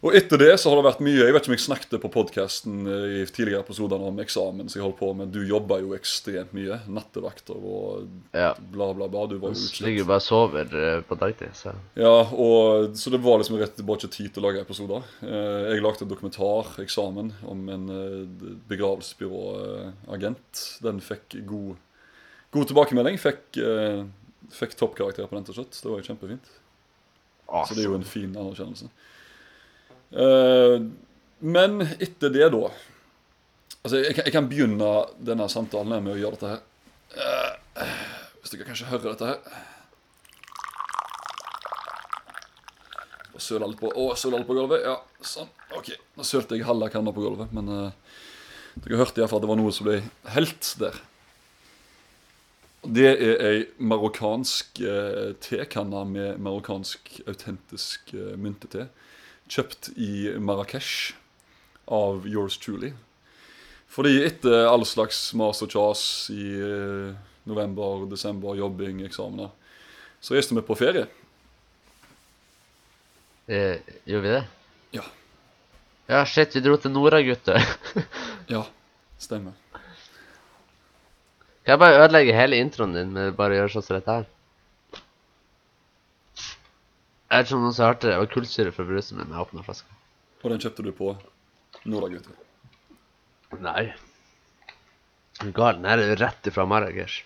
Og 0.00 0.14
etter 0.16 0.40
det 0.40 0.54
så 0.56 0.70
har 0.72 0.78
det 0.78 0.84
vært 0.86 1.00
mye 1.04 1.18
Jeg 1.26 1.34
vet 1.34 1.42
ikke 1.44 1.50
om 1.50 1.54
jeg 1.58 1.62
snakket 1.66 1.94
på 2.00 2.08
podkasten 2.14 2.76
i 2.88 3.18
tidligere 3.28 3.60
episoder 3.60 4.00
om 4.00 4.16
eksamen 4.22 4.64
som 4.70 4.78
jeg 4.78 4.84
holdt 4.86 4.96
på 4.96 5.10
med. 5.18 5.28
Du 5.34 5.42
jobba 5.44 5.76
jo 5.82 5.90
ekstremt 5.92 6.54
mye. 6.56 6.78
Nattevakter 6.88 7.58
og 7.58 8.06
Ja. 8.32 8.54
bla, 8.56 8.86
bla, 8.96 9.08
bla. 9.12 9.26
Du 9.28 9.36
var 9.36 9.52
jo 9.52 9.58
utslitt. 9.60 9.84
ligger 9.90 10.08
bare 10.08 10.22
og 10.22 10.24
sover 10.24 10.72
eh, 10.72 11.02
på 11.04 11.18
dagtid, 11.20 11.52
så 11.52 11.74
Ja, 12.00 12.14
og, 12.32 12.96
så 12.96 13.12
det 13.12 13.20
var 13.20 13.42
liksom 13.42 13.58
rett 13.60 13.76
bare 13.84 14.00
ikke 14.00 14.14
tid 14.16 14.32
til 14.32 14.40
å 14.42 14.46
lage 14.48 14.64
episoder. 14.64 15.04
Eh, 15.20 15.74
Jeg 15.74 15.82
lagde 15.84 16.02
en 16.06 16.12
dokumentar, 16.14 16.72
eksamen, 16.80 17.34
om 17.44 17.68
en 17.68 17.84
eh, 17.92 18.24
begravelsesbyråagent. 18.72 20.64
Den 20.82 21.00
fikk 21.04 21.36
god, 21.44 21.76
god 22.56 22.66
tilbakemelding. 22.72 23.20
Fikk, 23.20 23.60
eh, 23.60 24.04
fikk 24.50 24.76
toppkarakter 24.80 25.28
på 25.28 25.36
den 25.36 25.44
til 25.44 25.54
slutt. 25.60 25.76
Det 25.76 25.90
var 25.92 26.00
jo 26.00 26.08
kjempefint. 26.08 26.48
Så 27.66 27.74
det 27.74 27.84
er 27.84 27.90
jo 27.90 27.98
en 27.98 28.06
fin 28.06 28.32
anerkjennelse. 28.32 28.88
Eh, 30.10 30.76
men 31.40 31.82
etter 31.98 32.32
det, 32.34 32.48
da 32.52 32.70
Altså, 33.80 33.96
jeg, 34.02 34.12
jeg 34.18 34.32
kan 34.34 34.48
begynne 34.50 34.88
denne 35.24 35.46
samtalen 35.48 36.02
med 36.04 36.12
å 36.12 36.18
gjøre 36.20 36.36
dette 36.36 36.50
her. 36.50 36.64
Eh, 37.16 37.92
hvis 38.42 38.52
dere 38.52 38.66
kanskje 38.68 38.90
hører 38.90 39.14
dette 39.14 39.28
her. 39.30 39.38
Og 43.32 43.40
søle 43.40 43.70
litt 43.70 43.80
på 43.80 43.88
Å, 43.88 44.10
søle 44.20 44.40
litt 44.40 44.50
på 44.50 44.56
gulvet. 44.58 44.84
Ja, 44.84 44.98
sånn. 45.24 45.48
OK. 45.78 45.94
Nå 46.18 46.26
sølte 46.28 46.58
jeg 46.58 46.68
halve 46.68 46.90
kanna 46.92 47.14
på 47.16 47.24
gulvet, 47.24 47.54
men 47.56 47.70
uh, 47.72 48.18
dere 48.84 49.00
hørte 49.00 49.22
iallfall 49.22 49.40
at 49.40 49.46
det 49.46 49.52
var 49.54 49.60
noe 49.62 49.72
som 49.72 49.88
ble 49.88 50.00
helt 50.34 50.74
der. 50.82 50.98
Det 52.80 53.08
er 53.12 53.42
ei 53.44 53.56
marokkansk 53.76 54.78
eh, 54.88 55.34
tekanne 55.44 56.00
med 56.08 56.38
marokkansk 56.40 57.10
autentisk 57.28 58.14
eh, 58.16 58.38
myntete. 58.40 58.86
Kjøpt 59.50 59.90
i 59.98 60.10
Marrakech 60.38 60.90
av 61.90 62.26
Yours 62.30 62.58
Truly. 62.62 62.92
Fordi 63.90 64.20
etter 64.22 64.68
all 64.70 64.84
slags 64.86 65.18
mas 65.34 65.58
og 65.64 65.72
kjas 65.72 66.02
i 66.30 66.44
eh, 66.62 67.16
november, 67.50 68.04
desember, 68.10 68.54
jobbing, 68.54 69.00
eksamener, 69.08 69.50
så 70.22 70.36
reiste 70.36 70.54
vi 70.54 70.62
på 70.62 70.76
ferie. 70.78 71.08
eh, 73.50 73.80
Gjorde 74.06 74.22
vi 74.28 74.34
det? 74.36 74.44
Ja. 75.00 75.02
Ja, 76.10 76.22
shit, 76.26 76.54
vi 76.54 76.62
dro 76.62 76.76
til 76.78 76.94
Nora, 76.94 77.20
gutter. 77.22 77.58
Ja, 78.50 78.64
stemmer. 79.22 79.52
Kan 81.62 81.74
jeg 81.76 81.78
bare 81.82 82.00
ødelegge 82.04 82.34
hele 82.34 82.58
introen 82.58 82.94
din 82.96 83.12
med 83.14 83.34
bare 83.38 83.54
å 83.54 83.58
gjøre 83.60 83.72
sånn 83.76 83.84
som 83.86 83.98
dette 83.98 84.14
her? 84.16 84.24
Jeg 87.30 87.46
om 87.54 87.62
noen 87.62 87.74
som 87.76 87.86
hørte 87.86 88.08
det. 88.08 88.14
Det 88.14 88.20
var 88.24 88.30
kullsyre 88.32 88.72
fra 88.74 88.84
brusen 88.88 89.20
min. 89.20 89.30
Jeg 89.30 89.44
åpna 89.44 89.62
flaska. 89.62 89.98
Og 90.42 90.50
den 90.50 90.62
kjøpte 90.62 90.84
du 90.86 90.90
på 90.96 91.12
Nordagutter. 91.86 92.34
Nei. 93.62 93.90
Gal? 95.54 95.78
Den 95.78 95.86
er 95.88 96.16
rett 96.20 96.48
ifra 96.50 96.66
Marrakech. 96.68 97.20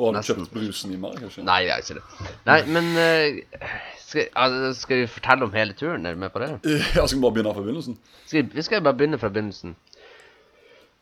Og 0.00 0.08
har 0.08 0.14
du 0.14 0.18
Nesten. 0.18 0.42
kjøpt 0.42 0.54
brusen 0.56 0.94
i 0.94 0.98
Marrakech? 1.00 1.38
Nei, 1.44 1.60
jeg 1.66 1.74
har 1.76 1.84
ikke 1.84 1.98
det. 2.00 2.34
Nei, 2.48 2.58
men 2.72 2.90
uh, 2.96 3.68
skal, 4.00 4.26
altså, 4.42 4.72
skal 4.80 5.02
vi 5.02 5.10
fortelle 5.12 5.46
om 5.46 5.54
hele 5.54 5.76
turen? 5.76 6.06
Er 6.08 6.16
du 6.16 6.22
med 6.24 6.32
på 6.34 6.42
det? 6.42 6.50
Ja, 6.96 7.04
skal 7.04 7.18
vi 7.18 7.22
bare 7.22 7.36
begynne 7.36 7.54
fra 7.54 7.64
begynnelsen? 7.66 7.98
Skal 8.24 8.42
vi, 8.42 8.56
vi 8.56 8.66
skal 8.66 8.82
bare 8.86 8.98
begynne 8.98 9.20
fra 9.22 9.30
begynnelsen. 9.30 9.76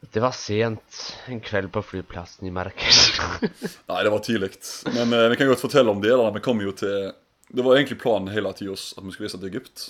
Det 0.01 0.21
var 0.23 0.33
sent 0.33 1.15
en 1.27 1.41
kveld 1.43 1.73
på 1.75 1.83
flyplassen 1.83 2.47
i 2.47 2.53
Marrakech. 2.55 3.19
Nei, 3.91 4.03
det 4.07 4.13
var 4.15 4.23
tidlig. 4.23 4.53
Men 4.95 5.13
eh, 5.13 5.27
vi 5.33 5.39
kan 5.41 5.51
godt 5.51 5.65
fortelle 5.65 5.91
om 5.91 6.03
det. 6.03 6.13
da. 6.15 6.29
Vi 6.37 6.43
kom 6.45 6.63
jo 6.63 6.73
til 6.77 7.11
Det 7.49 7.65
var 7.65 7.77
egentlig 7.77 7.99
planen 8.01 8.31
hele 8.31 8.53
tida 8.55 8.77
at 8.77 9.03
vi 9.05 9.15
skulle 9.15 9.27
reise 9.27 9.41
til 9.41 9.51
Egypt. 9.51 9.89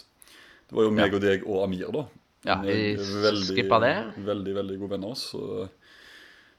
Det 0.69 0.77
var 0.77 0.89
jo 0.89 0.95
meg 0.97 1.15
og 1.17 1.23
deg 1.25 1.45
og 1.45 1.63
Amir, 1.67 1.91
da. 1.93 2.07
Ja, 2.47 2.57
vi 2.65 2.95
eh, 2.95 3.13
veldig, 3.25 3.45
skippa 3.51 3.81
det. 3.85 3.95
Veldig, 4.25 4.57
veldig 4.63 4.81
gode 4.81 4.97
venner. 4.97 5.15
Så, 5.19 5.69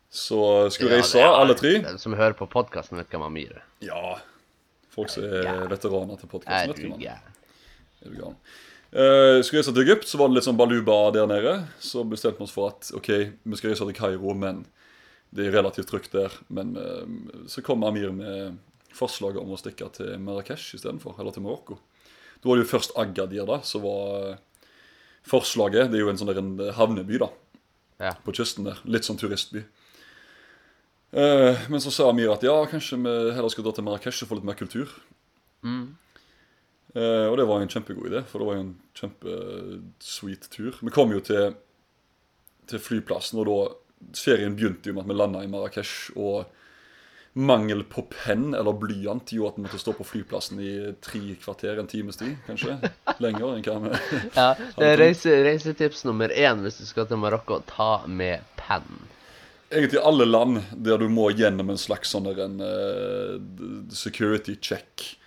så 0.10 0.42
skulle 0.70 0.94
vi 0.94 1.00
Ja, 1.00 1.04
reise, 1.04 1.26
alle 1.42 1.58
tre. 1.58 1.76
Den 1.86 2.02
som 2.02 2.18
hører 2.20 2.38
på 2.38 2.50
podkasten, 2.52 3.02
vet 3.02 3.10
hvem 3.14 3.26
Amir 3.26 3.58
er. 3.58 3.66
Ja. 3.86 4.18
Folk 4.94 5.10
som 5.14 5.26
er 5.26 5.66
veteraner 5.72 6.22
til 6.22 6.42
Er 6.46 6.70
vet 6.70 6.82
du 6.82 6.90
han 6.92 7.06
Er 8.06 8.36
gal? 8.92 9.02
Eh, 9.02 9.44
skulle 9.44 9.62
reise 9.62 9.74
til 9.74 9.84
Egypt, 9.84 10.08
så 10.10 10.18
var 10.18 10.30
det 10.30 10.40
litt 10.40 10.48
sånn 10.48 10.58
baluba 10.58 11.12
der 11.14 11.28
nede. 11.30 11.56
Så 11.80 12.04
bestemte 12.04 12.42
vi 12.42 12.48
oss 12.48 12.56
for 12.56 12.72
at 12.74 12.90
ok, 12.96 13.10
vi 13.44 13.60
skal 13.60 13.72
reise 13.74 13.86
til 13.86 13.98
Kairo, 13.98 14.34
men 14.34 14.66
det 15.36 15.46
er 15.48 15.56
relativt 15.60 15.90
trygt 15.92 16.16
der. 16.16 16.34
Men 16.50 16.76
uh, 16.78 17.06
så 17.48 17.62
kom 17.66 17.84
Amir 17.86 18.12
med 18.16 18.58
forslaget 18.96 19.42
om 19.42 19.54
å 19.54 19.60
stikke 19.60 19.90
til 19.94 20.16
Marrakech 20.24 20.74
istedenfor, 20.76 21.20
eller 21.20 21.36
til 21.36 21.46
Marokko. 21.46 21.78
Da 22.42 22.50
var 22.50 22.58
det 22.58 22.66
jo 22.66 22.72
først 22.72 22.96
Agadir, 22.98 23.46
da, 23.46 23.60
som 23.68 23.84
var 23.84 24.30
eh, 24.32 24.66
forslaget. 25.28 25.92
Det 25.92 26.00
er 26.00 26.06
jo 26.06 26.10
en 26.10 26.18
sånn 26.20 26.30
der 26.32 26.40
en 26.40 26.54
havneby, 26.78 27.20
da, 27.20 27.28
Ja. 28.00 28.14
på 28.24 28.32
kysten 28.32 28.64
der. 28.64 28.80
Litt 28.88 29.04
sånn 29.04 29.20
turistby. 29.20 29.66
Uh, 31.12 31.58
men 31.70 31.82
så 31.84 31.92
sa 31.92 32.08
Amir 32.10 32.32
at 32.32 32.46
ja, 32.46 32.56
kanskje 32.70 33.00
vi 33.02 33.14
heller 33.36 33.52
skal 33.52 33.66
dra 33.66 33.74
til 33.76 33.86
Marrakech 33.86 34.24
og 34.24 34.32
få 34.32 34.40
litt 34.40 34.48
mer 34.48 34.58
kultur. 34.58 34.94
Mm. 35.68 35.98
Eh, 36.96 37.26
og 37.30 37.38
det 37.38 37.46
var 37.50 37.62
en 37.62 37.70
kjempegod 37.70 38.10
idé, 38.10 38.24
for 38.26 38.42
det 38.42 38.48
var 38.50 38.62
en 38.62 38.72
kjempesweet 38.98 40.50
tur. 40.54 40.80
Vi 40.82 40.94
kom 40.94 41.14
jo 41.14 41.22
til, 41.26 41.54
til 42.70 42.82
flyplassen, 42.82 43.42
og 43.42 43.50
da 43.50 43.60
Ferien 44.18 44.56
begynte 44.58 44.90
jo 44.90 44.96
med 44.96 45.06
at 45.06 45.12
vi 45.12 45.20
landa 45.20 45.44
i 45.44 45.52
Marrakech. 45.52 45.94
Og 46.18 46.48
mangel 47.40 47.84
på 47.86 48.02
penn 48.10 48.56
eller 48.58 48.74
blyant 48.74 49.32
gjorde 49.32 49.54
at 49.54 49.58
vi 49.60 49.66
måtte 49.68 49.80
stå 49.80 49.94
på 49.96 50.06
flyplassen 50.08 50.60
i 50.64 50.72
tre 51.04 51.36
kvarter, 51.40 51.78
en 51.80 51.88
times 51.88 52.18
tid, 52.20 52.34
kanskje. 52.48 52.80
Lenger 53.22 53.54
enn 53.54 53.64
hva 53.68 53.78
vi 53.84 53.94
Ja, 54.40 54.50
det 54.80 54.90
reise, 55.00 55.36
reisetips 55.46 56.04
nummer 56.08 56.34
én 56.34 56.66
hvis 56.66 56.82
du 56.82 56.88
skal 56.90 57.08
til 57.10 57.22
Marokko. 57.22 57.62
Ta 57.70 58.08
med 58.08 58.46
penn. 58.60 58.90
Egentlig 59.70 60.02
alle 60.02 60.26
land 60.26 60.64
der 60.74 60.98
du 60.98 61.06
må 61.14 61.30
gjennom 61.38 61.70
en 61.70 61.78
slags 61.78 62.16
sånn 62.16 62.32
en 62.34 62.58
uh, 62.66 63.38
security 63.94 64.58
check. 64.58 65.19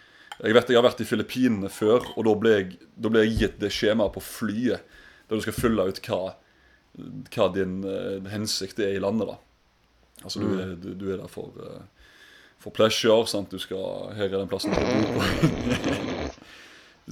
Jeg 0.43 0.57
vet 0.57 0.71
jeg 0.73 0.79
har 0.79 0.87
vært 0.89 1.01
i 1.05 1.07
Filippinene 1.07 1.71
før, 1.71 2.03
og 2.17 2.27
da 2.27 2.35
ble 2.39 2.53
jeg, 2.57 2.79
da 2.99 3.11
ble 3.13 3.23
jeg 3.23 3.37
gitt 3.39 3.61
det 3.63 3.71
skjemaet 3.75 4.15
på 4.17 4.23
flyet. 4.27 4.83
Der 5.29 5.39
du 5.39 5.45
skal 5.45 5.55
fylle 5.55 5.87
ut 5.87 6.01
hva, 6.03 6.35
hva 7.31 7.49
din 7.55 7.79
uh, 7.87 8.19
hensikt 8.33 8.83
er 8.83 8.97
i 8.97 9.03
landet. 9.03 9.31
da. 9.31 9.37
Altså 10.25 10.43
du, 10.43 10.49
er, 10.59 10.75
du, 10.79 10.89
du 10.99 11.07
er 11.13 11.23
der 11.23 11.31
for, 11.31 11.55
uh, 11.63 12.11
for 12.63 12.75
pleasure. 12.75 13.27
sant? 13.31 13.55
Du 13.55 13.63
skal, 13.63 14.11
Her 14.19 14.27
er 14.27 14.41
den 14.41 14.51
plassen 14.51 14.75
du 14.75 14.83
bor 14.83 15.15
på. 15.15 16.41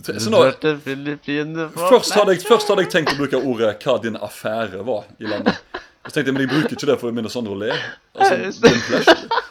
Så 0.00 0.30
nå, 0.30 0.38
hørte 0.46 0.76
Filippinene 0.84 1.66
på 1.75 1.88
først, 1.90 2.14
hadde 2.14 2.37
jeg, 2.37 2.44
først 2.46 2.70
hadde 2.70 2.84
jeg 2.84 2.92
tenkt 2.92 3.10
å 3.10 3.16
bruke 3.18 3.40
ordet 3.42 3.72
'hva 3.82 3.96
din 4.02 4.16
affære 4.16 4.84
var' 4.87 5.08
i 5.18 5.26
landet. 5.26 5.58
Så 6.07 6.14
tenkte 6.14 6.30
jeg, 6.30 6.37
Men 6.38 6.47
jeg 6.47 6.52
bruker 6.54 6.76
ikke 6.78 6.88
det 6.88 6.99
for 7.02 7.11
å 7.11 7.16
minne 7.16 7.30
Sondre 7.33 7.52
å 7.52 7.61
le. 7.61 7.75
Altså. 8.16 8.71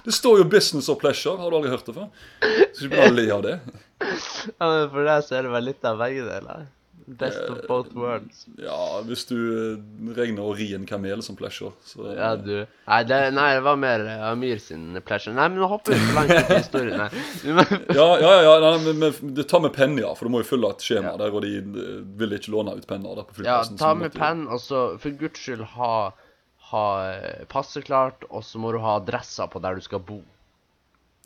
Det 0.06 0.14
står 0.16 0.40
jo 0.42 0.48
'business 0.50 0.90
og 0.90 0.98
pleasure'. 1.04 1.38
Har 1.38 1.50
du 1.52 1.56
aldri 1.60 1.70
hørt 1.70 1.86
det 1.86 1.96
før? 1.96 2.10
Skal 2.42 2.88
ikke 2.88 2.96
begynne 2.96 3.14
å 3.14 3.20
le 3.20 3.30
av 3.36 3.44
det. 3.46 3.56
Ja, 4.02 4.66
men 4.66 4.90
For 4.90 5.06
deg 5.06 5.24
så 5.28 5.36
er 5.38 5.44
det 5.48 5.52
vel 5.54 5.64
litt 5.70 5.86
av 5.86 5.98
begge 6.02 6.26
deler? 6.26 6.68
Best 7.10 7.40
of 7.50 7.64
both 7.68 7.90
worlds. 7.98 8.44
Ja, 8.62 9.02
hvis 9.02 9.24
du 9.26 9.34
eh, 9.34 10.14
regner 10.14 10.46
å 10.46 10.52
ri 10.54 10.68
en 10.78 10.86
kamel 10.86 11.24
som 11.26 11.36
pleasure, 11.36 11.72
så 11.84 12.06
Ja, 12.14 12.36
du 12.38 12.68
Nei, 12.86 13.00
det, 13.10 13.18
nei, 13.34 13.48
det 13.58 13.64
var 13.66 13.80
mer 13.82 14.04
eh, 14.06 14.26
Amir 14.30 14.60
sin 14.62 14.94
pleasure. 15.02 15.34
Nei, 15.34 15.48
men 15.50 15.58
nå 15.58 15.66
hopper 15.72 15.94
vi 15.98 16.00
for 16.06 16.20
langt 16.20 16.30
ut 16.38 16.52
i 16.54 16.60
historien 16.60 17.02
her. 17.02 17.10
Ja, 17.98 18.06
ja, 18.22 18.34
ja, 18.46 18.54
nei, 18.62 18.74
men, 18.86 19.00
men 19.02 19.34
det 19.34 19.48
tar 19.50 19.60
med 19.66 19.74
penn, 19.74 19.98
ja. 19.98 20.14
For 20.14 20.30
du 20.30 20.36
må 20.36 20.44
jo 20.44 20.50
fylle 20.52 20.70
et 20.70 20.86
skjema 20.86 21.16
Ja. 21.16 21.18
der, 21.18 21.34
og 21.34 21.42
de 21.48 21.56
eh, 21.58 22.00
vil 22.22 22.38
ikke 22.38 22.54
låne 22.54 22.78
ut 22.78 22.86
penner 22.90 23.18
der 23.18 23.26
på 23.26 23.46
Ja, 23.48 23.64
ta 23.82 23.96
med 23.98 24.14
penn, 24.14 24.46
og 24.48 24.62
så 24.62 24.84
for 25.02 25.10
guds 25.18 25.42
skyld 25.42 25.66
ha, 25.80 26.12
ha 26.72 26.86
eh, 27.10 27.46
passet 27.50 27.88
klart, 27.88 28.26
og 28.30 28.44
så 28.46 28.62
må 28.62 28.74
du 28.74 28.82
ha 28.84 28.98
adresser 29.00 29.50
på 29.52 29.62
der 29.64 29.80
du 29.80 29.86
skal 29.86 30.04
bo. 30.06 30.22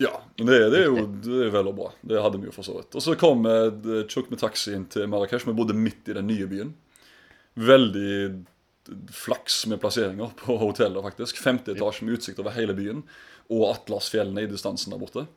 Ja, 0.02 0.14
men 0.40 0.50
det, 0.50 0.60
det 0.74 0.80
er 0.82 0.88
jo 0.90 1.04
det 1.06 1.42
er 1.48 1.52
vel 1.54 1.70
og 1.70 1.76
bra. 1.78 1.90
Det 2.02 2.22
hadde 2.22 2.40
vi 2.42 2.50
jo 2.50 2.56
for 2.56 2.66
så 2.66 2.78
vidt. 2.80 2.96
Og 2.98 3.04
så 3.06 3.14
kom 3.20 3.44
vi 3.46 3.52
med 3.52 4.10
vi 4.32 4.40
taxien 4.42 4.88
til 4.90 5.06
Marrakech. 5.12 5.46
Vi 5.48 5.56
bodde 5.56 5.78
midt 5.78 6.10
i 6.10 6.16
den 6.18 6.28
nye 6.28 6.48
byen. 6.50 6.74
Veldig 7.54 8.16
flaks 9.14 9.62
med 9.72 9.80
plasseringer 9.80 10.34
på 10.40 10.58
hotellet, 10.60 11.04
faktisk. 11.06 11.38
Femte 11.40 11.76
etasje 11.76 12.08
med 12.08 12.18
utsikt 12.18 12.42
over 12.42 12.56
hele 12.58 12.76
byen. 12.78 13.04
Og 13.54 13.70
Atlasfjellene 13.70 14.44
i 14.44 14.50
distansen 14.50 14.96
der 14.96 15.02
borte. 15.02 15.28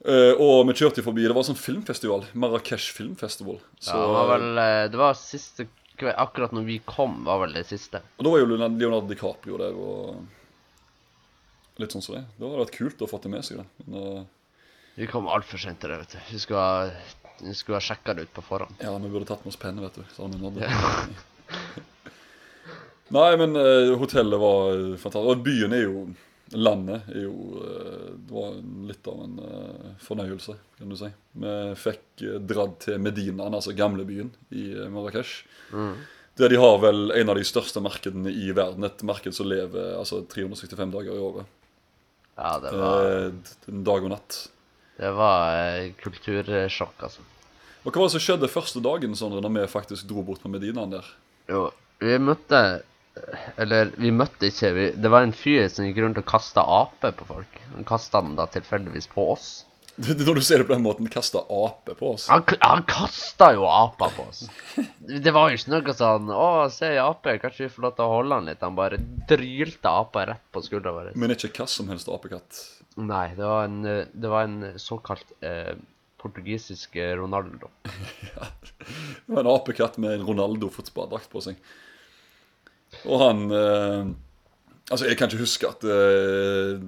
Eh, 0.00 0.32
og 0.40 0.64
vi 0.70 0.72
kjørte 0.78 1.02
forbi 1.04 1.26
Det 1.26 1.34
var 1.36 1.42
en 1.44 1.50
sånn 1.50 1.60
filmfestival. 1.60 2.24
Marrakech 2.32 2.88
filmfestival. 2.96 3.60
Så, 3.76 3.92
Ja, 3.92 4.00
det 4.00 4.14
var 4.14 4.30
vel 4.30 4.60
eh, 4.62 4.84
Det 4.88 5.00
var 5.00 5.18
siste 5.18 5.66
kveld 6.00 6.18
Akkurat 6.20 6.52
når 6.56 6.66
vi 6.66 6.80
kom, 6.84 7.22
var 7.26 7.40
vel 7.44 7.54
det 7.56 7.64
siste. 7.68 8.02
Og 8.18 8.26
da 8.26 8.34
var 8.34 8.42
jo 8.42 8.50
Leonardo 8.50 9.08
DiCaprio 9.08 9.60
der 9.60 9.78
og 9.78 9.96
Litt 11.80 11.94
sånn 11.94 12.04
som 12.04 12.18
det. 12.18 12.26
Det 12.36 12.44
hadde 12.44 12.60
vært 12.60 12.76
kult 12.76 13.00
å 13.00 13.06
få 13.08 13.18
det 13.24 13.30
med 13.32 13.44
seg. 13.46 13.62
det. 13.62 13.86
Men, 13.86 14.18
uh... 14.20 14.24
Vi 14.98 15.06
kom 15.08 15.30
altfor 15.32 15.58
sent 15.62 15.78
til 15.80 15.92
det, 15.92 15.98
vet 16.02 16.12
du. 16.12 16.18
Vi 16.34 16.40
skulle 16.42 16.60
ha, 16.60 16.90
vi 17.40 17.54
skulle 17.56 17.78
ha 17.78 17.84
sjekka 17.84 18.14
det 18.18 18.26
ut 18.26 18.34
på 18.36 18.44
forhånd. 18.44 18.82
Ja, 18.84 18.92
vi 19.00 19.08
burde 19.08 19.28
tatt 19.30 19.46
med 19.46 19.54
oss 19.54 19.60
penne, 19.60 19.80
vet 19.86 19.96
du. 19.96 20.02
Det. 20.58 20.68
Nei, 23.16 23.30
men 23.40 23.50
uh, 23.56 23.96
hotellet 24.02 24.38
var 24.42 24.66
fantastisk. 25.00 25.30
Og 25.32 25.46
byen 25.46 25.72
er 25.78 25.82
jo 25.86 25.94
Landet 26.58 27.04
er 27.14 27.24
jo 27.28 27.60
eh, 27.62 28.06
Det 28.26 28.34
var 28.34 28.56
litt 28.88 29.06
av 29.06 29.20
en 29.22 29.36
eh, 29.46 29.90
fornøyelse, 30.02 30.56
kan 30.80 30.90
du 30.90 30.96
si. 30.98 31.10
Vi 31.38 31.52
fikk 31.78 32.24
eh, 32.26 32.38
dratt 32.42 32.80
til 32.86 32.98
Medinaen, 33.02 33.54
altså 33.54 33.74
gamlebyen 33.78 34.32
i 34.50 34.64
Marrakech. 34.90 35.44
Mm. 35.70 35.92
Der 36.40 36.48
de 36.50 36.58
har 36.58 36.78
vel 36.82 37.12
en 37.14 37.30
av 37.30 37.38
de 37.38 37.44
største 37.46 37.82
markedene 37.84 38.32
i 38.32 38.50
verden. 38.56 38.86
Et 38.88 39.02
marked 39.06 39.34
som 39.36 39.46
lever 39.50 39.94
altså 39.98 40.22
365 40.30 40.94
dager 40.94 41.14
i 41.14 41.22
året. 41.22 41.46
Ja, 42.40 42.54
det 42.62 42.72
var, 42.72 43.06
Eh, 43.10 43.74
dag 43.84 44.04
og 44.06 44.10
natt. 44.14 44.38
det 44.98 45.10
var 45.16 45.90
kultursjokk, 46.02 47.02
altså. 47.06 47.20
Og 47.84 47.92
hva 47.92 48.02
var 48.02 48.08
det 48.10 48.14
som 48.18 48.20
skjedde 48.26 48.48
første 48.52 48.80
dagen 48.84 49.14
sånn, 49.16 49.38
når 49.40 49.54
vi 49.54 49.66
faktisk 49.72 50.08
dro 50.08 50.22
bort 50.24 50.42
på 50.42 50.50
Medinaen 50.52 50.90
der? 50.92 51.06
Jo, 51.48 51.70
vi 52.00 52.18
møtte 52.20 52.82
Eller, 53.60 53.90
vi 54.00 54.12
møtte 54.14 54.50
ikke 54.50 54.70
vi, 54.76 54.86
Det 54.96 55.10
var 55.12 55.26
en 55.26 55.34
fyr 55.36 55.66
som 55.72 55.86
gikk 55.86 56.00
rundt 56.04 56.20
og 56.20 56.28
kasta 56.28 56.64
ape 56.64 57.12
på 57.16 57.26
folk. 57.28 57.58
Han 57.74 57.88
kasta 57.88 58.22
den 58.24 58.38
da 58.38 58.46
tilfeldigvis 58.50 59.10
på 59.12 59.26
oss. 59.34 59.50
Når 60.00 60.38
du 60.38 60.40
ser 60.44 60.62
det 60.62 60.66
på 60.68 60.72
den 60.72 60.84
måten, 60.84 61.08
kasta 61.12 61.42
ape 61.44 61.94
på 61.98 62.14
oss. 62.14 62.26
Han, 62.32 62.44
han 62.62 62.84
kasta 62.88 63.50
jo 63.56 63.66
apa 63.68 64.08
på 64.14 64.24
oss. 64.30 64.44
Det 65.00 65.32
var 65.34 65.50
jo 65.50 65.58
ikke 65.58 65.74
noe 65.74 65.94
sånn 65.96 66.30
'Å, 66.32 66.48
se 66.72 66.92
ei 66.94 67.00
ape, 67.02 67.36
kanskje 67.42 67.66
vi 67.66 67.72
får 67.74 67.86
lov 67.86 67.96
til 67.98 68.06
å 68.06 68.14
holde 68.14 68.38
han 68.38 68.48
litt?' 68.48 68.64
Han 68.64 68.78
bare 68.78 69.00
drylte 69.28 69.92
apa 69.92 70.26
rett 70.32 70.46
på 70.54 70.64
skuldra 70.64 70.94
vår. 70.96 71.12
Men 71.20 71.34
ikke 71.34 71.52
hva 71.58 71.68
som 71.68 71.90
helst 71.92 72.08
apekatt. 72.08 72.62
Nei, 73.00 73.26
det 73.36 73.44
var 73.44 73.68
en, 73.68 73.82
det 73.84 74.30
var 74.32 74.48
en 74.48 74.72
såkalt 74.80 75.36
eh, 75.46 75.74
portugisisk 76.20 76.96
Ronaldo. 77.20 77.70
ja, 78.32 78.48
Det 78.80 79.34
var 79.34 79.44
en 79.44 79.54
apekatt 79.54 80.00
med 80.00 80.16
en 80.16 80.26
Ronaldo-fotballdrakt 80.26 81.30
på 81.32 81.44
seg. 81.44 81.60
Og 83.06 83.22
han 83.22 83.46
eh, 83.54 84.10
Altså, 84.90 85.06
jeg 85.06 85.18
kan 85.20 85.30
ikke 85.30 85.44
huske 85.44 85.68
at 85.68 85.84
eh, 85.86 86.80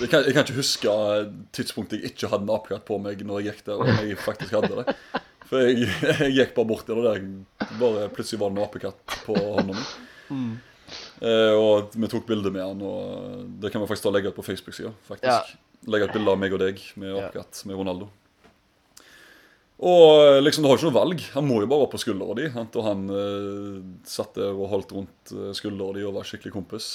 jeg, 0.00 0.08
kan, 0.08 0.22
jeg 0.24 0.32
kan 0.32 0.46
ikke 0.46 0.56
huske 0.56 0.92
tidspunktet 1.52 2.00
jeg 2.00 2.14
ikke 2.14 2.30
hadde 2.32 2.46
en 2.46 2.54
apekatt 2.54 2.86
på 2.88 2.96
meg 3.02 3.20
når 3.26 3.42
jeg 3.42 3.52
gikk 3.52 3.66
der, 3.66 3.82
om 3.82 3.90
jeg 4.00 4.16
faktisk 4.22 4.54
hadde 4.56 4.78
det. 4.78 4.94
For 5.50 5.60
jeg, 5.60 5.90
jeg 6.22 6.32
gikk 6.38 6.54
bare 6.56 6.70
bort 6.70 6.86
til 6.88 7.00
det 7.00 7.10
der, 7.10 7.26
bare 7.80 8.06
plutselig 8.14 8.40
var 8.40 8.54
det 8.54 8.56
en 8.56 8.64
apekatt 8.64 9.18
på 9.26 9.36
hånda 9.36 9.76
mi. 9.76 9.84
Eh, 11.20 11.52
og 11.52 11.92
vi 11.96 12.10
tok 12.12 12.26
bilde 12.28 12.52
med 12.54 12.64
han, 12.64 12.80
og 12.84 13.44
det 13.60 13.72
kan 13.72 13.82
vi 13.82 13.88
faktisk 13.90 14.08
da 14.08 14.12
og 14.12 14.16
legge 14.18 14.32
ut 14.32 14.38
på 14.38 14.46
Facebook-sida. 14.46 14.92
Ja. 15.20 15.38
Legge 15.90 16.08
ut 16.08 16.16
bilde 16.16 16.32
av 16.32 16.40
meg 16.40 16.56
og 16.56 16.64
deg 16.64 16.80
med 17.00 17.16
apekatt 17.20 17.60
med 17.68 17.80
Ronaldo. 17.80 18.08
Og 19.82 20.38
liksom, 20.44 20.62
du 20.62 20.68
har 20.70 20.78
ikke 20.78 20.86
noe 20.86 21.00
valg. 21.00 21.18
Han 21.34 21.46
må 21.48 21.56
jo 21.62 21.66
bare 21.70 21.82
opp 21.86 21.92
på 21.96 22.02
skuldra 22.02 22.34
di. 22.38 22.46
Og 22.62 22.84
han 22.86 23.00
eh, 23.10 23.80
satt 24.06 24.36
der 24.38 24.52
og 24.54 24.70
holdt 24.70 24.90
rundt 24.94 25.32
uh, 25.34 25.50
skuldra 25.56 25.88
di 25.96 26.02
og 26.06 26.14
var 26.14 26.24
skikkelig 26.28 26.52
kompis. 26.54 26.86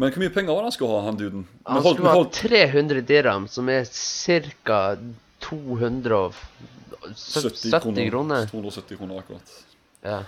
Men 0.00 0.08
hvor 0.14 0.22
mye 0.22 0.32
penger 0.32 0.56
var 0.56 0.62
det 0.64 0.70
han 0.70 0.76
skulle 0.78 0.96
ha, 0.96 1.00
han 1.10 1.18
duden? 1.20 1.42
Han 1.68 1.84
holdt- 1.84 2.00
skulle 2.00 2.32
skulle 2.32 2.56
ha 2.56 2.72
300 2.72 3.04
dirham, 3.04 3.44
som 3.52 3.68
er 3.68 3.84
ca. 3.84 4.96
270 5.40 8.10
kroner. 8.10 8.46
270 8.48 8.96
kroner 8.96 9.18
akkurat. 9.20 9.64
Ja. 10.04 10.22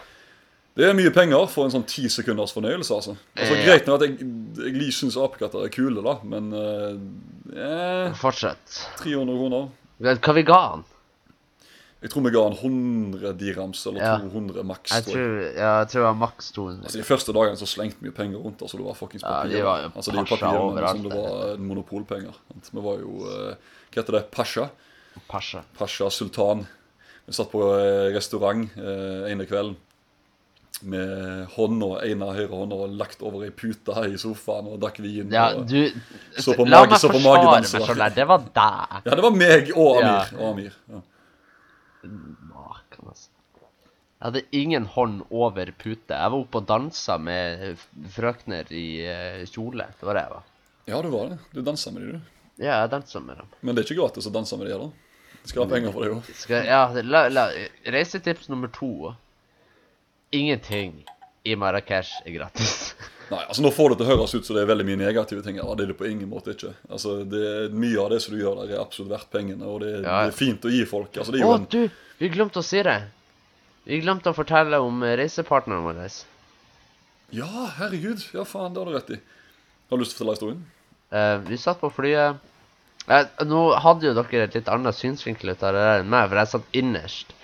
Det 0.77 0.87
er 0.89 0.95
mye 0.97 1.11
penger 1.13 1.47
for 1.53 1.67
en 1.69 1.73
sånn 1.75 1.85
ti 1.89 2.07
sekunders 2.13 2.53
fornøyelse, 2.57 2.95
altså. 2.97 3.13
altså 3.37 3.57
eh, 3.59 3.65
Greit 3.67 3.89
nok 3.89 4.01
at 4.01 4.07
jeg, 4.09 4.13
jeg 4.71 4.93
syns 4.97 5.19
apekatter 5.21 5.67
er 5.67 5.73
kule, 5.73 6.01
da, 6.05 6.15
men 6.25 6.49
eh, 6.57 6.95
eh, 7.53 8.15
Fortsett. 8.17 8.79
300 9.03 9.37
kroner. 9.37 9.69
Hva 10.01 10.33
vi 10.37 10.45
ga 10.49 10.61
han? 10.71 10.83
Jeg 12.03 12.11
tror 12.11 12.23
vi 12.27 12.31
ga 12.35 12.41
han 12.43 12.57
100 12.59 13.33
dirhams, 13.39 13.87
eller 13.87 14.01
Ja. 14.03 14.17
200 14.19 14.65
maks. 14.67 14.91
Jeg 14.91 15.05
tror 15.07 15.37
ja, 15.55 15.79
jeg 15.83 15.89
tror 15.93 16.01
det 16.01 16.07
var 16.09 16.15
maks 16.19 16.51
200. 16.53 16.83
Altså, 16.85 16.99
De 16.99 17.05
første 17.07 17.33
dagene 17.37 17.57
så 17.61 17.67
slengte 17.71 18.01
vi 18.03 18.09
jo 18.11 18.13
penger 18.17 18.39
rundt. 18.43 18.63
altså 18.63 18.77
Det 18.81 18.87
var 18.87 18.95
fuckings 18.99 19.23
Ja, 19.23 19.29
papir. 19.43 19.53
de 19.57 19.63
var 19.63 19.83
jo 19.85 19.91
altså, 19.95 20.11
de 20.11 20.25
papir, 20.25 20.59
overalt, 20.59 20.97
som 20.99 21.03
det 21.09 21.13
var 21.15 21.57
monopolpenger. 21.59 22.35
sant? 22.49 22.71
Vi 22.75 22.81
var 22.83 22.99
jo 22.99 23.13
eh, 23.31 23.55
Hva 23.93 24.03
heter 24.03 24.13
det? 24.19 24.25
Pasha. 24.33 24.69
Pasha. 25.29 25.63
Pasha 25.79 26.11
Sultan. 26.11 26.67
Vi 27.27 27.33
satt 27.33 27.51
på 27.53 27.63
eh, 27.79 28.11
restaurant 28.17 28.69
eh, 28.77 29.31
ene 29.31 29.47
kvelden 29.47 29.77
med 30.83 31.47
hånda, 31.55 32.03
ene 32.09 32.27
høyre 32.35 32.51
hånda 32.51 32.79
lagt 32.99 33.21
over 33.23 33.45
ei 33.47 33.53
pute 33.55 33.95
i 34.11 34.17
sofaen 34.19 34.67
og 34.73 34.81
drakk 34.83 34.99
vin. 35.05 35.31
Ja, 35.31 35.53
og, 35.55 35.69
Så 36.43 36.57
på 36.59 36.67
La 36.67 36.81
mage- 36.83 36.91
meg 36.91 36.99
forsvare 36.99 37.45
meg 37.61 37.69
sjøl 37.71 37.97
der. 38.03 38.11
Det 38.17 38.27
var 38.27 38.39
deg. 38.39 39.03
ja, 39.07 39.15
det 39.15 39.23
var 39.23 39.31
meg 39.31 39.71
og 39.77 40.01
Amir. 40.03 40.03
Ja. 40.03 40.39
Og 40.41 40.51
Amir. 40.51 40.73
Ja. 40.91 41.01
Maken, 42.03 43.09
altså. 43.09 43.31
Jeg 44.23 44.29
hadde 44.29 44.43
ingen 44.55 44.85
hånd 44.87 45.23
over 45.35 45.71
pute. 45.75 46.15
Jeg 46.15 46.31
var 46.31 46.39
oppe 46.39 46.61
og 46.61 46.67
dansa 46.69 47.17
med 47.19 47.81
frøkner 48.15 48.69
i 48.71 48.87
eh, 49.03 49.41
kjole. 49.51 49.89
Det 49.99 50.07
var 50.07 50.15
det 50.15 50.23
jeg 50.23 50.35
var. 50.37 50.45
ja, 50.93 51.01
du 51.03 51.09
var 51.11 51.33
det. 51.33 51.39
Du 51.51 51.63
dansa 51.67 51.91
med 51.91 52.03
dem, 52.03 52.21
du. 52.21 52.43
Ja, 52.63 52.77
jeg 52.85 52.93
dansa 52.93 53.21
med 53.21 53.41
dem. 53.43 53.49
Men 53.61 53.75
det 53.75 53.83
er 53.83 53.89
ikke 53.89 53.99
gratis 53.99 54.29
å 54.31 54.35
danse 54.35 54.59
med 54.61 54.69
dem 54.69 54.77
heller. 54.77 54.93
De 55.43 55.51
skal 55.51 55.65
ha 55.65 55.73
penger 55.73 55.95
for 55.95 56.07
det 56.07 56.13
òg. 56.15 56.69
Ja, 56.69 56.83
la, 57.03 57.25
la, 57.35 57.49
reisetips 57.97 58.47
nummer 58.53 58.71
to. 58.71 59.13
Ingenting 60.31 61.03
i 61.43 61.57
Marrakech 61.59 62.15
er 62.23 62.37
gratis. 62.37 62.93
Nei, 63.31 63.41
altså 63.47 63.63
Nå 63.65 63.71
får 63.73 63.91
det 63.93 63.97
til 64.01 64.07
å 64.07 64.11
høres 64.17 64.35
ut 64.35 64.45
som 64.47 64.57
det 64.57 64.63
er 64.65 64.69
veldig 64.73 64.85
mye 64.91 64.99
negative 65.01 65.43
ting 65.45 65.57
Ja, 65.57 65.65
Det 65.79 65.85
er 65.87 65.93
det 65.93 65.97
på 65.99 66.09
ingen 66.11 66.29
måte 66.29 66.53
ikke. 66.57 66.73
Altså, 66.91 67.15
det 67.29 67.43
er 67.49 67.69
Mye 67.73 68.01
av 68.03 68.11
det 68.13 68.21
som 68.25 68.35
du 68.35 68.41
gjør 68.43 68.59
der, 68.63 68.75
er 68.77 68.83
absolutt 68.83 69.13
verdt 69.15 69.31
pengene, 69.33 69.65
og 69.69 69.81
det 69.85 69.93
Ja. 70.03 70.25
det 70.27 70.33
er 70.35 70.37
fint 70.37 70.65
å 70.69 70.73
gi 70.73 70.85
folk. 70.85 71.17
Altså, 71.17 71.33
det 71.33 71.41
er 71.41 71.47
Å, 71.49 71.55
en 71.57 71.67
du! 71.71 71.89
Vi 72.19 72.29
glemte 72.29 72.61
å 72.61 72.67
si 72.67 72.83
det. 72.83 72.99
Vi 73.85 74.01
glemte 74.03 74.31
å 74.31 74.37
fortelle 74.37 74.79
om 74.79 75.03
eh, 75.03 75.17
reisepartneren 75.19 75.83
vår. 75.87 76.05
Ja, 77.33 77.49
herregud. 77.79 78.23
Ja, 78.35 78.45
faen, 78.45 78.75
det 78.75 78.83
har 78.83 78.91
du 78.91 78.95
rett 78.95 79.11
i. 79.17 79.19
Har 79.91 79.99
du 79.99 80.05
lyst 80.05 80.17
til 80.17 80.23
å 80.23 80.29
fortelle 80.29 80.37
historien? 80.37 80.65
Eh, 81.13 81.37
vi 81.49 81.59
satt 81.61 81.81
på 81.81 81.91
flyet 81.93 82.37
eh, 83.09 83.27
Nå 83.45 83.63
hadde 83.85 84.07
jo 84.07 84.15
dere 84.17 84.47
et 84.47 84.55
litt 84.57 84.69
annet 84.73 84.97
synsvinkel 84.97 85.51
ut 85.53 85.63
av 85.67 85.75
det 85.75 85.83
der 85.85 86.03
enn 86.05 86.13
meg, 86.13 86.29
for 86.31 86.41
jeg 86.41 86.53
satt 86.53 86.77
innerst. 86.79 87.35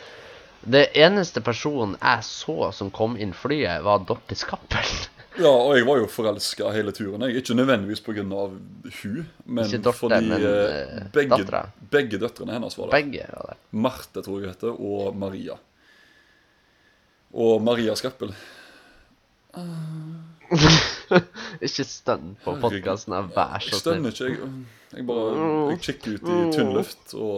Det 0.69 0.87
eneste 0.99 1.41
personen 1.45 1.97
jeg 2.01 2.25
så 2.27 2.71
som 2.77 2.91
kom 2.95 3.17
inn 3.21 3.33
flyet, 3.37 3.83
var 3.87 4.05
Dorte 4.09 4.37
Skappel. 4.39 4.89
Ja, 5.39 5.51
og 5.51 5.77
jeg 5.77 5.87
var 5.87 5.99
jo 6.01 6.07
forelska 6.11 6.71
hele 6.75 6.93
turen. 6.93 7.23
jeg. 7.29 7.37
Ikke 7.43 7.55
nødvendigvis 7.55 8.01
pga. 8.03 8.23
hun, 8.23 9.27
men 9.45 9.71
Dorte, 9.71 9.93
fordi 9.99 10.21
men, 10.27 10.43
eh, 10.43 10.99
eh, 10.99 11.03
begge, 11.13 11.37
dattera. 11.37 11.69
begge 11.91 12.19
døtrene 12.19 12.53
hennes 12.53 12.79
var 12.79 12.87
der. 12.91 12.97
Begge 12.97 13.27
var 13.33 13.47
der. 13.53 13.57
Marte, 13.71 14.23
tror 14.23 14.41
jeg 14.41 14.49
hun 14.49 14.55
heter, 14.55 14.81
og 14.81 15.17
Maria. 15.17 15.53
Og 17.33 17.63
Maria 17.63 17.95
Skappel. 17.95 18.35
Ikke 21.67 21.85
stønn 21.85 22.37
på 22.45 22.53
podkasten, 22.61 23.15
vær 23.35 23.59
Jeg 23.63 23.75
stønner 23.81 24.11
ikke. 24.13 24.29
Jeg, 24.29 24.37
jeg 24.97 25.03
bare 25.09 25.29
jeg 25.73 25.79
kikker 25.87 26.11
ut 26.17 26.25
i 26.29 26.31
tynn 26.55 26.73
luft 26.77 27.05
og 27.15 27.31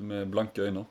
med 0.00 0.20
blanke 0.32 0.58
øyne. 0.64 0.84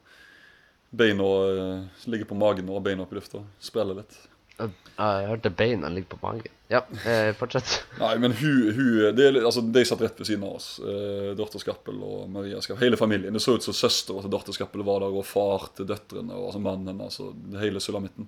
Beina 0.97 1.23
eh, 1.23 1.79
ligger 2.07 2.25
på 2.29 2.35
magen 2.39 2.69
og 2.71 2.83
beina 2.85 3.01
opp 3.03 3.11
i 3.11 3.15
lufta. 3.19 3.39
Spiller 3.59 3.95
litt. 3.99 4.13
Jeg 4.57 5.27
hørte 5.29 5.51
beina 5.53 5.89
ligge 5.93 6.09
på 6.09 6.17
magen. 6.23 6.53
Ja, 6.67 6.81
eh, 7.05 7.29
fortsett. 7.37 7.75
Nei, 8.01 8.15
men 8.19 8.33
hun, 8.35 8.71
hun 8.75 9.15
det 9.15 9.27
altså, 9.45 9.61
De 9.61 9.83
satt 9.85 10.01
rett 10.03 10.17
ved 10.19 10.27
siden 10.27 10.43
av 10.47 10.57
oss. 10.57 10.69
Eh, 10.81 11.29
Dorte 11.37 11.61
Skappel 11.61 11.99
og 12.03 12.25
Maria 12.33 12.61
Skappel. 12.63 12.83
Hele 12.87 12.99
familien. 12.99 13.35
Det 13.37 13.43
så 13.43 13.55
ut 13.55 13.67
som 13.67 13.77
søstera 13.77 14.23
til 14.25 14.33
Dorte 14.33 14.55
Skappel 14.55 14.83
var 14.87 15.05
der, 15.05 15.13
og 15.13 15.27
far 15.27 15.69
til 15.77 15.87
døtrene, 15.89 16.33
og 16.33 16.49
altså 16.49 16.63
mannen 16.65 17.05
og 17.05 17.37
det 17.53 17.61
hele 17.61 17.83
sulamitten. 17.83 18.27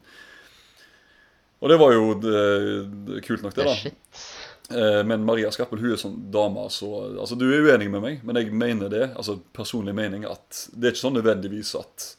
Og 1.60 1.74
det 1.74 1.80
var 1.82 1.92
jo 1.98 2.14
det, 2.22 2.44
det, 3.10 3.24
kult 3.26 3.44
nok, 3.44 3.58
det, 3.58 3.66
da. 3.68 3.76
Shit. 3.76 4.24
Eh, 4.70 5.02
Men 5.10 5.26
Maria 5.28 5.50
Skappel 5.52 5.82
hun 5.82 5.92
er 5.96 6.00
sånn 6.00 6.16
dame 6.32 6.68
så 6.72 6.92
Altså, 7.10 7.36
du 7.36 7.48
er 7.50 7.66
uenig 7.66 7.90
med 7.92 8.06
meg, 8.06 8.24
men 8.24 8.38
jeg 8.40 8.54
mener 8.54 8.94
det, 8.94 9.10
altså 9.18 9.40
personlig 9.58 9.98
mening, 9.98 10.30
at 10.30 10.68
det 10.72 10.92
er 10.92 10.96
ikke 10.96 11.08
sånn 11.08 11.18
nødvendigvis 11.18 11.74
at 11.82 12.12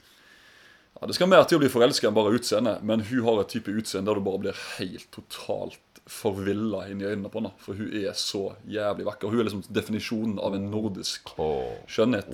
ja, 1.01 1.07
Det 1.09 1.15
skal 1.17 1.29
mer 1.33 1.45
til 1.49 1.57
å 1.59 1.63
bli 1.63 1.71
forelska 1.73 2.09
enn 2.11 2.15
bare 2.17 2.35
utseendet, 2.37 2.83
men 2.87 3.01
hun 3.09 3.25
har 3.25 3.41
et 3.43 3.49
type 3.55 3.73
utseende 3.73 4.11
der 4.11 4.21
du 4.21 4.27
bare 4.27 4.43
blir 4.47 4.59
helt 4.79 5.09
totalt 5.17 5.79
forvilla 6.11 6.87
inn 6.91 7.01
i 7.01 7.07
øynene 7.07 7.31
på 7.31 7.39
henne. 7.41 7.53
For 7.63 7.79
hun 7.79 7.91
er 7.95 8.13
så 8.19 8.51
jævlig 8.67 9.05
vakker. 9.07 9.31
Hun 9.31 9.41
er 9.41 9.47
liksom 9.47 9.63
definisjonen 9.71 10.41
av 10.43 10.57
en 10.57 10.65
nordisk 10.73 11.31
skjønnhet. 11.87 12.33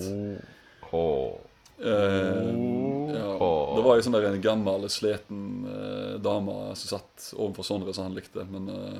Eh, 1.77 2.47
ja. 3.13 3.33
Det 3.77 3.83
var 3.85 3.99
ei 3.99 4.01
sånn 4.05 4.15
der 4.17 4.25
en 4.31 4.41
gammel, 4.41 4.87
sliten 4.89 5.43
eh, 5.69 6.15
dame 6.25 6.55
som 6.79 6.95
satt 6.97 7.27
overfor 7.37 7.67
Sondre 7.67 7.93
som 7.93 8.07
han 8.07 8.15
likte, 8.17 8.47
men 8.49 8.71
eh, 8.73 8.97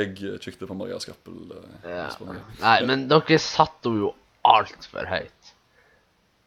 jeg 0.00 0.16
kikket 0.42 0.66
på 0.68 0.74
Maria 0.76 0.98
Skappel. 1.00 1.38
Eh, 1.54 1.86
Ja. 1.86 2.08
Nei, 2.64 2.78
men 2.88 3.06
dere 3.10 3.38
satte 3.38 3.92
henne 3.92 4.08
jo 4.08 4.14
altfor 4.48 5.06
høyt. 5.06 5.54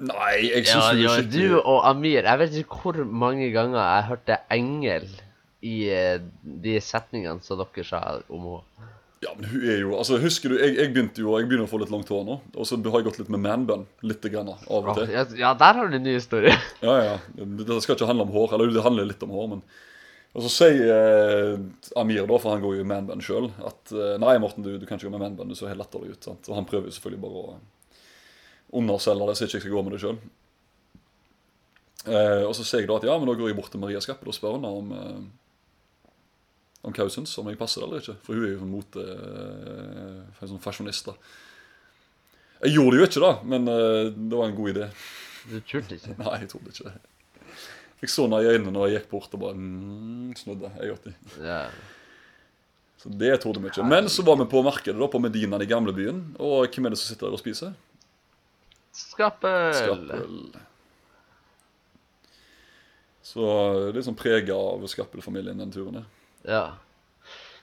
Nei, 0.02 0.36
jeg 0.48 0.66
syns 0.66 0.88
Ja, 0.88 0.94
ja, 0.98 1.18
er 1.22 1.28
du 1.30 1.60
og 1.60 1.84
Amir 1.86 2.26
Jeg 2.26 2.40
vet 2.42 2.56
ikke 2.64 2.80
hvor 2.82 2.98
mange 3.06 3.52
ganger 3.54 3.80
jeg 3.82 4.08
hørte 4.10 4.40
'engel' 4.50 5.12
i 5.62 5.76
eh, 5.94 6.18
de 6.42 6.80
setningene 6.82 7.44
som 7.46 7.60
dere 7.60 7.84
sa 7.86 8.00
om 8.34 8.48
henne. 8.48 8.88
Ja, 9.22 9.36
men 9.38 9.46
hun 9.52 9.62
er 9.70 9.78
jo 9.84 9.92
Altså, 9.94 10.18
husker 10.18 10.50
du, 10.50 10.56
jeg, 10.58 10.74
jeg 10.80 10.90
begynte 10.96 11.22
jo 11.22 11.36
Jeg 11.38 11.46
begynner 11.46 11.68
å 11.68 11.70
få 11.70 11.78
litt 11.84 11.92
langt 11.94 12.10
hår 12.10 12.24
nå, 12.26 12.40
og 12.56 12.66
så 12.66 12.80
har 12.82 12.98
jeg 12.98 13.08
gått 13.12 13.20
litt 13.22 13.30
med 13.30 13.44
manbun. 13.44 13.86
Litt 14.02 14.26
grann, 14.34 14.50
av 14.50 14.90
og 14.90 14.98
til. 14.98 15.14
Ja, 15.38 15.54
der 15.54 15.78
har 15.78 15.92
du 15.92 15.98
en 16.00 16.04
ny 16.08 16.16
historie. 16.18 16.56
Ja, 16.88 16.96
ja. 17.06 17.16
Det 17.38 17.78
skal 17.86 17.96
ikke 18.00 18.10
handle 18.10 18.26
om 18.26 18.34
hår. 18.34 18.56
Eller 18.58 18.74
det 18.74 18.86
handler 18.88 19.06
litt 19.12 19.22
om 19.28 19.36
hår, 19.38 19.48
men 19.54 19.62
Og 20.34 20.46
så 20.48 20.50
sier 20.56 20.82
eh, 20.96 21.60
Amir, 22.00 22.26
da, 22.26 22.40
for 22.40 22.56
han 22.56 22.64
går 22.64 22.80
jo 22.80 22.82
i 22.82 22.88
manbun 22.88 23.22
sjøl, 23.22 23.52
at 23.68 23.92
eh, 23.94 24.16
nei, 24.24 24.38
Morten, 24.42 24.64
du, 24.66 24.74
du 24.80 24.88
kan 24.88 24.98
ikke 24.98 25.12
gå 25.12 25.14
med 25.14 25.26
manbun. 25.28 25.52
Du 25.52 25.60
ser 25.60 25.70
helt 25.70 25.84
lettere 25.84 26.10
ut. 26.10 26.24
sant? 26.24 26.50
Og 26.50 26.58
han 26.58 26.66
prøver 26.66 26.90
jo 26.90 26.96
selvfølgelig 26.98 27.22
bare 27.28 27.42
å 27.46 27.60
underselge 28.72 29.28
det, 29.28 29.36
så 29.38 29.46
jeg 29.46 29.52
ikke 29.52 29.66
skal 29.66 29.76
gå 29.76 29.84
med 29.86 29.96
det 29.96 30.02
sjøl. 30.04 30.18
Eh, 32.02 32.44
og 32.48 32.56
så 32.58 32.66
sier 32.66 32.84
jeg 32.84 32.90
da 32.90 32.98
at 32.98 33.06
ja, 33.06 33.18
men 33.20 33.30
da 33.30 33.38
går 33.38 33.52
jeg 33.52 33.60
bort 33.60 33.72
til 33.74 33.82
Maria 33.84 34.02
Skappel 34.02 34.32
og 34.32 34.38
spør 34.38 34.58
henne 34.58 34.72
om 34.82 34.94
eh, 34.98 35.22
om 36.82 36.94
hva 36.96 37.06
hun 37.06 37.14
syns, 37.14 37.36
om 37.38 37.50
jeg 37.50 37.60
passer 37.60 37.84
det 37.84 37.88
eller 37.88 38.02
ikke. 38.02 38.18
For 38.26 38.38
hun 38.38 38.46
er 38.46 38.54
jo 38.56 38.62
sånn 38.64 38.74
mote... 38.74 39.06
eh, 39.06 40.44
sånn 40.50 40.64
fasjonist, 40.64 41.12
da. 41.12 41.16
Jeg 42.62 42.76
gjorde 42.76 42.96
det 42.96 43.02
jo 43.02 43.08
ikke, 43.10 43.24
da, 43.24 43.32
men 43.54 43.70
eh, 43.70 44.10
det 44.16 44.40
var 44.40 44.50
en 44.50 44.58
god 44.58 44.74
idé. 44.74 44.90
Du 45.46 45.56
turte 45.60 45.98
ikke. 45.98 46.18
Nei, 46.22 46.36
jeg 46.44 46.52
trodde 46.54 46.74
ikke 46.74 46.90
det. 46.90 47.54
Fikk 48.02 48.14
så 48.14 48.26
henne 48.26 48.42
i 48.42 48.50
øynene 48.50 48.74
når 48.74 48.88
jeg 48.88 48.98
gikk 48.98 49.10
bort 49.12 49.38
og 49.38 49.44
bare 49.44 49.58
mm, 49.58 50.34
snudde. 50.40 50.74
Jeg 50.80 50.90
gjorde 50.90 51.12
det. 51.12 51.46
Ja. 51.46 51.62
Så 53.02 53.14
det 53.22 53.32
trodde 53.44 53.62
vi 53.62 53.70
ikke. 53.70 53.86
Men 53.86 54.10
så 54.14 54.26
var 54.26 54.40
vi 54.42 54.50
på 54.50 54.62
markedet 54.66 54.98
da, 54.98 55.10
på 55.10 55.22
Medinaen 55.22 55.62
i 55.62 55.70
gamlebyen. 55.70 56.22
Og 56.42 56.66
hvem 56.66 56.90
er 56.90 56.96
det 56.96 57.02
som 57.02 57.12
sitter 57.12 57.30
der 57.30 57.38
og 57.38 57.42
spiser? 57.42 57.78
Skappel. 58.96 59.74
Skappel. 59.78 60.52
Så 63.32 63.46
det 63.94 64.02
er 64.02 64.08
sånn 64.08 64.18
prega 64.20 64.56
av 64.58 64.84
Skappel-familien 64.92 65.60
den 65.62 65.72
turen 65.74 66.00
der. 66.02 66.08
Ja. 66.48 66.64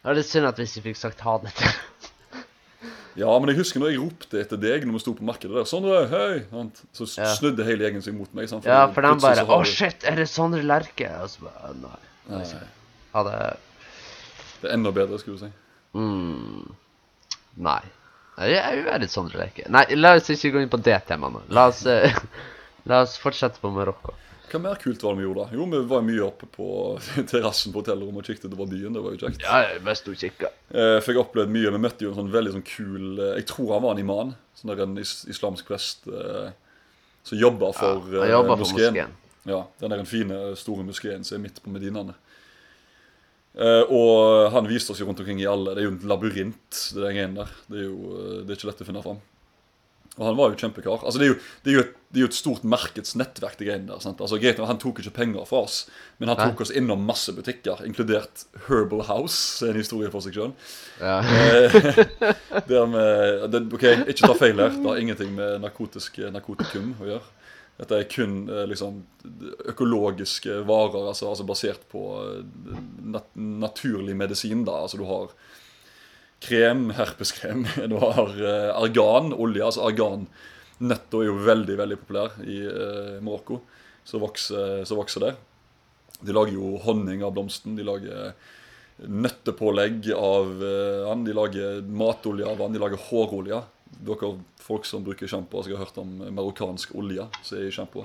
Det 0.03 0.13
er 0.13 0.19
litt 0.21 0.31
synd 0.31 0.47
at 0.49 0.59
vi 0.61 0.65
ikke 0.69 0.85
fikk 0.93 1.01
sagt 1.01 1.25
ha 1.27 1.35
det 1.43 1.51
til 1.59 1.73
Ja, 3.19 3.33
men 3.43 3.51
jeg 3.51 3.59
husker 3.59 3.83
når 3.83 3.91
jeg 3.91 3.99
ropte 3.99 4.39
etter 4.39 4.61
deg 4.63 4.85
når 4.87 4.95
vi 4.95 5.01
sto 5.03 5.13
på 5.19 5.27
markedet 5.27 5.57
der. 5.57 5.67
Sondre, 5.67 6.05
hei! 6.13 6.69
Så 6.95 7.09
snudde 7.11 7.67
hele 7.67 7.89
gjengen 7.89 8.05
seg 8.05 8.15
mot 8.15 8.31
meg. 8.39 8.47
Sant? 8.51 8.69
Ja, 8.69 8.85
for 8.95 9.03
de 9.03 9.11
bare 9.25 9.43
Å, 9.43 9.59
du- 9.65 9.71
shit, 9.73 10.07
er 10.07 10.21
det 10.23 10.29
Sondre 10.31 10.63
Lerche? 10.63 11.11
Og 11.25 11.33
så 11.33 11.49
bare 11.49 11.73
Nei. 11.83 11.97
Nei, 12.31 12.45
Ha 13.17 13.25
det. 13.27 13.39
Det 14.61 14.69
er 14.71 14.75
enda 14.77 14.93
bedre, 14.95 15.19
skulle 15.19 15.41
du 15.41 15.49
si. 15.49 15.51
Mm. 15.99 16.69
Nei. 17.67 17.81
Jeg 18.39 18.85
er 18.87 19.03
litt 19.03 19.11
Sondre 19.13 19.41
Lerche. 19.41 19.67
Nei, 19.73 19.85
la 19.99 20.15
oss 20.19 20.31
ikke 20.31 20.53
gå 20.55 20.63
inn 20.63 20.71
på 20.73 20.81
det 20.85 20.99
temaet 21.09 21.35
nå. 21.35 21.43
La 21.55 21.69
oss, 21.73 21.85
eh, 21.91 22.15
la 22.91 23.03
oss 23.03 23.17
fortsette 23.19 23.61
på 23.63 23.73
Marokko. 23.75 24.15
Hva 24.49 24.61
mer 24.65 24.79
kult 24.81 25.03
var 25.05 25.13
det 25.13 25.21
vi 25.21 25.27
gjorde 25.27 25.45
da? 25.45 25.57
Jo, 25.59 25.67
vi 25.69 25.81
var 25.91 26.05
mye 26.07 26.23
oppe 26.25 26.47
på 26.49 26.69
terrassen 27.31 27.75
på 27.75 27.83
hotellrommet 27.83 28.23
og 28.23 28.31
kikket 28.31 28.47
utover 28.49 28.71
byen. 28.71 28.95
Det 28.97 29.03
var 29.05 29.17
jo 29.17 29.21
kjekt. 29.25 29.43
Ja, 29.45 29.59
mest 29.85 30.07
du 30.09 30.15
Jeg 30.15 30.23
kikka. 30.23 30.53
Eh, 30.71 30.97
for 31.05 31.13
jeg 31.13 31.21
mye. 31.53 31.73
Vi 31.75 31.83
møtte 31.85 32.07
jo 32.07 32.13
en 32.15 32.21
sånn 32.23 32.33
veldig 32.33 32.55
sånn 32.57 32.65
kul 32.69 33.19
eh, 33.19 33.35
Jeg 33.43 33.49
tror 33.51 33.75
han 33.77 33.85
var 33.85 33.97
en 33.97 34.05
iman. 34.07 34.33
Sånn 34.57 34.73
der 34.73 34.85
en 34.87 34.97
is 35.03 35.19
islamsk 35.29 35.69
prest 35.69 36.09
eh, 36.09 36.49
som 37.29 37.41
jobber 37.41 37.75
for 37.77 38.01
Ja, 38.09 38.23
eh, 38.23 38.31
jeg 38.31 38.37
jobber 38.39 38.55
for 38.55 38.65
moskeen. 38.65 38.95
moskeen. 38.97 39.19
Ja, 39.49 39.61
Den 39.81 39.93
der 39.95 40.01
fine, 40.09 40.39
store 40.61 40.85
moskeen 40.85 41.25
som 41.25 41.39
er 41.39 41.45
midt 41.45 41.61
på 41.65 41.73
Medinaene. 41.73 42.17
Eh, 43.59 43.91
og 43.91 44.53
han 44.55 44.69
viste 44.71 44.95
oss 44.95 45.01
jo 45.03 45.09
rundt 45.09 45.19
omkring 45.25 45.41
i 45.43 45.49
alle. 45.51 45.75
Det 45.75 45.83
er 45.83 45.89
jo 45.89 45.97
en 45.97 46.07
labyrint, 46.11 46.85
det 46.95 47.03
er, 47.03 47.11
greiene 47.17 47.43
der. 47.43 47.59
Det 47.67 47.83
er 47.83 47.89
jo 47.89 48.15
eh, 48.15 48.39
det 48.45 48.55
er 48.55 48.61
ikke 48.61 48.71
lett 48.71 48.85
å 48.85 48.89
finne 48.89 49.03
fram. 49.03 49.21
Og 50.19 50.25
han 50.27 50.39
var 50.39 50.51
jo 50.51 50.59
kjempekar. 50.59 51.05
Altså, 51.07 51.21
det, 51.21 51.27
er 51.27 51.31
jo, 51.31 51.37
det, 51.63 51.71
er 51.71 51.77
jo 51.77 51.83
et, 51.85 51.91
det 52.11 52.19
er 52.19 52.25
jo 52.25 52.29
et 52.33 52.37
stort 52.39 52.65
markedsnettverk, 52.67 53.59
de 53.59 53.69
greiene 53.69 53.87
der. 53.91 54.01
sant? 54.03 54.19
Altså, 54.23 54.39
greit, 54.43 54.59
Han 54.59 54.81
tok 54.83 54.99
ikke 55.03 55.15
penger 55.15 55.47
fra 55.47 55.63
oss, 55.67 55.77
men 56.19 56.31
han 56.31 56.39
tok 56.41 56.57
tok 56.57 56.65
oss 56.67 56.73
innom 56.75 57.05
masse 57.07 57.35
butikker, 57.35 57.85
inkludert 57.87 58.47
Herbal 58.67 59.05
House, 59.07 59.63
en 59.67 59.79
historie 59.79 60.11
for 60.11 60.27
seg 60.27 60.35
sjøl. 60.35 60.55
Ja. 60.99 61.21
Der 62.69 63.63
ok, 63.63 63.87
Ikke 64.11 64.25
ta 64.25 64.35
feil 64.39 64.59
her. 64.59 64.75
Det 64.75 64.91
har 64.91 65.03
ingenting 65.03 65.35
med 65.39 65.63
narkotisk, 65.63 66.19
narkotikum 66.35 66.97
å 66.99 67.13
gjøre. 67.13 67.35
Dette 67.79 68.01
er 68.01 68.09
kun 68.11 68.41
eh, 68.51 68.65
liksom 68.71 69.03
økologiske 69.71 70.61
varer, 70.67 71.09
altså, 71.13 71.31
altså 71.31 71.47
basert 71.47 71.85
på 71.93 72.05
eh, 72.25 72.77
nat 73.15 73.31
naturlig 73.39 74.17
medisin. 74.19 74.65
da, 74.67 74.81
altså 74.83 75.01
Du 75.01 75.07
har 75.09 75.33
krem, 76.43 76.89
herpeskrem, 76.99 77.67
du 77.93 77.99
har 78.03 78.35
argan, 78.79 79.33
olje. 79.35 79.65
altså 79.65 79.87
Argannøtter 79.89 81.23
er 81.23 81.31
jo 81.31 81.41
veldig 81.47 81.79
veldig 81.83 82.01
populær 82.03 82.39
i 82.45 82.61
eh, 82.67 83.19
Marokko, 83.23 83.63
Så 84.05 84.19
vokser, 84.23 84.85
så 84.89 84.97
vokser 84.97 85.27
det. 85.27 85.35
De 86.25 86.35
lager 86.35 86.57
jo 86.57 86.79
honning 86.83 87.23
av 87.23 87.35
blomsten. 87.37 87.77
De 87.79 87.85
lager 87.87 88.33
nøttepålegg 89.07 90.11
av 90.17 90.65
eh, 90.65 91.09
han. 91.09 91.25
De 91.25 91.35
lager 91.37 91.83
matolje 91.83 92.47
av 92.49 92.63
han. 92.63 92.75
De 92.75 92.83
lager 92.83 93.03
hårolje. 93.09 93.61
Dere 94.09 94.33
folk 94.63 94.85
som 94.87 95.05
bruker 95.07 95.31
sjampo, 95.31 95.59
har 95.59 95.67
sikkert 95.67 95.89
hørt 95.89 96.03
om 96.03 96.19
marokkansk 96.37 96.95
olje 96.99 97.25
som 97.43 97.59
er 97.59 97.69
i 97.69 97.73
sjampo. 97.75 98.05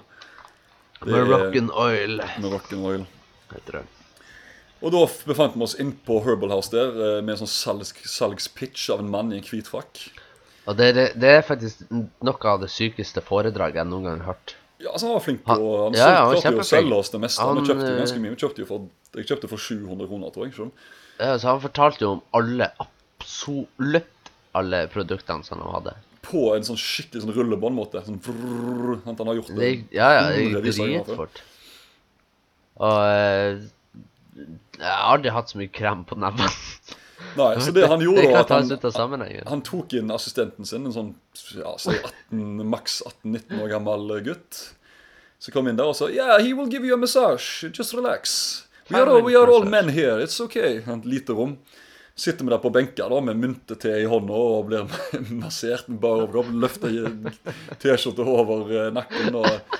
Moroccan 1.04 1.69
oil, 1.76 2.22
Moroccan 2.41 2.86
oil. 2.88 3.06
heter 3.52 3.80
det. 3.82 3.84
Og 4.84 4.91
da 4.91 5.04
befant 5.28 5.56
vi 5.56 5.63
oss 5.63 5.78
innpå 5.80 6.17
Herbal 6.26 6.52
House 6.52 6.72
der 6.74 6.91
eh, 6.91 7.19
med 7.24 7.36
en 7.38 7.43
sånn 7.46 7.52
salgs, 7.52 7.93
salgspitch 8.10 8.89
av 8.91 9.04
en 9.04 9.12
mann 9.12 9.32
i 9.32 9.39
en 9.39 9.46
hvit 9.48 9.69
frakk. 9.69 10.02
Og 10.67 10.76
det, 10.80 10.89
det, 10.96 11.06
det 11.19 11.32
er 11.38 11.46
faktisk 11.46 11.86
noe 11.91 12.52
av 12.52 12.63
det 12.63 12.69
sykeste 12.72 13.24
foredraget 13.24 13.82
jeg 13.82 13.89
noen 13.91 14.08
gang 14.10 14.24
har 14.24 14.34
hørt. 14.34 14.56
Ja, 14.84 14.91
altså 14.91 15.08
Han 15.08 15.15
var 15.15 15.24
flink 15.24 15.43
på 15.46 15.56
Han- 15.56 15.96
ja, 15.96 16.10
ja, 16.10 16.26
klarte 16.34 16.52
jo 16.58 16.63
å 16.63 16.67
selge 16.67 16.98
oss 17.00 17.12
det 17.13 17.22
meste. 17.24 17.43
Han, 17.43 17.60
Han, 17.62 17.67
kjøpte 17.67 17.88
jo 17.88 17.93
eh, 17.93 18.02
ganske 18.04 18.24
mye. 18.24 18.34
Vi 18.34 18.41
kjøpte 18.43 18.63
jo 18.63 18.67
for, 18.72 18.89
jeg 19.15 19.30
kjøpte 19.32 19.52
for 19.52 19.63
700 19.67 20.10
kroner, 20.12 20.34
tror 20.36 20.48
jeg. 20.48 20.56
selv. 20.58 20.89
Ja, 21.19 21.38
så 21.38 21.54
han 21.54 21.63
fortalte 21.63 22.04
jo 22.04 22.12
om 22.17 22.24
alle, 22.36 22.72
absolutt 22.84 24.12
alle 24.58 24.84
produktene 24.94 25.46
som 25.46 25.62
han 25.62 25.74
hadde. 25.80 25.96
På 26.24 26.54
en 26.56 26.63
sånn 26.66 26.80
skikkelig 26.80 27.26
sånn 27.26 27.36
rullebåndmåte. 27.36 28.04
Sånn 28.06 28.22
vrrr, 28.24 29.02
han 29.06 29.18
har 29.28 29.39
gjort 29.39 29.52
Det 29.54 29.60
det. 29.60 29.72
ja, 29.98 30.10
ja, 30.16 30.28
det 30.32 30.46
gikk 30.46 30.68
dritfort. 30.78 31.42
Og 32.84 33.00
jeg 34.80 34.89
har 34.89 35.13
aldri 35.13 35.34
hatt 35.34 35.52
så 35.52 35.60
mye 35.60 35.72
krem 35.74 36.06
på 36.10 36.18
nebbene. 36.18 36.50
Nei, 37.38 37.50
så 37.63 37.72
det 37.74 37.88
han 37.89 38.02
gjorde 38.04 38.24
kan 38.30 38.39
at 38.44 38.52
han, 38.94 39.24
han 39.48 39.62
tok 39.66 39.94
inn 39.98 40.12
assistenten 40.13 40.68
sin, 40.70 40.86
en 40.86 40.94
sånn 40.94 41.12
ja, 41.58 41.72
si 41.82 41.96
18, 41.96 42.66
maks 42.70 43.00
18-19 43.08 43.62
år 43.63 43.72
gammel 43.72 44.12
gutt. 44.26 44.60
Så 45.42 45.52
kom 45.52 45.68
inn 45.68 45.80
der 45.80 45.89
og 45.89 45.98
sa 45.98 46.08
Yeah, 46.12 46.38
he 46.39 46.54
will 46.54 46.70
give 46.72 46.86
you 46.88 46.94
a 46.96 47.00
massage. 47.00 47.66
Just 47.74 47.96
relax. 47.98 48.68
We 48.89 49.00
are, 49.00 49.10
all, 49.10 49.24
we 49.24 49.36
are 49.36 49.50
all 49.50 49.66
men 49.66 49.89
here. 49.89 50.20
It's 50.22 50.39
okay. 50.44 50.78
Et 50.84 51.06
lite 51.06 51.34
rom. 51.34 51.58
Sitter 52.15 52.45
vi 52.45 52.52
der 52.52 52.62
på 52.62 52.69
benker 52.69 53.10
da, 53.10 53.21
med 53.26 53.39
myntete 53.41 53.95
i 54.04 54.06
hånda 54.06 54.38
og 54.38 54.67
blir 54.69 54.91
massert 55.41 55.88
med 55.89 55.97
bar 56.04 56.28
overkropp. 56.28 56.52
Løfter 56.62 57.08
T-skjorta 57.82 58.28
over 58.28 58.69
eh, 58.69 58.91
nakken. 58.93 59.34
Og, 59.39 59.80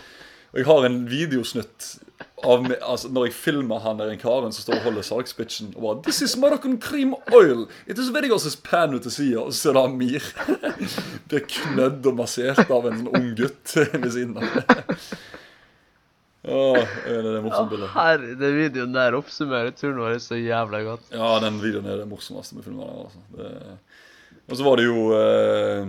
og 0.54 0.58
jeg 0.58 0.66
har 0.70 0.88
en 0.88 1.04
videosnutt 1.10 1.92
av 2.44 2.66
altså, 2.82 3.12
når 3.14 3.28
jeg 3.28 3.36
filmer 3.38 3.84
han 3.84 4.02
der 4.02 4.12
en 4.12 4.22
karen 4.22 4.54
som 4.56 4.66
står 4.66 4.80
og 4.80 4.88
holder 4.88 5.06
salgspitchen. 5.06 5.76
Og 5.78 5.86
bare 5.86 6.02
This 6.10 6.24
is 6.26 6.36
Moroccan 6.42 6.80
cream 6.82 7.14
oil. 7.32 7.68
It 7.86 8.02
is 8.02 8.10
very 8.10 8.34
good 8.34 8.42
pan 8.66 8.98
ut 8.98 9.06
til 9.06 9.14
sida. 9.14 9.46
Og 9.46 9.54
så 9.54 9.70
er 9.70 9.78
det 9.78 9.86
Amir. 9.86 10.30
Blir 11.30 11.46
knødd 11.54 12.10
og 12.10 12.18
massert 12.18 12.66
av 12.66 12.90
en 12.90 13.04
sånn 13.04 13.14
ung 13.14 13.30
gutt 13.38 13.78
ved 13.94 14.10
siden 14.18 14.42
av. 14.42 14.82
Åh, 16.44 16.76
det 17.08 17.14
er 17.16 17.24
det 17.24 17.42
morsomme 17.46 17.70
bildet. 17.72 17.90
Her, 17.96 18.18
den 18.42 18.56
videoen 18.60 18.94
der 18.98 19.16
oppsummerer 19.16 19.72
turen 19.80 20.02
vår 20.04 20.18
så 20.20 20.36
jævla 20.36 20.82
godt. 20.84 21.06
Ja, 21.16 21.30
den 21.40 21.62
videoen 21.64 21.88
er 21.88 22.02
det 22.02 22.08
morsomste 22.12 22.58
med 22.58 22.66
filmen. 22.66 22.84
der, 22.84 23.06
Altså. 23.06 23.22
Det... 23.38 23.78
Og 24.52 24.58
så 24.60 24.66
var 24.68 24.76
det 24.82 24.84
jo 24.90 25.06
eh, 25.16 25.88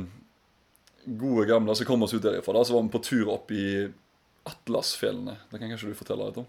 gode 1.19 1.47
gamle 1.51 1.75
som 1.75 1.89
kom 1.89 2.05
oss 2.07 2.15
ut 2.15 2.23
derifra. 2.23 2.55
da, 2.55 2.63
Så 2.65 2.77
var 2.77 2.85
vi 2.87 2.93
på 2.95 3.03
tur 3.03 3.33
opp 3.35 3.51
i 3.51 3.65
Atlasfjellene. 4.47 5.35
Det 5.51 5.59
kan 5.59 5.73
kanskje 5.73 5.91
du 5.91 5.99
fortelle 5.99 6.29
litt 6.31 6.39
om? 6.45 6.47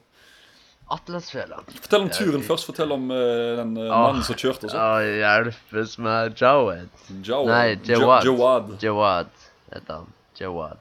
Atlasfjellene. 0.94 1.66
Fortell 1.82 2.04
om 2.06 2.10
turen 2.14 2.44
først. 2.46 2.68
Fortell 2.70 2.94
om 2.94 3.10
eh, 3.10 3.56
den 3.58 3.74
eh, 3.82 3.90
mannen 3.90 4.22
som 4.28 4.38
kjørte 4.38 4.70
oss. 4.70 4.76
opp. 4.78 5.02
Hjelpes 5.02 5.98
meg. 6.06 6.36
Jawed. 6.38 6.94
Jawad. 7.26 7.50
Nei, 7.50 7.68
Ja- 7.90 7.98
Jawad. 7.98 8.30
Jawad. 8.30 8.74
Jawad 8.86 9.34
heter 9.74 9.94
han. 10.04 10.14
Jawad. 10.38 10.78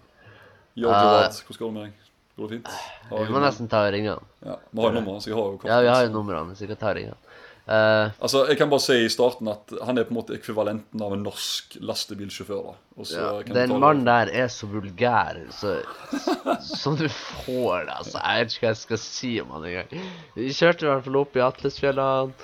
Ja, 0.77 0.91
Jawad. 0.93 1.41
Hvordan 1.47 1.61
går 1.63 1.71
det 1.71 1.75
med 1.81 1.85
deg? 1.89 2.01
Går 2.37 2.49
fint? 2.51 2.67
Har 2.67 3.19
Vi 3.19 3.25
må 3.25 3.37
nummer? 3.37 3.45
nesten 3.49 3.69
ta 3.71 3.85
og 3.87 3.93
ringe 3.95 4.11
han. 4.17 4.25
Ja, 4.45 4.57
Vi 4.73 4.83
har 4.83 4.93
jo 4.93 5.01
nummeret, 5.01 5.27
jo 5.31 5.61
Ja, 5.69 5.81
vi 5.81 5.89
har 5.89 6.03
jo 6.07 6.13
numrene, 6.17 6.55
så 6.57 6.65
vi 6.67 6.67
kan 6.73 6.77
ta 6.81 6.91
og 6.91 6.97
ringe 6.99 7.13
han. 7.15 7.21
Uh, 7.67 8.11
Altså, 8.21 8.43
Jeg 8.51 8.59
kan 8.59 8.69
bare 8.69 8.81
si 8.85 8.93
i 9.07 9.09
starten 9.09 9.49
at 9.49 9.71
han 9.87 9.97
er 9.97 10.05
på 10.05 10.13
en 10.13 10.19
måte 10.19 10.35
ekvivalenten 10.37 11.01
av 11.01 11.15
en 11.15 11.23
norsk 11.25 11.79
lastebilsjåfør. 11.81 12.75
da. 12.99 13.05
Ja, 13.15 13.31
den 13.55 13.79
mannen 13.81 14.05
der 14.05 14.29
er 14.35 14.49
så 14.53 14.67
vulgær, 14.69 15.39
så 15.55 15.79
Som 16.83 16.97
du 16.97 17.07
får 17.09 17.87
det, 17.87 17.95
altså. 18.03 18.19
Jeg 18.21 18.45
vet 18.45 18.53
ikke 18.53 18.67
hva 18.67 18.73
jeg 18.75 18.83
skal 18.83 18.99
si 18.99 19.41
om 19.41 19.55
han 19.57 19.65
engang. 19.71 20.05
Vi 20.35 20.51
kjørte 20.53 20.85
i 20.85 20.91
hvert 20.91 21.05
fall 21.07 21.17
opp 21.23 21.37
i 21.41 21.45
Atlesfjellene. 21.47 22.35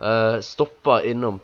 Uh, 0.00 0.40
stoppa 0.40 1.02
innom 1.04 1.38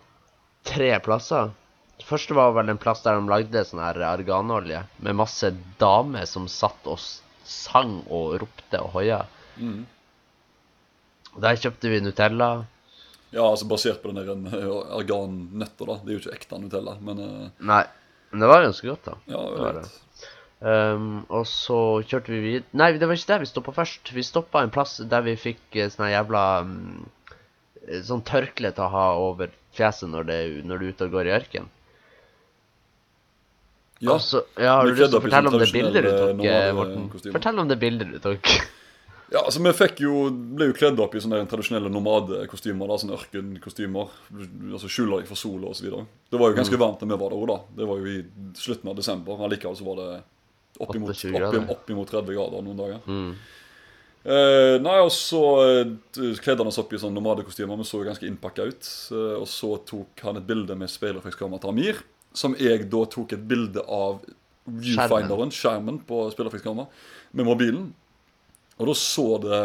tre 0.65 0.97
plasser. 1.05 1.53
Det 2.01 2.05
første 2.09 2.35
var 2.35 2.53
vel 2.57 2.69
en 2.73 2.79
plass 2.81 3.03
der 3.05 3.21
de 3.21 3.29
lagde 3.31 3.63
sånn 3.69 3.81
her 3.85 4.01
arganolje 4.05 4.83
med 4.99 5.15
masse 5.17 5.53
damer 5.79 6.27
som 6.27 6.49
satt 6.51 6.87
og 6.91 6.99
s- 6.99 7.21
sang 7.51 8.01
og 8.07 8.39
ropte 8.43 8.81
og 8.83 8.95
hoia. 8.97 9.21
Mm. 9.57 9.85
Der 11.43 11.61
kjøpte 11.61 11.93
vi 11.93 12.01
Nutella. 12.05 12.51
Ja, 13.35 13.45
altså 13.45 13.67
basert 13.69 14.03
på 14.03 14.13
den 14.13 14.23
der 14.23 14.33
eh, 14.33 15.05
da. 15.05 15.99
Det 16.01 16.09
er 16.09 16.15
jo 16.15 16.23
ikke 16.23 16.37
ekte 16.39 16.59
Nutella, 16.61 16.97
men 17.05 17.23
eh, 17.23 17.55
Nei, 17.69 17.85
men 18.31 18.43
det 18.45 18.51
var 18.51 18.65
ganske 18.65 18.89
godt, 18.89 19.09
da. 19.11 19.17
ja, 19.33 19.45
Det 19.53 19.63
var 19.65 19.81
det. 19.81 19.89
Um, 20.57 21.27
og 21.29 21.43
så 21.45 22.01
kjørte 22.09 22.33
vi 22.33 22.39
videre 22.41 22.79
Nei, 22.81 22.87
det 22.97 23.05
var 23.05 23.19
ikke 23.19 23.29
der 23.29 23.43
vi 23.43 23.49
stoppa 23.51 23.75
først. 23.77 24.09
Vi 24.17 24.25
stoppa 24.25 24.63
en 24.65 24.73
plass 24.73 24.97
der 25.05 25.27
vi 25.27 25.35
fikk 25.37 25.77
eh, 25.77 25.91
sånn 25.93 26.09
jævla 26.09 26.45
eh, 26.65 28.01
Sånn 28.07 28.25
tørkle 28.25 28.73
til 28.73 28.87
å 28.87 28.93
ha 28.95 29.05
over 29.21 29.53
fjeset 29.77 30.09
når, 30.09 30.25
det, 30.31 30.39
når 30.65 30.81
du 30.81 30.87
er 30.87 30.95
ute 30.95 31.09
og 31.11 31.19
går 31.19 31.29
i 31.29 31.35
ørken. 31.37 31.69
Ja, 34.01 34.13
Også, 34.19 34.43
ja, 34.61 34.75
har 34.77 34.85
du 34.87 34.93
lyst 34.93 35.09
til 35.11 35.19
å 35.19 35.23
fortelle 35.25 35.49
sånn 35.49 35.55
om 35.57 35.63
det 35.63 35.73
bildet 35.73 36.05
du 36.05 36.11
tok, 36.13 36.45
eh, 36.45 36.73
Morten? 36.77 37.07
kostymer. 37.11 37.33
Fortell 37.39 37.59
om 37.63 37.69
det 37.71 37.79
bildet 37.81 38.11
du 38.13 38.19
tok. 38.21 38.51
ja, 39.33 39.41
altså 39.41 39.63
vi 39.65 39.73
fikk 39.73 40.03
jo, 40.05 40.27
ble 40.31 40.69
jo 40.69 40.75
kledd 40.77 41.01
opp 41.01 41.15
i 41.17 41.23
sånne 41.25 41.41
tradisjonelle 41.49 41.89
nomadekostymer. 41.95 42.87
da, 42.93 42.99
Sånne 43.01 43.17
ørkenkostymer. 43.17 44.13
altså 44.77 44.91
Skjuler 44.93 45.23
deg 45.23 45.27
for 45.31 45.41
sola 45.41 45.73
osv. 45.73 45.89
Det 46.31 46.39
var 46.41 46.51
jo 46.51 46.55
Mm. 46.55 46.61
ganske 46.61 46.77
varmt 46.85 47.01
da 47.01 47.07
vi 47.07 47.17
var 47.25 47.31
der 47.31 47.41
òg. 47.41 47.61
Det 47.77 47.87
var 47.89 47.97
jo 47.97 48.07
i 48.07 48.25
slutten 48.55 48.91
av 48.91 48.97
desember. 48.97 49.33
Allikevel 49.49 49.77
så 49.81 49.85
var 49.89 49.97
det 50.03 50.23
oppimot, 50.79 51.15
28 51.17 51.33
grader. 51.41 51.69
oppimot 51.73 52.11
30 52.11 52.35
grader 52.37 52.63
noen 52.63 52.77
dager. 52.77 53.01
Mm. 53.09 53.33
Eh, 54.27 54.77
nei, 54.83 54.97
og 55.07 55.13
så 55.15 55.41
eh, 55.63 56.35
kledde 56.43 56.59
han 56.65 56.67
oss 56.73 56.79
opp 56.83 56.93
i 56.93 56.99
sånne 56.99 57.15
nomadekostymer. 57.21 57.79
Vi 57.79 57.85
så 57.87 58.01
jo 58.03 58.09
ganske 58.11 58.27
innpakka 58.27 58.67
ut. 58.67 58.89
Eh, 59.15 59.37
og 59.41 59.47
så 59.47 59.77
tok 59.87 60.21
han 60.27 60.37
et 60.41 60.47
bilde 60.49 60.75
med 60.77 60.91
speilreflekskamera 60.91 61.61
til 61.63 61.71
Amir, 61.71 62.01
som 62.37 62.57
jeg 62.61 62.89
da 62.93 63.03
tok 63.11 63.33
et 63.37 63.47
bilde 63.49 63.83
av 63.89 64.21
viewfinderen, 64.67 65.53
skjermen 65.55 66.01
på 66.07 66.27
speilreflekskamera, 66.35 66.87
med 67.37 67.49
mobilen. 67.49 67.91
Og 68.77 68.91
da 68.91 68.95
så 68.99 69.27
det 69.41 69.61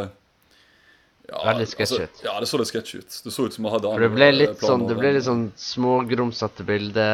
ja, 1.32 1.40
Veldig 1.46 1.68
sketsj 1.70 1.98
ut. 2.02 2.22
ja, 2.26 2.34
det 2.40 2.48
så 2.50 2.60
litt 2.60 2.72
sketsj 2.72 2.98
ut. 3.00 3.18
Det 3.26 3.32
så 3.32 3.46
ut 3.48 3.56
som 3.56 3.66
vi 3.68 3.72
hadde 3.72 3.92
For 3.94 4.04
det 4.04 4.12
ble 4.14 4.30
litt 4.36 4.54
planer 4.60 4.72
sånn 4.72 4.86
Det 4.90 4.98
ble 5.00 5.12
litt 5.16 5.28
sånn 5.28 5.46
smågrumsete 5.60 6.66
bilde, 6.68 7.08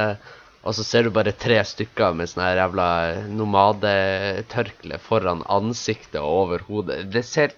og 0.63 0.75
så 0.77 0.85
ser 0.85 1.05
du 1.07 1.11
bare 1.15 1.33
tre 1.37 1.59
stykker 1.65 2.15
med 2.17 2.31
sånn 2.31 2.43
her 2.45 2.61
jævla 2.63 2.87
nomadetørkle 3.33 4.99
foran 5.03 5.43
ansiktet 5.53 6.19
og 6.21 6.31
over 6.45 6.65
hodet. 6.69 7.03
Det 7.13 7.25
ser 7.27 7.53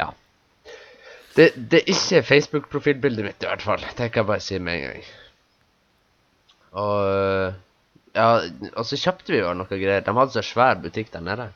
Ja. 0.00 0.12
Det, 1.34 1.52
det 1.56 1.82
er 1.82 1.90
ikke 1.94 2.22
Facebook-profilbildet 2.28 3.26
mitt, 3.26 3.42
i 3.42 3.48
hvert 3.50 3.64
fall. 3.64 3.82
Det 3.96 4.10
kan 4.12 4.22
jeg 4.22 4.30
bare 4.30 4.44
si 4.44 4.58
med 4.58 4.78
en 4.78 4.88
gang. 4.90 5.10
Og 6.72 7.54
Ja, 8.12 8.42
og 8.76 8.84
så 8.84 8.98
kjøpte 9.00 9.32
vi 9.32 9.38
jo 9.40 9.52
noe 9.56 9.68
greier. 9.70 10.02
De 10.04 10.12
hadde 10.12 10.34
så 10.34 10.42
svær 10.44 10.76
butikk 10.82 11.12
der 11.14 11.24
nede. 11.24 11.46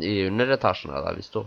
I 0.00 0.26
underetasjen 0.28 0.92
der 0.92 1.16
vi 1.16 1.24
sto. 1.24 1.46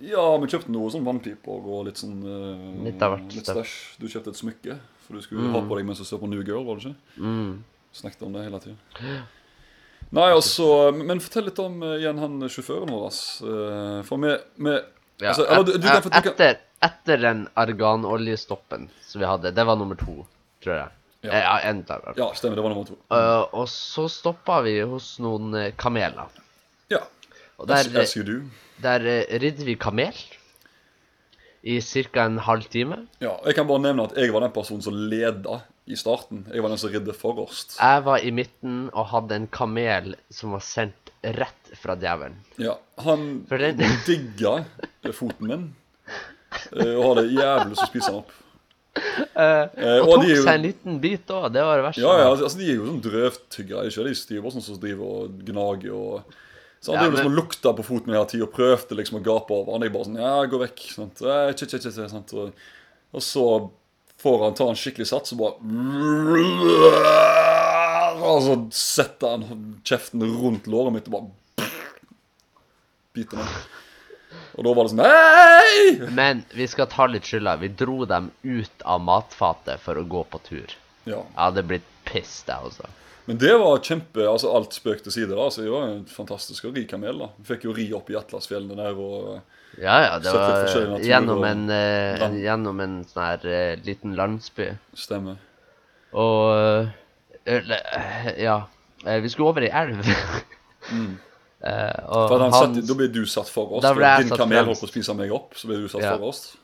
Ja, 0.00 0.24
vi 0.40 0.48
kjøpte 0.48 0.72
noe 0.72 0.88
sånn 0.90 1.04
vannpiper 1.04 1.66
og 1.68 1.84
litt 1.86 2.00
sånn 2.00 2.22
uh, 2.24 2.64
Litt 2.86 3.02
av 3.04 3.12
hvert 3.14 3.34
Litt 3.36 3.50
stæsj. 3.50 3.74
Du 4.00 4.06
kjøpte 4.08 4.32
et 4.32 4.40
smykke, 4.40 4.78
for 5.04 5.18
du 5.18 5.24
skulle 5.24 5.50
ha 5.52 5.60
på 5.68 5.76
deg 5.78 5.86
mens 5.86 6.00
du 6.00 6.06
så 6.08 6.18
på 6.20 6.30
New 6.32 6.40
Girl, 6.40 6.64
var 6.64 6.80
det 6.80 6.90
ikke? 6.90 7.20
Mm. 7.20 7.52
Snakket 7.92 8.24
om 8.24 8.32
det 8.34 8.46
hele 8.46 8.60
tida. 8.64 9.18
Nei, 10.16 10.28
altså 10.32 10.66
Men 10.96 11.20
fortell 11.24 11.46
litt 11.48 11.60
om 11.60 11.78
eh, 11.84 11.98
igjen 12.00 12.18
han 12.20 12.48
sjåføren 12.52 12.90
vår. 12.92 13.20
Eh, 13.52 13.98
For 14.08 14.20
vi, 14.24 14.32
vi 14.64 14.74
Ja, 15.22 15.34
altså, 15.34 15.44
et, 15.46 15.68
du, 15.68 15.72
du 15.76 15.86
kan, 15.86 16.00
et, 16.00 16.08
du 16.08 16.10
kan, 16.10 16.32
etter, 16.32 16.58
etter 16.88 17.22
den 17.22 17.44
arganoljestoppen 17.62 18.88
som 19.06 19.22
vi 19.22 19.28
hadde, 19.28 19.52
det 19.54 19.68
var 19.68 19.78
nummer 19.78 20.00
to, 20.00 20.22
tror 20.64 20.78
jeg. 20.80 20.90
Ja. 21.22 21.32
Ja, 21.38 21.58
en 21.70 21.82
der. 21.86 22.00
i 22.00 22.02
hvert 22.02 22.16
fall. 22.16 22.18
Ja, 22.18 22.34
stemmer. 22.34 22.56
Det 22.58 22.62
var 22.64 22.72
nummer 22.74 22.86
to. 22.88 22.96
Uh, 23.10 23.60
og 23.62 23.68
så 23.70 24.08
stoppa 24.10 24.60
vi 24.66 24.80
hos 24.80 25.18
noen 25.22 25.54
eh, 25.54 25.72
kameler. 25.78 26.26
Ja. 26.90 26.98
Og 27.58 27.70
As, 27.70 27.86
der, 27.86 28.00
as 28.02 28.14
do. 28.26 28.40
der 28.82 29.06
eh, 29.06 29.38
ridde 29.40 29.64
vi 29.64 29.76
kamel 29.78 30.16
i 31.62 31.76
ca. 31.80 32.24
en 32.24 32.38
halv 32.42 32.64
time. 32.72 33.06
Ja, 33.22 33.36
Jeg 33.46 33.54
kan 33.54 33.66
bare 33.68 33.78
nevne 33.84 34.08
at 34.08 34.16
jeg 34.18 34.32
var 34.34 34.40
den 34.42 34.50
personen 34.54 34.82
som 34.82 34.94
leda 34.98 35.60
i 35.86 35.94
starten. 35.98 36.42
Jeg 36.52 36.62
var 36.62 36.68
den 36.74 36.78
som 36.82 36.90
ridde 36.90 37.14
forrest. 37.14 37.76
Jeg 37.78 38.02
var 38.04 38.18
i 38.18 38.30
midten 38.34 38.88
og 38.92 39.06
hadde 39.14 39.36
en 39.38 39.46
kamel 39.46 40.16
som 40.30 40.50
var 40.56 40.60
sendt 40.66 41.12
rett 41.22 41.70
fra 41.78 41.94
djevelen. 41.94 42.40
Ja, 42.58 42.74
Han 43.04 43.44
den- 43.48 43.78
digga 44.06 44.64
foten 45.12 45.46
min. 45.46 45.76
eh, 46.74 46.96
Og 46.98 47.04
har 47.04 47.22
det 47.22 47.30
jævlig 47.32 47.76
så 47.78 47.86
spiser 47.86 48.10
han 48.10 48.22
opp. 48.24 48.32
Eh, 48.94 49.68
Eh, 49.76 50.00
og 50.02 50.08
og 50.08 50.14
tok 50.20 50.28
jo- 50.28 50.42
seg 50.44 50.54
en 50.54 50.62
liten 50.66 51.00
bit 51.00 51.26
òg. 51.32 51.52
Det 51.52 51.62
var 51.64 51.76
det 51.80 51.84
verste. 51.86 52.02
Ja, 52.04 52.12
ja, 52.18 52.26
altså 52.30 52.44
altså, 52.44 52.58
De 52.58 52.66
er 52.70 52.74
jo 52.76 52.86
sånn 52.90 53.02
drøvtyggere. 53.02 53.86
ikke? 53.88 54.04
De 54.08 54.14
styrer 54.14 54.42
bare 54.42 54.52
sånn 54.52 54.62
som 54.66 54.78
driver 54.82 55.04
og 55.16 55.38
gnager 55.48 55.92
og 55.96 56.24
så 56.82 56.92
Han 56.92 56.98
Ja, 56.98 57.02
men... 57.10 57.12
liksom 57.16 57.34
lukta 57.36 57.72
på 57.78 57.84
foten 57.86 58.06
min 58.10 58.16
hele 58.18 58.26
tida 58.28 58.44
og 58.44 58.52
prøvde 58.52 58.96
liksom 58.98 59.20
å 59.20 59.24
gape 59.24 59.50
over. 59.54 59.72
Han 59.72 59.82
er 59.86 59.88
bare 59.94 60.04
sånn 60.04 60.18
Ja, 60.20 60.44
gå 60.50 60.58
vekk. 60.60 60.80
Sant? 60.92 61.16
Tje, 61.56 61.66
tje, 61.70 61.78
tje, 61.80 62.08
sant? 62.10 62.32
Og, 62.34 62.52
og 63.14 63.20
så 63.22 63.70
får 64.22 64.42
han 64.44 64.54
ta 64.54 64.68
en 64.68 64.74
skikkelig 64.78 65.06
sats 65.08 65.32
og 65.32 65.38
bare 65.38 65.56
Og 68.22 68.42
så 68.44 68.56
setter 68.76 69.38
han 69.38 69.78
kjeften 69.84 70.20
rundt 70.22 70.66
låret 70.70 70.92
mitt 70.94 71.08
og 71.08 71.16
bare 71.16 71.68
biter 73.14 73.36
meg. 73.40 73.48
Og 74.58 74.64
da 74.66 74.72
var 74.76 74.84
det 74.88 74.92
sånn 74.92 75.04
Hei! 75.06 76.10
Men 76.16 76.42
vi 76.54 76.66
skal 76.70 76.88
ta 76.92 77.06
litt 77.08 77.24
skylda. 77.28 77.56
Vi 77.62 77.68
dro 77.68 78.04
dem 78.08 78.30
ut 78.42 78.84
av 78.84 79.00
matfatet 79.04 79.80
for 79.80 79.96
å 80.00 80.04
gå 80.08 80.24
på 80.32 80.40
tur. 80.48 80.74
Ja. 81.04 81.22
Jeg 81.22 81.38
hadde 81.38 81.64
blitt 81.66 81.88
pissed, 82.08 82.48
jeg 82.50 82.68
også. 82.72 82.90
Men 83.26 83.38
det 83.38 83.52
var 83.54 83.78
kjempe 83.86 84.24
altså 84.26 84.50
Alt 84.54 84.74
spøk 84.74 85.02
til 85.04 85.14
side. 85.14 85.30
da, 85.30 85.46
så 85.50 85.62
Det 85.62 85.70
var 85.70 85.88
en 85.88 86.04
fantastisk 86.10 86.64
å 86.66 86.72
ri 86.74 86.84
kamel. 86.90 87.18
da 87.22 87.28
Vi 87.38 87.44
fikk 87.52 87.64
jo 87.68 87.74
ri 87.76 87.86
opp 87.94 88.10
i 88.10 88.16
Atlasfjellene 88.18 88.76
der 88.76 88.98
og 88.98 89.40
Ja, 89.78 89.94
ja, 90.04 90.18
det 90.20 90.32
var 90.34 90.98
gjennom 91.00 91.44
en, 91.48 91.62
og 91.70 92.24
en, 92.26 92.34
eh, 92.34 92.40
gjennom 92.42 92.80
en 92.84 92.96
sånn 93.08 93.22
her 93.24 93.46
uh, 93.46 93.84
liten 93.86 94.16
landsby. 94.18 94.66
Stemmer. 94.98 95.38
Og 96.12 96.50
uh, 96.52 96.90
Ja. 98.36 98.58
eh, 99.06 99.20
Vi 99.22 99.28
skulle 99.32 99.48
over 99.48 99.62
ei 99.62 99.70
elv. 99.72 100.02
Mm. 100.92 101.14
Og 101.62 102.32
han 102.40 102.52
han, 102.56 102.76
da 102.82 102.94
ble 102.98 103.06
du 103.14 103.22
satt 103.30 103.50
for 103.52 103.76
oss. 103.78 103.82
Da 103.84 103.92
ble 103.94 104.08
jeg 104.08 104.24
Din 104.24 104.32
satt 104.32 104.42
kamel 104.42 104.64
holdt 104.66 104.82
på 104.82 104.88
å 104.88 104.90
spise 104.90 105.14
meg 105.14 105.34
opp, 105.34 105.54
så 105.58 105.70
ble 105.70 105.78
du 105.84 105.88
satt 105.90 106.02
Ja. 106.02 106.16
for 106.16 106.32
oss. 106.32 106.56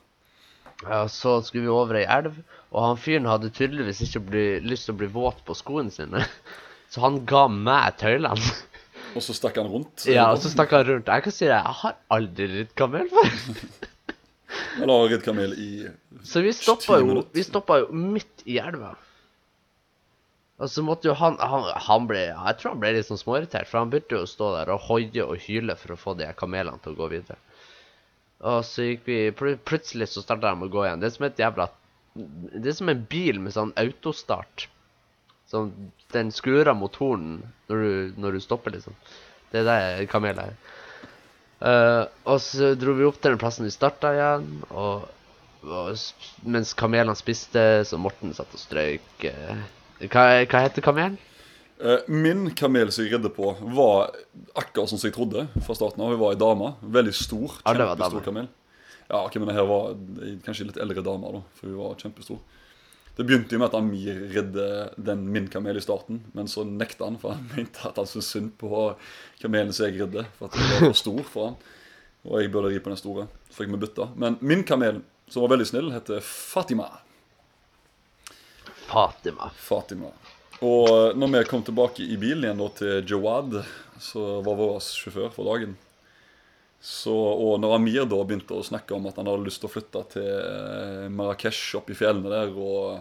ja, 0.83 1.03
så 1.11 1.37
skulle 1.47 1.67
vi 1.69 1.75
over 1.75 1.99
ei 2.01 2.07
elv, 2.07 2.39
og 2.73 2.83
han 2.85 2.97
fyren 3.01 3.27
hadde 3.31 3.51
tydeligvis 3.55 4.03
ikke 4.07 4.25
bli, 4.27 4.47
lyst 4.67 4.87
til 4.89 4.95
å 4.97 4.99
bli 4.99 5.11
våt 5.15 5.45
på 5.47 5.55
skoene 5.59 5.95
sine. 5.95 6.25
Så 6.91 7.03
han 7.05 7.21
ga 7.29 7.47
meg 7.53 7.99
tøylene. 8.01 8.41
Og 9.17 9.23
så 9.25 9.35
stakk 9.37 9.57
han 9.61 9.69
rundt. 9.69 10.05
Ja, 10.09 10.31
og 10.33 10.39
så 10.41 10.51
stakk 10.53 10.71
han 10.77 10.85
rundt. 10.85 11.09
Jeg 11.09 11.23
kan 11.25 11.33
si 11.33 11.47
det, 11.47 11.57
jeg 11.57 11.77
har 11.81 11.95
aldri 12.13 12.47
ridd 12.53 12.75
kamel 12.77 13.09
før. 13.09 13.31
Eller 14.83 15.09
ridd 15.13 15.25
kamel 15.25 15.55
i 15.57 15.69
Så 16.29 16.43
vi 16.45 16.53
stoppa 16.53 16.99
jo, 17.01 17.23
jo 17.25 17.87
midt 17.93 18.45
i 18.45 18.59
elva. 18.61 18.95
Og 20.59 20.71
så 20.71 20.83
måtte 20.83 21.09
jo 21.09 21.15
han 21.19 21.37
Han, 21.39 21.67
han 21.89 22.07
ble 22.11 22.25
Jeg 22.29 22.59
tror 22.59 22.75
han 22.75 22.81
ble 22.83 22.95
litt 22.97 23.09
sånn 23.09 23.21
småirritert, 23.21 23.69
for 23.71 23.83
han 23.83 23.93
begynte 23.93 24.19
jo 24.19 24.25
å 24.27 24.31
stå 24.31 24.53
der 24.57 24.73
og 24.75 24.87
hoie 24.89 25.27
og 25.27 25.45
hyle 25.47 25.77
for 25.79 25.95
å 25.95 26.01
få 26.01 26.17
de 26.19 26.31
kamelene 26.39 26.83
til 26.83 26.97
å 26.97 27.01
gå 27.03 27.11
videre. 27.15 27.39
Og 28.49 28.63
så 28.67 28.87
gikk 28.87 29.07
vi 29.09 29.19
pl 29.35 29.57
Plutselig 29.67 30.11
så 30.13 30.23
starta 30.23 30.53
de 30.53 30.67
å 30.67 30.73
gå 30.73 30.85
igjen. 30.87 31.03
Det 31.03 31.11
er 31.11 31.15
som 31.17 31.29
et 31.29 31.41
jævla 31.43 31.69
Det 32.15 32.73
er 32.73 32.79
som 32.79 32.91
en 32.91 33.07
bil 33.11 33.41
med 33.43 33.55
sånn 33.55 33.75
autostart. 33.79 34.69
Sånn 35.51 35.73
Den 36.15 36.33
skrur 36.35 36.71
av 36.71 36.79
motoren 36.79 37.41
når 37.69 37.85
du, 37.85 38.21
når 38.23 38.37
du 38.37 38.41
stopper, 38.43 38.75
liksom. 38.75 38.97
Det 39.53 39.63
er 39.63 39.69
det 39.69 40.11
kameler 40.13 40.53
er. 40.53 40.75
Uh, 41.59 42.05
og 42.29 42.39
så 42.43 42.75
dro 42.79 42.95
vi 42.95 43.07
opp 43.09 43.17
til 43.19 43.33
den 43.33 43.41
plassen 43.41 43.67
vi 43.67 43.73
starta 43.75 44.13
igjen, 44.15 44.45
og, 44.71 45.09
og 45.67 46.45
mens 46.47 46.71
kamelene 46.79 47.17
spiste, 47.19 47.65
så 47.89 47.99
Morten 47.99 48.31
satt 48.37 48.53
og 48.55 48.63
strøyk 48.63 49.27
eh, 49.27 49.65
hva, 50.07 50.25
hva 50.47 50.63
heter 50.67 50.85
kamelen? 50.85 51.19
Eh, 51.79 52.07
Min 52.11 52.51
kamel 52.59 52.91
som 52.95 53.05
jeg 53.05 53.15
ridde 53.15 53.31
på, 53.35 53.53
var 53.75 54.13
akkurat 54.59 54.91
som 54.91 55.01
jeg 55.03 55.15
trodde 55.15 55.47
fra 55.65 55.77
starten 55.79 56.03
av. 56.03 56.13
Hun 56.15 56.23
var 56.23 56.35
ei 56.35 56.41
dame. 56.41 56.73
Veldig 56.83 57.15
stor. 57.15 57.59
Kjempestor 57.65 58.25
kamel. 58.27 58.49
Ja, 59.09 59.23
okay, 59.25 59.41
men 59.41 59.49
det 59.49 59.57
her 59.57 59.67
var 59.69 59.95
kanskje 60.45 60.67
litt 60.69 60.81
eldre 60.83 61.01
dame, 61.07 61.31
da, 61.39 61.43
for 61.57 61.71
hun 61.71 61.79
var 61.81 61.95
kjempestor. 62.03 62.41
Det 63.19 63.25
begynte 63.27 63.57
jo 63.57 63.59
med 63.59 63.71
at 63.73 63.75
Amir 63.79 64.19
ridde 64.35 64.67
den 65.09 65.25
min 65.35 65.49
kamel 65.51 65.81
i 65.81 65.83
starten, 65.83 66.21
men 66.37 66.47
så 66.51 66.63
nekta 66.63 67.09
han, 67.09 67.17
for 67.19 67.35
han 67.35 67.49
mente 67.57 67.83
at 67.89 67.97
han 67.99 68.07
syntes 68.07 68.29
synd 68.35 68.53
på 68.61 68.69
kamelen 69.43 69.73
som 69.75 69.89
jeg 69.89 69.97
ridde, 70.03 70.27
for 70.39 70.47
at 70.51 70.59
den 70.59 70.69
var 70.75 70.85
for 70.85 71.01
stor 71.01 71.25
for 71.27 71.49
han. 71.49 71.59
Og 72.29 72.43
jeg 72.43 72.53
burde 72.53 72.71
ri 72.75 72.79
på 72.83 72.93
den 72.93 73.01
store. 73.01 73.25
Så 73.49 73.63
fikk 73.63 73.73
vi 73.73 73.81
bytta. 73.87 74.11
Men 74.19 74.37
min 74.45 74.63
kamel, 74.67 75.01
som 75.31 75.43
var 75.45 75.55
veldig 75.55 75.67
snill, 75.71 75.89
heter 75.95 76.21
Fatima. 76.23 76.91
Fatima. 78.89 79.51
Fatima. 79.57 80.13
Og 80.65 81.15
når 81.19 81.35
vi 81.35 81.45
kom 81.47 81.63
tilbake 81.63 82.03
i 82.03 82.17
bilen 82.19 82.47
igjen 82.47 82.63
da 82.63 82.71
til 82.81 83.13
Jawad, 83.13 83.61
som 84.03 84.41
var 84.47 84.59
vår 84.59 84.81
sjåfør 84.83 85.31
for 85.35 85.51
dagen 85.53 85.77
så, 86.81 87.13
Og 87.13 87.57
når 87.59 87.75
Amir 87.75 88.05
da 88.07 88.19
begynte 88.23 88.55
å 88.55 88.63
snakke 88.63 88.95
om 88.95 89.09
at 89.11 89.17
han 89.19 89.27
hadde 89.27 89.47
lyst 89.49 89.59
til 89.63 89.67
å 89.67 89.73
flytte 89.73 90.03
til 90.13 90.29
eh, 90.29 91.07
Marrakech 91.11 91.63
opp 91.79 91.91
i 91.91 91.97
fjellene 91.99 92.31
der 92.31 92.53
og 92.55 93.01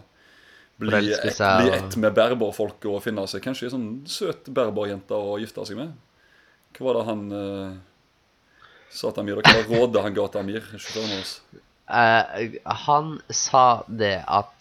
bli, 0.82 1.12
ett, 1.14 1.38
bli 1.38 1.70
ett 1.74 1.98
med 1.98 2.16
berberfolk 2.18 2.88
og 2.90 3.04
finne 3.06 3.26
seg 3.30 3.46
kanskje 3.46 3.68
ei 3.68 3.74
sånn 3.74 3.88
søt 4.10 4.50
berberjente 4.54 5.14
å 5.14 5.38
gifte 5.42 5.66
seg 5.70 5.78
med 5.78 5.94
Hva 6.74 6.88
var 6.88 7.00
det 7.00 7.06
han 7.12 7.24
eh, 7.38 7.78
sa 8.90 9.14
til 9.14 9.24
Amir? 9.24 9.44
Hva 9.46 9.56
var 9.60 9.72
rådet 9.72 10.06
han 10.08 10.18
ga 10.18 10.28
til 10.34 10.42
Amir, 10.42 10.70
sjåføren 10.74 11.14
vår? 11.14 11.64
Uh, 11.88 12.58
han 12.84 13.14
sa 13.32 13.66
det 13.88 14.18
at 14.26 14.57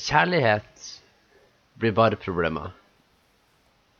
kjærlighet 0.00 1.00
blir 1.80 1.92
bare 1.96 2.16
problemer. 2.16 2.70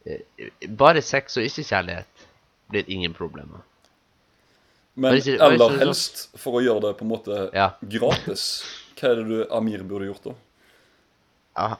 Eh, 0.06 0.20
bare 0.68 1.02
sex 1.02 1.36
og 1.40 1.44
ikke 1.48 1.64
kjærlighet 1.64 2.26
blir 2.70 2.84
ingen 2.88 3.14
problemer. 3.16 3.60
Men 4.96 5.14
ikke- 5.18 5.40
eller 5.42 5.78
helst 5.78 6.28
for 6.38 6.52
å 6.60 6.62
gjøre 6.62 6.80
det 6.82 6.96
på 6.98 7.02
en 7.04 7.08
måte 7.10 7.50
Ja. 7.54 7.70
gratis. 7.82 8.64
Hva 8.96 9.08
er 9.10 9.14
det 9.16 9.28
du 9.28 9.46
Amir 9.50 9.82
burde 9.82 10.06
gjort 10.06 10.22
da? 10.24 10.34
Ja, 11.56 11.76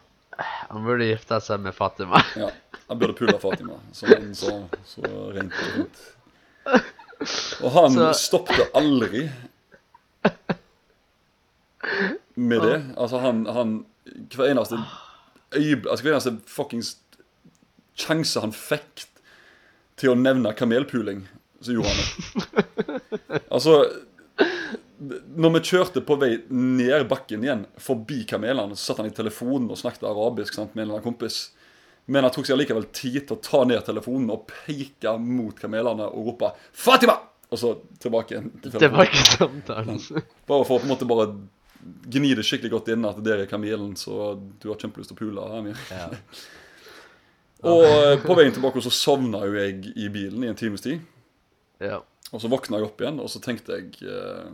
han 0.69 0.85
burde 0.85 1.05
gifta 1.07 1.41
seg 1.41 1.61
med 1.61 1.75
Fatima. 1.75 2.23
Ja, 2.37 2.51
Han 2.89 2.99
burde 2.99 3.15
pule 3.17 3.39
Fatima, 3.41 3.79
som 3.93 4.09
han 4.11 4.35
sa 4.35 4.69
så 4.85 5.03
rent 5.33 5.53
og 5.55 5.73
fint. 5.73 5.97
Og 7.63 7.71
han 7.73 7.91
Så- 7.91 8.13
stoppet 8.15 8.71
aldri 8.75 9.31
med 12.35 12.63
det. 12.63 12.77
Altså, 12.97 13.19
han, 13.23 13.45
han 13.47 13.75
Hver 14.35 14.51
eneste 14.51 14.79
øyeblikk 15.55 15.91
Altså, 15.91 16.03
hver 16.05 16.17
eneste 16.17 16.37
fuckings 16.51 16.97
sjanse 17.95 18.41
han 18.43 18.53
fikk 18.53 19.05
til 20.01 20.11
å 20.11 20.17
nevne 20.19 20.51
kamelpuling, 20.59 21.21
så 21.63 21.77
gjorde 21.77 21.93
han 21.95 22.01
det. 22.03 23.39
Altså 23.55 23.77
Når 24.99 25.53
vi 25.55 25.61
kjørte 25.69 26.03
på 26.07 26.17
vei 26.19 26.33
ned 26.51 27.05
bakken 27.11 27.45
igjen, 27.47 27.63
forbi 27.79 28.25
kamelene, 28.27 28.75
så 28.75 28.91
satt 28.91 29.03
han 29.03 29.11
i 29.11 29.15
telefonen 29.15 29.71
og 29.71 29.79
snakket 29.79 30.07
arabisk 30.11 30.57
sant, 30.59 30.75
med 30.75 30.83
en 30.83 30.89
eller 30.89 30.99
annen 30.99 31.07
kompis. 31.07 31.39
Men 32.11 32.27
han 32.27 32.33
tok 32.35 32.47
seg 32.49 32.57
allikevel 32.57 32.89
tid 32.95 33.21
til 33.29 33.37
å 33.37 33.43
ta 33.45 33.63
ned 33.69 33.85
telefonen 33.87 34.33
og 34.35 34.49
peke 34.51 35.15
mot 35.23 35.55
kamelene 35.61 36.09
og 36.11 36.33
rope 36.33 36.51
'Fatima!' 36.73 37.21
Og 37.55 37.61
så 37.61 37.71
tilbake 38.03 38.35
igjen 38.35 38.51
til 38.63 38.73
Det 38.73 38.91
var 38.91 39.07
telefonen. 39.07 39.07
ikke 39.07 39.39
samtalen. 39.39 40.01
Bare 40.49 40.65
for 40.67 40.75
å 40.75 40.81
på 40.83 40.89
en 40.89 40.91
måte 40.91 41.07
bare 41.07 41.27
gni 41.85 42.35
det 42.37 42.45
skikkelig 42.47 42.73
godt 42.73 42.93
inn 42.95 43.07
at 43.09 43.19
dere 43.25 43.45
er 43.45 43.51
kamelen, 43.51 43.95
så 43.99 44.35
du 44.63 44.71
har 44.71 44.81
kjempelyst 44.81 45.13
til 45.13 45.17
å 45.17 45.21
pule. 45.21 45.49
Amir. 45.59 45.81
Ja. 45.93 46.11
Og 47.65 47.85
eh, 47.85 48.19
på 48.21 48.37
veien 48.37 48.53
tilbake 48.53 48.83
så 48.85 48.93
sovna 48.93 49.41
jo 49.49 49.55
jeg 49.57 49.95
i 49.97 50.11
bilen 50.13 50.45
i 50.45 50.51
en 50.51 50.59
times 50.59 50.85
tid. 50.85 51.05
Ja. 51.81 52.03
Og 52.33 52.43
så 52.43 52.51
våkna 52.53 52.81
jeg 52.81 52.89
opp 52.89 53.01
igjen, 53.01 53.21
og 53.23 53.31
så 53.33 53.41
tenkte 53.43 53.79
jeg 53.79 54.09
eh, 54.11 54.53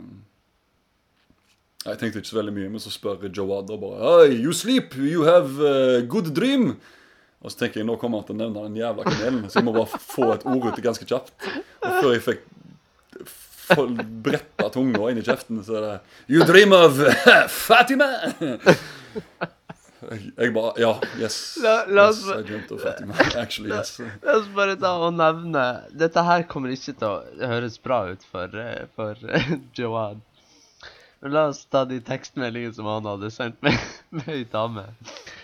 Jeg 1.86 1.98
tenkte 2.00 2.20
ikke 2.20 2.28
så 2.28 2.38
veldig 2.38 2.54
mye, 2.54 2.70
men 2.74 2.82
så 2.82 2.92
spør 2.92 3.26
Jawad 3.26 3.70
og 3.72 3.82
bare 3.82 4.14
Hey, 4.28 4.38
you 4.44 4.52
sleep, 4.54 4.94
you 4.94 5.24
have 5.26 5.58
a 5.64 6.02
good 6.02 6.30
dream. 6.36 6.74
Og 7.40 7.52
så 7.52 7.62
tenker 7.62 7.80
jeg 7.80 7.88
nå 7.88 7.96
kommer 7.96 8.20
han 8.20 8.28
til 8.28 8.36
å 8.36 8.40
nevne 8.42 8.66
den 8.68 8.80
jævla 8.82 9.06
kamelen, 9.06 9.46
så 9.48 9.58
jeg 9.58 9.66
må 9.66 9.72
bare 9.72 10.00
få 10.04 10.26
et 10.34 10.44
ord 10.44 10.66
ut 10.66 10.82
ganske 10.84 11.06
kjapt. 11.08 11.32
Og 11.80 11.94
før 12.02 12.10
jeg 12.12 12.24
fikk 12.26 12.42
bretta 14.24 14.68
tunga 14.74 15.10
inn 15.10 15.18
i 15.18 15.22
kjeften, 15.26 15.62
så 15.64 15.80
det 15.84 15.94
You 16.28 16.44
dream 16.48 16.72
of 16.76 16.98
Fatima! 17.50 18.10
Jeg, 20.00 20.30
jeg 20.38 20.52
bare 20.56 20.70
Ja, 20.80 20.94
yes. 21.20 21.34
La- 21.60 21.84
la 21.92 22.06
oss- 22.08 22.22
yes 22.24 22.38
I 22.38 22.46
dreamt 22.48 22.70
of 22.72 22.80
Fatima. 22.82 23.14
Actually, 23.42 23.70
yes. 23.74 23.98
La 24.24 24.38
oss 24.38 24.48
bare 24.56 24.78
ta 24.80 24.94
og 25.04 25.12
nevne 25.18 25.64
Dette 25.92 26.22
her 26.24 26.46
kommer 26.48 26.72
ikke 26.72 26.94
til 26.96 27.08
å 27.10 27.48
høres 27.52 27.76
bra 27.84 27.98
ut 28.14 28.24
for, 28.30 28.48
eh, 28.56 28.86
for 28.96 29.20
Johan. 29.76 30.22
Men 31.20 31.34
la 31.36 31.42
oss 31.50 31.66
ta 31.68 31.82
de 31.84 31.98
tekstmeldingene 32.00 32.72
som 32.72 32.86
han 32.88 33.04
hadde 33.04 33.28
sendt 33.34 33.58
med, 33.66 33.76
med 34.16 34.28
ei 34.32 34.46
dame. 34.48 34.86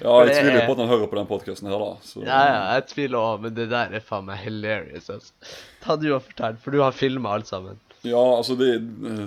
Ja, 0.00 0.14
jeg 0.24 0.30
det 0.30 0.38
tviler 0.40 0.62
er- 0.62 0.68
på 0.70 0.72
at 0.72 0.80
han 0.86 0.88
hører 0.94 1.10
på 1.12 1.18
den 1.20 1.28
podkasten 1.28 1.68
her, 1.68 1.82
da. 1.84 1.90
Så, 2.08 2.22
Ja, 2.24 2.38
ja, 2.48 2.62
jeg 2.78 2.86
tviler 2.94 3.20
òg, 3.20 3.42
men 3.44 3.52
det 3.58 3.66
der 3.74 3.92
er 4.00 4.00
faen 4.08 4.24
meg 4.30 4.40
hilarious. 4.40 5.10
Altså. 5.12 5.34
Ta 5.84 5.98
du 6.00 6.08
og 6.16 6.22
fortell, 6.30 6.56
for 6.64 6.72
du 6.72 6.80
har 6.80 6.96
filma 6.96 7.34
alt 7.36 7.52
sammen. 7.52 7.76
Ja, 8.06 8.22
altså 8.38 8.56
det 8.60 8.70
eh, 8.78 9.26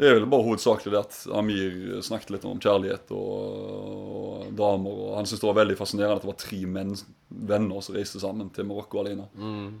Det 0.00 0.08
er 0.08 0.14
vel 0.16 0.26
bare 0.32 0.46
hovedsakelig 0.46 0.94
det 0.94 1.00
at 1.02 1.16
Amir 1.36 1.98
snakket 2.06 2.30
litt 2.32 2.44
om 2.48 2.56
kjærlighet 2.62 3.10
og, 3.12 4.46
og 4.48 4.52
damer. 4.56 4.94
Og 5.04 5.14
han 5.18 5.28
syntes 5.28 5.42
det 5.42 5.50
var 5.50 5.58
veldig 5.60 5.76
fascinerende 5.76 6.16
at 6.16 6.24
det 6.24 6.30
var 6.30 6.38
tre 6.40 6.60
menn, 6.78 6.94
venner 7.50 7.82
som 7.84 7.98
reiste 7.98 8.22
sammen 8.22 8.48
til 8.56 8.64
Marokko 8.70 9.02
alene. 9.02 9.26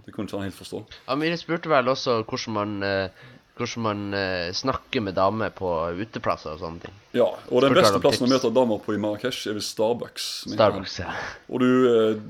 Det 0.04 0.12
kunne 0.12 0.28
ikke 0.28 0.36
han 0.42 0.48
helt 0.50 0.58
forstå. 0.60 0.82
Amir 1.14 1.36
spurte 1.40 1.72
vel 1.72 1.88
også 1.94 2.18
hvordan 2.28 2.52
man, 2.58 2.76
eh, 2.84 3.24
hvordan 3.56 3.86
man 3.88 4.04
eh, 4.20 4.50
snakker 4.60 5.06
med 5.08 5.16
damer 5.16 5.56
på 5.56 5.72
uteplasser 6.04 6.52
og 6.52 6.60
sånne 6.66 6.84
ting. 6.84 7.00
Ja, 7.16 7.30
og 7.48 7.64
den 7.64 7.72
beste 7.80 8.04
plassen 8.04 8.28
å 8.28 8.30
møte 8.34 8.52
damer 8.60 8.84
på 8.84 8.92
i 8.92 9.00
Marrakech 9.00 9.46
er 9.48 9.56
ved 9.56 9.64
Starbucks. 9.64 10.28
Starbucks, 10.52 11.00
ja. 11.00 11.16
Og 11.48 11.64
du, 11.64 11.70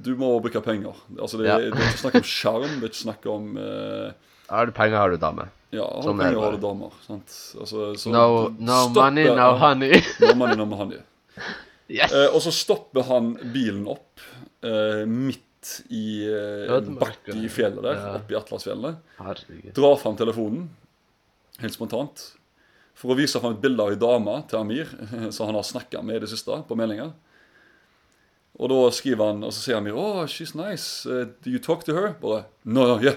du 0.07 0.15
må 0.21 0.31
bruke 0.47 0.63
penger. 0.63 0.95
Altså 1.19 1.43
det, 1.43 1.51
Ja. 1.51 1.59
det 1.59 1.75
er 1.75 1.91
ikke 1.91 2.05
snakk 2.07 2.23
om 2.23 2.31
sjarm, 2.39 2.71
det 2.79 2.85
er 2.87 2.93
ikke 2.95 3.03
snakk 3.03 3.27
om 3.35 3.57
eh, 3.59 4.11
Har 4.51 4.67
du 4.67 4.73
penger, 4.75 4.97
har 4.99 5.11
du 5.15 5.17
dame. 5.23 5.49
Ja, 5.71 5.85
har 5.87 6.03
Sånn 6.03 6.19
du 6.19 6.25
er 6.25 6.31
penger, 6.33 6.43
har 6.43 6.57
du 6.57 6.63
damer. 6.65 6.95
Sant? 7.07 7.35
Altså, 7.61 7.85
så 8.01 8.11
No, 8.11 8.25
no 8.71 8.79
money, 8.97 9.29
no 9.31 9.53
honey. 9.61 10.01
No 10.25 10.33
money, 10.41 10.57
no 10.59 10.67
honey. 10.81 10.99
Yes! 11.91 12.11
Eh, 12.15 12.27
og 12.35 12.43
så 12.43 12.51
stopper 12.55 13.07
han 13.09 13.33
bilen 13.55 13.87
opp 13.91 14.23
eh, 14.67 15.05
midt 15.11 15.47
i 15.93 16.25
eh, 16.27 16.67
en 16.75 16.99
bakke 16.99 17.35
i 17.39 17.49
fjellet 17.53 17.83
der, 17.85 17.99
Ja. 18.01 18.13
oppe 18.19 18.35
i 18.35 18.39
Atlasfjellene. 18.39 18.93
Drar 19.77 19.97
fram 20.03 20.19
telefonen, 20.19 20.69
helt 21.63 21.75
spontant, 21.77 22.23
for 22.99 23.13
å 23.15 23.19
vise 23.19 23.39
fram 23.43 23.55
et 23.57 23.63
bilde 23.63 23.83
av 23.87 23.91
ei 23.95 23.99
dame 24.01 24.37
til 24.51 24.61
Amir, 24.63 24.91
som 25.35 25.51
han 25.51 25.59
har 25.59 25.67
snakka 25.67 26.03
med 26.07 26.19
i 26.19 26.23
det 26.27 26.31
siste, 26.33 26.59
på 26.69 26.79
meldinger. 26.79 27.13
Og 28.61 28.69
da 28.73 28.79
skriver 28.93 29.31
han, 29.31 29.45
og 29.47 29.55
så 29.55 29.63
sier 29.65 29.79
Amir 29.79 29.97
oh, 29.99 30.25
she's 30.29 30.55
nice. 30.59 31.07
Uh, 31.09 31.27
do 31.45 31.51
you 31.55 31.59
talk 31.63 31.85
to 31.87 31.95
her? 31.97 32.15
Bare 32.21 32.43
No, 32.65 32.87
no, 32.91 32.97
yeah. 33.03 33.17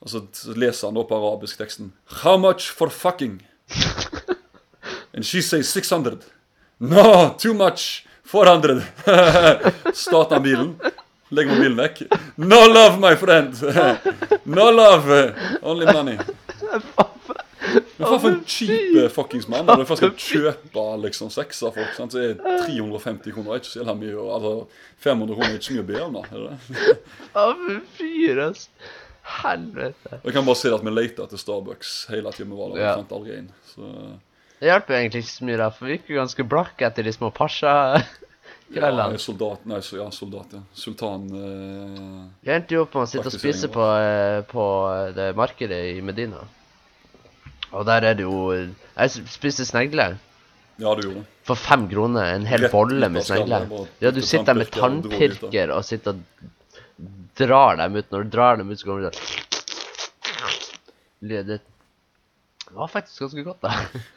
Og 0.00 0.08
så, 0.08 0.22
så 0.32 0.54
leser 0.56 0.88
han 0.88 0.96
da 0.96 1.02
på 1.04 1.16
arabisk 1.18 1.58
teksten 1.60 1.92
How 2.22 2.38
much 2.40 2.70
for 2.72 2.88
fucking? 2.88 3.42
And 5.14 5.26
she 5.26 5.42
says 5.42 5.68
600. 5.68 6.24
No, 6.80 7.34
too 7.38 7.52
much. 7.54 8.06
400. 8.24 8.82
Starter 9.92 10.34
han 10.36 10.42
bilen. 10.42 10.70
Legger 11.30 11.54
mobilen 11.54 11.76
vekk. 11.78 12.00
No 12.36 12.60
love, 12.68 12.98
my 13.02 13.16
friend. 13.16 13.54
No 14.44 14.70
love. 14.70 15.34
Only 15.62 15.86
money. 15.92 16.16
Men 17.70 18.06
faen 18.08 18.20
for 18.22 18.28
en 18.30 18.40
cheap 18.48 18.96
eh, 18.96 19.08
fuckings 19.12 19.46
mann. 19.50 19.66
Når 19.68 19.82
du 19.82 19.84
først 19.90 20.00
skal 20.02 20.14
kjøpe 20.16 20.84
liksom 21.04 21.30
sex 21.30 21.60
av 21.66 21.74
folk, 21.76 21.92
sant? 21.98 22.14
så 22.16 22.22
er 22.30 22.64
350 22.64 23.34
kroner 23.36 23.60
ikke 23.60 23.68
så 23.70 23.82
jævla 23.82 23.94
mye. 24.00 24.16
og 24.16 24.32
Altså, 24.38 24.54
500 25.04 25.36
kroner 25.36 25.50
er 25.52 25.58
ikke 25.60 25.68
så 25.68 25.76
mye 25.76 25.84
å 25.84 25.90
be 25.90 26.00
om, 26.06 26.16
da. 26.16 26.22
Er 26.32 26.48
det? 26.48 26.56
Fy 27.36 27.78
fyr, 28.00 28.42
ass. 28.48 28.64
Helvete. 29.40 30.18
Jeg 30.24 30.34
kan 30.34 30.46
bare 30.46 30.58
si 30.58 30.70
at 30.74 30.82
vi 30.86 30.92
leter 30.94 31.24
etter 31.26 31.40
Starbucks 31.40 31.92
hele 32.10 32.32
tiden 32.34 32.50
vi 32.52 32.58
var 32.58 32.72
der. 32.74 32.80
Ja. 32.82 32.90
Vi 32.94 33.02
fant 33.02 33.14
aldri 33.18 33.36
en. 33.38 33.50
Så 33.70 33.90
Det 34.60 34.68
hjelper 34.68 34.96
egentlig 34.98 35.22
ikke 35.24 35.32
så 35.32 35.46
mye, 35.48 35.58
da, 35.60 35.68
for 35.72 35.86
vi 35.88 35.96
gikk 35.96 36.10
jo 36.12 36.18
ganske 36.20 36.46
blakke 36.54 36.88
etter 36.90 37.06
de 37.06 37.12
små 37.16 37.30
ja, 37.32 37.36
pasja-kveldene. 37.38 39.18
soldat, 39.22 39.66
nei, 39.70 39.80
så, 39.86 39.96
ja, 40.02 40.08
soldat, 40.14 40.52
ja. 40.58 40.62
Sultan 40.76 41.26
eh, 41.32 42.22
Vi 42.44 42.52
endte 42.54 42.76
jo 42.76 42.84
opp 42.86 42.94
med 42.98 43.06
å 43.06 43.10
sitte 43.10 43.30
og 43.32 43.36
spise 43.38 43.70
på, 43.72 43.86
eh, 44.04 44.40
på 44.50 44.64
det 45.16 45.30
markedet 45.38 45.80
i 45.94 46.00
Medina. 46.04 46.42
Og 47.70 47.86
der 47.86 48.02
er 48.02 48.16
det 48.18 48.24
jo 48.26 48.48
Jeg 48.50 49.26
spiste 49.30 49.62
snegle 49.64 50.16
Ja, 50.80 50.94
du 50.98 51.06
gjorde 51.06 51.24
for 51.50 51.58
fem 51.58 51.88
kroner. 51.90 52.34
En 52.36 52.46
hel 52.46 52.62
Rett 52.66 52.72
bolle 52.74 53.08
med 53.10 53.24
snegler. 53.26 53.66
snegle. 53.66 53.86
Ja, 54.04 54.12
du 54.14 54.20
sitter 54.22 54.52
der 54.52 54.58
med 54.60 54.70
tannpirker 54.74 55.72
og 55.74 55.84
sitter 55.88 56.14
og 56.14 56.50
drar 57.40 57.76
dem 57.80 57.96
ut. 57.96 58.10
Når 58.12 58.24
du 58.24 58.30
drar 58.36 58.56
dem 58.60 58.70
ut, 58.70 58.78
så 58.80 58.86
kommer 58.90 59.08
det 59.10 59.14
sånn 59.18 59.46
Det 61.28 61.42
det 61.46 61.60
var 62.76 62.86
faktisk 62.88 63.18
ganske 63.24 63.42
godt, 63.42 63.60
da. 63.64 63.70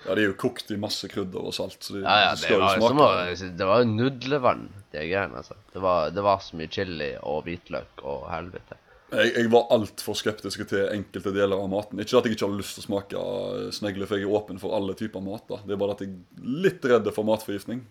Ja, 0.06 0.14
de 0.14 0.22
er 0.22 0.28
jo 0.28 0.34
kokt 0.38 0.70
i 0.70 0.76
masse 0.78 1.08
krydder 1.10 1.42
og 1.42 1.56
salt, 1.58 1.80
så 1.82 1.96
de 1.96 2.04
Ja, 2.04 2.18
ja, 2.22 2.30
det 2.36 2.44
skal 2.44 2.54
jo 2.54 2.62
var, 2.62 3.32
som 3.40 3.58
det 3.58 3.66
var 3.66 3.80
jo 3.82 3.88
nudlevann, 3.90 4.68
de 4.94 5.08
greiene. 5.10 5.40
altså. 5.42 5.56
Det 5.74 5.82
var, 5.82 6.12
det 6.14 6.22
var 6.22 6.38
så 6.46 6.60
mye 6.60 6.70
chili 6.70 7.08
og 7.26 7.40
hvitløk 7.48 8.04
og 8.06 8.28
helvete. 8.30 8.78
Jeg, 9.10 9.32
jeg 9.40 9.50
var 9.54 9.66
altfor 9.74 10.14
skeptisk 10.18 10.68
til 10.70 10.86
enkelte 10.86 11.34
deler 11.34 11.58
av 11.66 11.66
maten. 11.74 11.98
Ikke 12.02 12.20
at 12.22 12.30
jeg 12.30 12.38
ikke 12.38 12.46
hadde 12.46 12.62
lyst 12.62 12.78
til 12.78 12.84
å 12.84 12.88
smake 12.92 13.26
snegle, 13.74 14.06
for 14.10 14.22
jeg 14.22 14.30
er 14.30 14.38
åpen 14.38 14.62
for 14.62 14.78
alle 14.78 14.94
typer 15.02 15.22
mat. 15.26 15.48
da. 15.50 15.58
Det 15.66 15.74
er 15.74 15.82
bare 15.82 15.98
at 15.98 16.06
jeg 16.06 16.14
er 16.14 16.54
litt 16.68 16.86
redd 16.94 17.10
for 17.18 17.26
matforgiftning. 17.26 17.82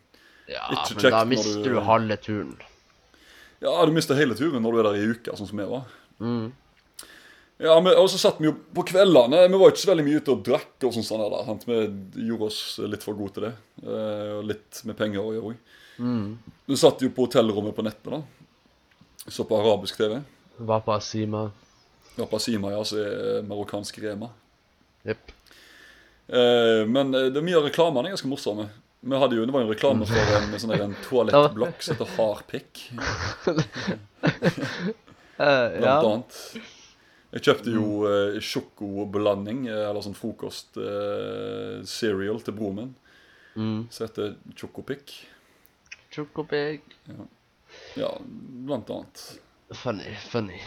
Ja, 0.47 0.63
Ikke 0.75 0.95
men 1.03 1.11
da 1.19 1.25
mister 1.25 1.63
du- 1.63 1.75
du 1.75 1.81
halve 1.91 2.17
turen. 2.23 2.55
Ja, 3.63 3.77
du 3.87 3.93
mister 3.95 4.19
hele 4.19 4.35
turen 4.39 4.63
når 4.65 4.75
du 4.75 4.81
er 4.83 4.89
der 4.91 4.99
i 4.99 5.11
uka, 5.15 5.37
sånn 5.39 5.49
som 5.49 5.61
jeg 5.63 5.71
var. 5.71 5.85
Mm. 6.23 6.51
Ja, 7.63 7.77
men, 7.81 7.95
Og 7.95 8.09
så 8.11 8.19
satt 8.19 8.41
vi 8.43 8.49
jo 8.49 8.57
på 8.75 8.83
kveldene. 8.89 9.45
Vi 9.47 9.61
var 9.61 9.71
ikke 9.71 9.85
så 9.85 9.93
veldig 9.93 10.07
mye 10.09 10.19
ute 10.23 10.35
og 10.35 10.43
drakk. 10.49 10.73
og 10.83 10.95
sånn 10.97 11.07
sånn 11.07 11.23
der, 11.23 11.45
sant? 11.47 11.67
Vi 11.69 12.27
gjorde 12.27 12.49
oss 12.49 12.61
litt 12.83 13.07
for 13.07 13.15
gode 13.19 13.37
til 13.37 13.47
det. 13.47 13.53
eh, 13.85 14.33
Og 14.41 14.45
litt 14.51 14.83
med 14.89 14.99
penger 14.99 15.23
å 15.23 15.35
gjøre 15.37 15.53
òg. 15.53 15.57
Mm. 16.03 16.39
Vi 16.67 16.77
satt 16.81 17.03
jo 17.05 17.11
på 17.15 17.29
hotellrommet 17.29 17.77
på 17.77 17.85
nettet. 17.87 18.11
da. 18.11 18.23
Så 19.29 19.47
på 19.47 19.59
arabisk 19.61 19.97
TV. 19.97 20.23
Wapa 20.59 20.99
Sima. 21.01 21.53
Wapa 22.17 22.39
Ja, 22.39 22.71
ja, 22.71 22.83
så 22.85 22.99
er 22.99 23.43
marokkansk 23.47 23.99
Rema. 24.03 24.29
Jepp. 25.07 25.31
Eh, 26.29 26.85
men 26.87 27.15
eh, 27.15 27.31
det 27.31 27.39
er 27.39 27.47
mye 27.47 27.59
av 27.61 27.67
reklamene 27.69 28.09
er 28.09 28.17
ganske 28.17 28.29
morsomme. 28.31 28.69
Vi 29.03 29.19
hadde 29.19 29.35
jo, 29.37 29.45
Det 29.47 29.53
var 29.55 29.65
jo 29.65 29.67
en 29.67 29.73
reklame 29.75 30.07
for 30.07 30.37
en, 30.39 30.53
sånn 30.63 30.75
en 30.77 30.93
toalettblokk 31.09 31.83
som 31.83 31.97
heter 31.97 32.13
Hardpick. 32.19 32.85
Eh, 35.43 35.79
blant 35.81 35.83
ja. 35.83 35.95
annet. 35.99 36.35
Jeg 37.33 37.43
kjøpte 37.49 37.73
jo 37.73 37.87
eh, 38.07 38.35
sjokoblanding, 38.45 39.65
eh, 39.67 39.87
eller 39.89 40.05
sånn 40.05 40.15
frokost 40.15 40.77
eh, 40.79 41.81
cereal 41.89 42.39
til 42.47 42.55
broren 42.59 42.77
min, 42.79 42.93
Mm. 43.57 43.81
som 43.91 44.07
heter 44.07 44.37
Chocopic. 44.57 45.11
Chocopic. 46.15 46.85
Ja, 47.99 48.13
blant 48.69 48.89
annet. 48.95 49.25
Funny, 49.83 50.15
funny. 50.31 50.61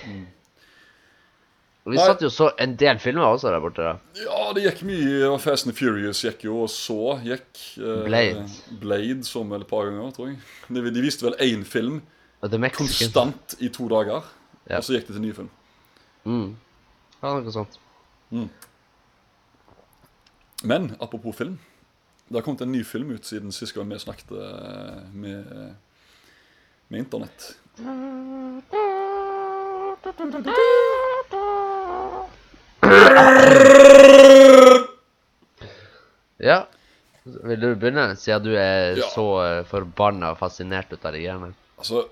Og 1.86 1.94
vi 1.94 2.00
satt 2.02 2.22
jo 2.26 2.32
så 2.34 2.48
en 2.58 2.72
del 2.82 2.98
filmer 2.98 3.28
også 3.30 3.52
der 3.54 3.62
borte. 3.62 3.84
da. 3.86 4.22
Ja, 4.24 4.48
det 4.58 4.64
gikk 4.66 4.80
mye. 4.90 5.28
Fast 5.42 5.68
and 5.70 5.76
Furious 5.78 6.24
gikk 6.26 6.48
jo, 6.48 6.64
og 6.66 6.70
så 6.74 7.20
gikk 7.22 7.60
eh, 7.78 8.00
Blade. 8.08 8.46
Blade 8.82 9.22
som 9.28 9.54
et 9.54 9.68
par 9.70 9.86
ganger, 9.92 10.10
tror 10.16 10.32
jeg. 10.32 10.40
De, 10.74 10.82
de 10.96 11.04
viste 11.06 11.28
vel 11.28 11.38
én 11.46 11.62
film 11.66 12.02
konstant 12.74 13.56
i 13.62 13.70
to 13.74 13.88
dager, 13.90 14.26
Ja. 14.70 14.78
og 14.80 14.84
så 14.84 14.94
gikk 14.98 15.08
det 15.08 15.14
til 15.16 15.22
ny 15.28 15.32
film. 15.38 15.50
Mm. 16.26 16.56
Ja, 17.22 17.36
noe 17.38 17.54
sånt. 17.54 17.78
Men 20.64 20.96
apropos 21.00 21.38
film. 21.38 21.60
Det 22.28 22.40
har 22.40 22.42
kommet 22.42 22.62
en 22.66 22.72
ny 22.74 22.82
film 22.84 23.12
ut 23.14 23.26
siden 23.26 23.52
sist 23.54 23.76
gang 23.76 23.90
vi 23.94 24.00
snakket 24.02 24.32
eh, 24.34 25.04
med, 25.14 25.76
med 26.90 27.00
internett. 27.06 27.52
Ja. 36.38 36.68
Vil 37.24 37.60
du 37.60 37.72
begynne, 37.76 38.16
siden 38.20 38.44
du 38.46 38.52
er 38.58 38.98
Ja. 39.00 39.08
så 39.10 39.26
uh, 39.42 39.64
forbanna 39.66 40.36
fascinert 40.38 40.92
ut 40.94 41.06
av 41.06 41.14
de 41.16 41.24
greiene? 41.24 41.54
Altså, 41.78 42.04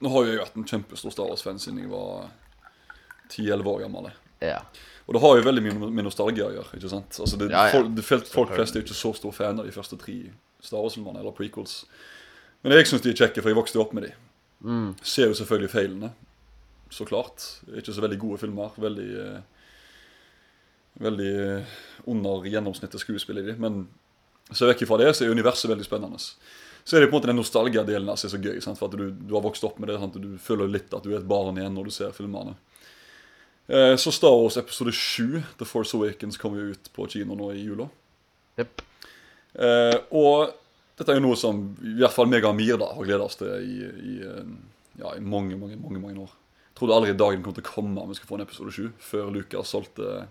nå 0.00 0.10
har 0.12 0.24
jo 0.26 0.32
jeg 0.34 0.42
vært 0.42 0.58
en 0.60 0.66
kjempestor 0.68 1.14
Star 1.14 1.30
Wars-fan 1.30 1.58
siden 1.62 1.78
jeg 1.80 1.88
var 1.90 2.28
10-11 3.32 3.70
år 3.72 3.80
gammel. 3.86 4.10
Ja. 4.44 4.58
Og 5.06 5.14
det 5.14 5.22
har 5.22 5.36
jo 5.38 5.46
veldig 5.46 5.62
mye 5.64 5.88
med 5.88 6.04
nostalgi 6.04 6.42
å 6.44 6.50
gjøre. 6.52 6.76
ikke 6.76 6.90
sant? 6.92 7.16
Altså, 7.22 7.38
det, 7.40 7.50
Ja, 7.50 7.64
ja. 7.70 7.72
Folk, 7.78 7.94
det, 7.96 8.04
folk, 8.04 8.26
folk 8.28 8.52
flest 8.52 8.76
er 8.76 8.82
jo 8.82 8.86
ikke 8.88 8.98
så 9.00 9.14
stor 9.16 9.32
fan 9.32 9.60
av 9.62 9.64
de 9.66 9.72
første 9.72 9.96
tre 9.96 10.18
Star 10.60 10.82
Wars-filmene, 10.82 11.20
eller 11.22 11.32
prequels. 11.32 11.84
Men 12.62 12.72
jeg 12.76 12.86
syns 12.90 13.02
de 13.04 13.10
er 13.14 13.20
kjekke, 13.22 13.40
for 13.40 13.48
jeg 13.52 13.56
vokste 13.56 13.80
opp 13.80 13.92
med 13.94 14.08
de. 14.08 14.12
Mm. 14.66 14.94
Ser 15.02 15.30
jo 15.30 15.34
selvfølgelig 15.38 15.70
feilene. 15.72 16.12
Så 16.90 17.06
klart. 17.06 17.44
Ikke 17.76 17.94
så 17.94 18.02
veldig 18.02 18.18
gode 18.18 18.38
filmer. 18.42 18.74
Veldig 18.76 19.06
eh, 19.22 19.40
Veldig 21.02 21.32
under 22.08 22.46
gjennomsnittet 22.48 23.02
skuespiller 23.02 23.44
i 23.44 23.52
de. 23.52 23.56
Men 23.60 23.84
så 24.50 24.68
vekk 24.70 24.86
ifra 24.86 25.00
det, 25.02 25.10
så 25.16 25.26
er 25.26 25.34
universet 25.34 25.70
veldig 25.70 25.84
spennende. 25.86 26.20
Så 26.86 26.96
er 26.96 27.02
det 27.02 27.10
på 27.10 27.16
en 27.16 27.18
måte 27.18 27.32
den 27.32 27.40
nostalgia-delen 27.40 28.12
som 28.14 28.28
er 28.28 28.34
så 28.36 28.38
gøy. 28.38 28.60
Sant? 28.62 28.78
For 28.78 28.86
at 28.86 28.98
du, 28.98 29.10
du 29.10 29.34
har 29.34 29.42
vokst 29.44 29.64
opp 29.66 29.80
med 29.82 29.90
det. 29.90 29.98
Sant? 29.98 30.18
Du 30.22 30.36
føler 30.38 30.70
litt 30.70 30.94
at 30.94 31.02
du 31.02 31.10
er 31.12 31.18
et 31.18 31.28
barn 31.28 31.58
igjen 31.58 31.74
når 31.74 31.88
du 31.88 31.94
ser 31.96 32.14
filmene. 32.16 32.54
Eh, 33.66 33.96
så 33.98 34.12
Star 34.14 34.36
Wars 34.36 34.56
episode 34.60 34.92
7, 34.94 35.42
The 35.58 35.66
Force 35.66 35.96
Awakens, 35.98 36.38
kommer 36.38 36.62
jo 36.62 36.76
ut 36.76 36.92
på 36.94 37.08
kino 37.10 37.34
nå 37.34 37.50
i 37.56 37.64
jula. 37.64 37.88
Yep. 38.60 38.84
Eh, 39.58 39.98
og 40.14 40.54
dette 40.96 41.12
er 41.12 41.18
jo 41.18 41.26
noe 41.26 41.38
som 41.38 41.64
i 41.82 41.96
hvert 41.98 42.14
fall 42.14 42.30
meg 42.30 42.46
og 42.46 42.54
Amir 42.54 42.78
da 42.80 42.92
har 42.94 43.08
gleda 43.08 43.26
oss 43.26 43.40
til 43.40 43.50
i, 43.66 43.76
i, 43.82 44.16
eh, 44.22 44.52
ja, 45.02 45.16
i 45.16 45.24
mange, 45.24 45.58
mange, 45.58 45.80
mange, 45.80 46.00
mange 46.00 46.22
år. 46.22 46.32
Jeg 46.70 46.78
trodde 46.78 47.00
aldri 47.00 47.16
dagen 47.18 47.42
kom 47.42 47.56
til 47.56 47.64
å 47.64 47.72
komme 47.72 48.02
om 48.02 48.12
vi 48.12 48.18
skulle 48.18 48.30
få 48.30 48.38
en 48.38 48.46
episode 48.46 48.72
7, 48.76 48.94
før 49.10 49.34
Lucas 49.34 49.74
solgte 49.74 50.26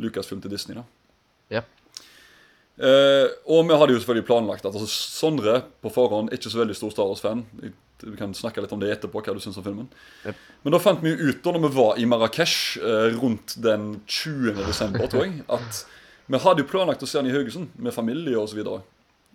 Lucasfilm 0.00 0.40
til 0.42 0.52
Disney. 0.52 0.76
da. 0.78 0.84
ja. 1.58 1.62
Eh, 2.82 3.28
og 3.52 3.66
vi 3.68 3.76
hadde 3.76 3.92
jo 3.92 4.00
selvfølgelig 4.00 4.26
planlagt 4.26 4.64
at 4.64 4.72
altså, 4.72 4.88
Sondre 4.88 5.58
på 5.84 5.90
forhånd 5.92 6.30
er 6.30 6.38
ikke 6.38 6.50
så 6.50 6.62
veldig 6.62 6.76
stor 6.78 6.94
Star 6.94 7.10
Wars-fan. 7.10 7.44
Vi 8.02 8.16
kan 8.18 8.32
snakke 8.34 8.64
litt 8.64 8.72
om 8.74 8.80
det 8.82 8.90
etterpå, 8.90 9.20
hva 9.22 9.34
du 9.36 9.42
syns 9.44 9.58
om 9.60 9.66
filmen. 9.66 9.90
Yep. 10.24 10.40
Men 10.64 10.74
da 10.74 10.80
fant 10.82 11.04
vi 11.04 11.12
ut 11.12 11.42
da 11.44 11.52
når 11.54 11.66
vi 11.66 11.72
var 11.76 12.00
i 12.00 12.06
Marrakech 12.08 12.56
eh, 12.80 13.12
rundt 13.20 13.58
den 13.62 14.00
20. 14.06 14.64
desember, 14.64 15.06
tror 15.06 15.28
jeg, 15.28 15.44
at 15.52 15.84
vi 16.32 16.40
hadde 16.42 16.64
jo 16.64 16.70
planlagt 16.70 17.04
å 17.04 17.10
se 17.10 17.20
den 17.20 17.30
i 17.30 17.36
Haugesund 17.36 17.76
med 17.76 17.94
familie 17.94 18.40
videre. 18.56 18.80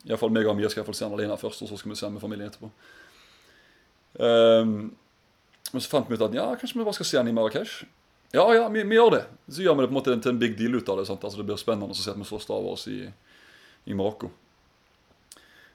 Iallfall 0.07 0.31
meg 0.33 0.47
og 0.47 0.55
Amir 0.55 0.71
skal 0.71 0.83
i 0.83 0.87
hvert 0.87 0.97
se 0.97 1.05
den 1.05 1.15
alene 1.15 1.37
først, 1.39 1.61
og 1.63 1.69
så 1.69 1.77
skal 1.79 1.91
vi 1.91 1.99
se 1.99 2.07
den 2.07 2.15
med 2.15 2.23
familien 2.23 2.49
etterpå. 2.49 2.69
Ehm, 4.23 4.75
men 5.73 5.83
så 5.83 5.91
fant 5.91 6.09
vi 6.09 6.15
ut 6.15 6.23
at 6.23 6.35
ja, 6.35 6.47
kanskje 6.55 6.79
vi 6.79 6.85
bare 6.87 6.97
skal 6.97 7.09
se 7.09 7.19
den 7.19 7.31
i 7.31 7.35
Marrakech. 7.35 7.81
Ja, 8.37 8.45
ja, 8.53 8.65
vi, 8.73 8.83
vi 8.85 8.97
gjør 8.99 9.15
det. 9.17 9.23
Så 9.49 9.63
gjør 9.65 9.77
vi 9.77 9.85
det 9.85 9.89
på 9.89 9.95
en 9.95 9.99
måte 9.99 10.17
til 10.21 10.33
en 10.35 10.41
big 10.41 10.57
deal 10.59 10.77
ut 10.77 10.89
av 10.93 10.99
det. 11.01 11.07
Sant? 11.09 11.23
Altså 11.25 11.41
Det 11.41 11.47
blir 11.47 11.59
spennende 11.61 11.95
å 11.95 11.97
se 11.97 12.11
at 12.13 12.19
vi 12.19 12.27
slår 12.27 12.43
Star 12.43 12.61
Wars 12.61 12.85
i, 12.91 12.99
i 13.89 13.97
Marokko. 13.97 14.29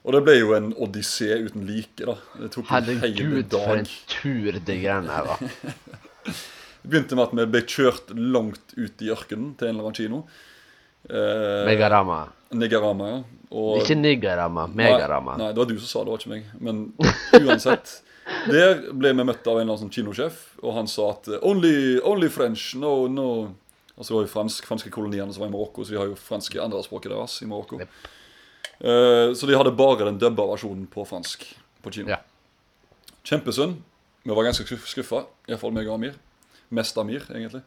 Og 0.03 0.17
det 0.17 0.23
ble 0.27 0.35
jo 0.41 0.55
en 0.57 0.73
odyssé 0.83 1.31
uten 1.45 1.67
like, 1.69 2.03
da. 2.03 2.17
Det 2.41 2.51
tok 2.55 2.67
en 2.67 2.75
hele 2.89 2.97
Herregud, 3.05 3.55
for 3.55 3.83
en 3.83 3.91
tur 4.11 4.59
de 4.59 4.79
greiene 4.83 5.19
her 5.19 5.29
var. 5.31 5.45
Det 6.83 6.91
begynte 6.91 7.15
med 7.15 7.29
at 7.29 7.35
vi 7.39 7.45
ble 7.47 7.61
kjørt 7.71 8.09
langt 8.19 8.73
ut 8.75 9.03
i 9.07 9.11
ørkenen 9.15 9.53
til 9.55 9.69
en 9.69 9.77
eller 9.77 9.85
annen 9.87 9.95
kino. 9.95 10.25
Eh, 11.07 11.61
Megarama. 11.69 12.25
Negarama, 12.59 13.11
ja. 13.13 13.21
Og, 13.53 13.77
Ikke 13.79 13.95
Nigarama, 13.95 14.65
Megarama. 14.67 15.37
Nei, 15.37 15.45
nei, 15.45 15.53
det 15.55 15.63
var 15.63 15.69
du 15.71 15.77
som 15.77 15.87
sa 15.87 16.03
det, 16.03 16.09
det 16.09 16.15
var 16.17 16.25
ikke 16.25 16.33
meg. 16.33 16.49
Men 16.59 16.81
uansett. 17.47 17.95
Der 18.51 18.81
ble 18.93 19.13
vi 19.15 19.25
møtt 19.25 19.47
av 19.47 19.59
en 19.59 19.63
eller 19.63 19.75
annen 19.77 19.83
sånn 19.85 19.93
kinosjef, 19.95 20.39
og 20.63 20.75
han 20.75 20.89
sa 20.91 21.11
at 21.13 21.29
only, 21.43 22.01
only 22.03 22.29
French, 22.33 22.73
no, 22.81 23.07
no 23.09 23.29
Altså 23.93 24.09
det 24.09 24.17
var 24.17 24.25
jo 24.25 24.31
fransk, 24.33 24.65
franske 24.67 24.91
koloniene 24.91 25.35
som 25.35 25.43
var 25.45 25.51
i 25.51 25.53
Marokko, 25.53 25.85
så 25.85 25.93
de 25.93 25.99
har 26.01 26.09
jo 26.09 26.15
franske 26.17 26.57
andrespråket 26.59 27.13
deres 27.13 27.35
i 27.45 27.47
Marokko. 27.47 27.77
Yep. 27.79 27.91
Eh, 28.81 29.35
så 29.37 29.47
de 29.47 29.55
hadde 29.55 29.75
bare 29.77 30.07
den 30.09 30.17
dubba 30.19 30.47
versjonen 30.49 30.87
på 30.91 31.05
fransk 31.07 31.45
på 31.85 31.93
kino. 31.93 32.09
Ja. 32.11 32.17
Kjempesynd. 33.29 33.77
Vi 34.25 34.33
var 34.35 34.49
ganske 34.49 34.65
skuff- 34.65 34.89
skuffa, 34.91 35.21
iallfall 35.47 35.75
meg 35.77 35.87
og 35.91 35.99
Amir. 35.99 36.17
Mest 36.73 36.97
Amir, 36.99 37.21
egentlig. 37.31 37.61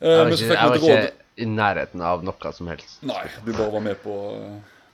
Eh, 0.00 0.08
Jeg 0.08 0.24
var 0.24 0.32
ikke, 0.32 0.48
jeg 0.56 0.72
var 0.72 0.80
ikke 0.80 1.12
i 1.36 1.46
nærheten 1.52 2.00
av 2.02 2.24
noe 2.24 2.52
som 2.56 2.72
helst. 2.72 2.96
Nei, 3.06 3.22
du 3.44 3.52
bare 3.52 3.70
var 3.76 3.84
med 3.84 4.00
på, 4.02 4.16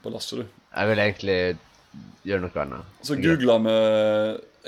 på 0.03 0.13
lasset, 0.13 0.43
du. 0.43 0.45
Jeg 0.75 0.91
ville 0.91 1.07
egentlig 1.07 1.39
gjøre 2.27 2.43
noe 2.43 2.61
annet. 2.67 2.99
Så 3.07 3.15
googla 3.15 3.57
vi 3.63 3.75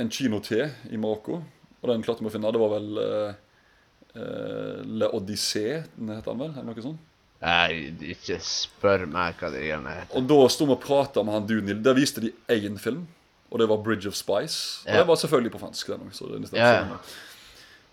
en 0.02 0.10
kino 0.10 0.40
til 0.44 0.68
i 0.92 0.98
Marokko, 0.98 1.40
og 1.82 1.90
den 1.92 2.04
klarte 2.06 2.24
vi 2.24 2.30
å 2.30 2.34
finne. 2.34 2.52
Det 2.54 2.62
var 2.62 2.72
vel 2.74 3.02
uh, 3.02 4.84
Le 4.88 5.10
Odyssée, 5.14 5.84
den 5.98 6.14
den 6.14 6.40
vel? 6.40 6.54
Eller 6.54 6.70
noe 6.70 6.86
sånt. 6.86 7.10
Nei, 7.44 7.90
ikke 8.14 8.38
spør 8.40 9.04
meg 9.12 9.36
hva 9.42 9.50
det 9.52 9.66
greiene 9.66 9.98
heter. 9.98 10.16
Og 10.16 10.28
da 10.30 10.38
sto 10.54 10.68
vi 10.70 10.76
og 10.78 10.84
prata 10.84 11.24
med 11.28 11.36
han 11.36 11.48
duden. 11.50 11.82
Der 11.84 11.98
viste 11.98 12.24
de 12.24 12.32
én 12.48 12.78
film, 12.80 13.04
og 13.52 13.60
det 13.60 13.68
var 13.70 13.82
Bridge 13.84 14.08
of 14.08 14.16
Spice. 14.16 14.84
Og 14.86 14.94
Ja. 14.94 15.00
det 15.02 15.08
var 15.08 15.20
selvfølgelig 15.20 15.52
på 15.52 15.60
fransk. 15.60 15.88
den 15.88 16.12
så 16.12 16.30
det 16.32 16.54
er 16.54 16.58
Ja, 16.58 16.88
ja. 16.88 16.98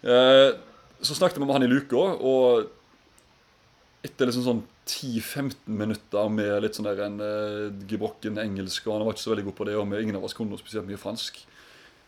Eh, 0.02 0.52
Så 1.02 1.14
snakket 1.14 1.38
vi 1.38 1.44
med 1.46 1.52
han 1.54 1.62
i 1.62 1.66
luka, 1.66 1.96
og 1.96 2.68
etter 4.04 4.26
liksom 4.26 4.44
sånn 4.44 4.62
10-15 4.86 5.54
minutter 5.66 6.28
med 6.28 6.62
litt 6.62 6.76
sånn 6.76 6.84
der 6.84 7.00
en 7.06 7.20
uh, 7.20 7.86
gebrokken 7.88 8.36
engelsk, 8.38 8.86
og 8.86 8.98
han 8.98 9.06
var 9.06 9.14
ikke 9.14 9.24
så 9.24 9.30
veldig 9.34 9.44
god 9.44 9.56
på 9.56 9.66
det, 9.68 9.76
og 9.76 9.94
ingen 10.02 10.16
av 10.16 10.24
oss 10.24 10.34
kunne 10.34 10.50
noe 10.50 10.58
spesielt 10.58 10.86
mye 10.88 11.00
fransk, 11.00 11.38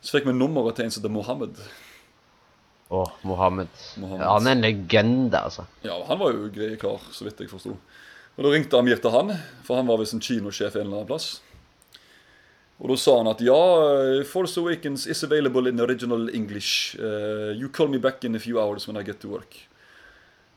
så 0.03 0.18
fikk 0.18 0.26
vi 0.28 0.34
nummeret 0.34 0.76
til 0.76 0.88
en 0.88 0.92
som 0.92 1.03
heter 1.03 1.14
Mohammed. 1.14 1.62
Å, 2.92 3.05
Mohammed. 3.24 3.70
Mohammed. 4.03 4.26
Han 4.26 4.48
er 4.50 4.57
en 4.57 4.64
legende, 4.66 5.38
altså. 5.38 5.64
Ja, 5.86 5.96
han 6.09 6.18
var 6.20 6.34
jo 6.34 6.50
grei 6.53 6.74
kar, 6.80 7.00
så 7.14 7.24
vidt 7.24 7.40
jeg 7.40 7.48
forsto. 7.53 7.76
Og 8.32 8.44
da 8.44 8.50
ringte 8.53 8.76
Amir 8.80 9.00
til 9.00 9.14
han, 9.14 9.32
for 9.64 9.78
han 9.78 9.88
var 9.88 10.00
visst 10.00 10.16
en 10.16 10.24
kinosjef 10.24 10.76
en 10.76 10.86
eller 10.86 11.03
annen 11.03 11.09
plass. 11.09 11.30
Og 12.82 12.90
da 12.90 12.96
sa 12.98 13.14
han 13.20 13.30
at 13.30 13.40
ja, 13.46 13.59
eh, 13.92 14.24
Force 14.26 14.59
Awakens 14.59 15.07
is 15.07 15.22
available 15.22 15.70
in 15.70 15.80
original 15.80 16.26
English. 16.34 16.96
Uh, 16.98 17.53
you 17.55 17.68
call 17.68 17.88
me 17.88 18.00
back 18.03 18.24
in 18.24 18.34
a 18.34 18.40
few 18.42 18.59
hours 18.59 18.88
when 18.88 18.98
I 18.98 19.05
get 19.07 19.20
to 19.22 19.30
work. 19.30 19.55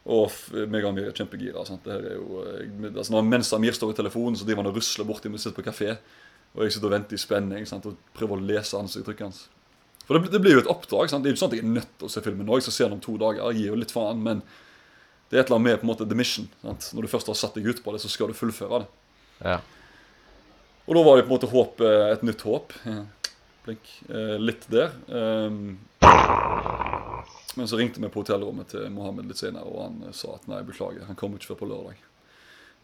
Og 0.06 0.34
meg 0.70 0.84
og 0.84 0.92
Amir 0.92 1.10
er 1.10 1.18
kjempegira. 1.18 1.64
sant? 1.66 1.86
Det 1.86 1.94
her 1.94 2.10
er 2.12 2.18
jo, 2.18 2.42
eh, 2.46 2.92
altså 2.92 3.22
Mens 3.22 3.54
Amir 3.54 3.74
står 3.74 3.94
i 3.94 4.00
telefonen, 4.02 4.36
så 4.38 4.46
driver 4.46 4.64
han 4.64 4.72
og 4.72 4.80
rusler 4.80 5.06
borti 5.06 5.30
meg 5.30 5.40
sitter 5.42 5.62
på 5.62 5.70
kafé. 5.70 5.96
Og 6.56 6.64
jeg 6.64 6.76
sitter 6.76 6.90
og 6.90 6.96
venter 6.96 7.18
i 7.18 7.22
spenning 7.22 7.68
sant? 7.68 7.86
og 7.90 8.16
prøver 8.16 8.40
å 8.40 8.48
lese 8.48 8.80
ansiktsuttrykket 8.80 9.28
hans. 9.28 9.42
For 10.06 10.18
det, 10.18 10.32
det 10.32 10.42
blir 10.44 10.56
jo 10.56 10.64
et 10.64 10.72
oppdrag. 10.72 11.10
sant? 11.12 11.26
Det 11.26 11.32
er 11.32 11.34
jo 11.34 11.38
ikke 11.38 11.44
sånn 11.44 11.54
at 11.54 11.58
jeg 11.58 11.66
er 11.66 11.76
nødt 11.76 11.92
til 12.00 12.08
å 12.08 12.14
se 12.14 12.24
filmen 12.24 12.48
nå. 12.48 12.60
Jeg 12.60 12.68
skal 12.68 12.78
se 12.78 12.88
den 12.88 12.98
om 12.98 13.04
to 13.04 13.18
dager. 13.22 13.42
Jeg 13.50 13.62
gir 13.62 13.74
jo 13.74 13.80
litt 13.82 13.94
faen, 13.96 14.22
men 14.24 14.44
det 15.30 15.38
er 15.38 15.44
et 15.44 15.50
eller 15.50 15.60
annet 15.60 15.68
med 15.68 15.82
på 15.82 15.88
en 15.88 15.92
måte 15.92 16.08
the 16.08 16.18
mission. 16.18 16.48
sant? 16.62 16.92
Når 16.96 17.08
du 17.08 17.12
først 17.12 17.32
har 17.32 17.40
satt 17.40 17.58
deg 17.58 17.68
ut 17.68 17.82
på 17.84 17.96
det, 17.96 18.04
så 18.04 18.12
skal 18.14 18.32
du 18.32 18.38
fullføre 18.38 18.84
det. 18.86 18.90
Ja. 19.42 19.60
Og 20.86 20.98
da 20.98 21.04
var 21.04 21.18
det 21.18 21.26
på 21.26 21.34
en 21.34 21.36
måte 21.36 21.50
håp, 21.50 21.82
eh, 21.82 22.08
et 22.14 22.24
nytt 22.24 22.46
håp. 22.46 22.76
Blink. 23.66 23.94
Eh, 24.10 24.36
litt 24.38 24.68
der. 24.70 24.94
Um, 25.10 25.80
men 27.56 27.68
så 27.68 27.80
ringte 27.80 28.02
vi 28.02 28.12
på 28.12 28.22
hotellrommet 28.22 28.70
til 28.76 28.86
Mohammed 28.94 29.32
litt 29.32 29.42
senere, 29.42 29.66
og 29.66 29.82
han 29.82 30.04
eh, 30.06 30.14
sa 30.14 30.36
at 30.38 30.46
nei, 30.52 30.62
beklager, 30.68 31.08
han 31.10 31.18
kommer 31.18 31.42
ikke 31.42 31.56
før 31.56 31.64
på 31.64 31.72
lørdag. 31.72 32.04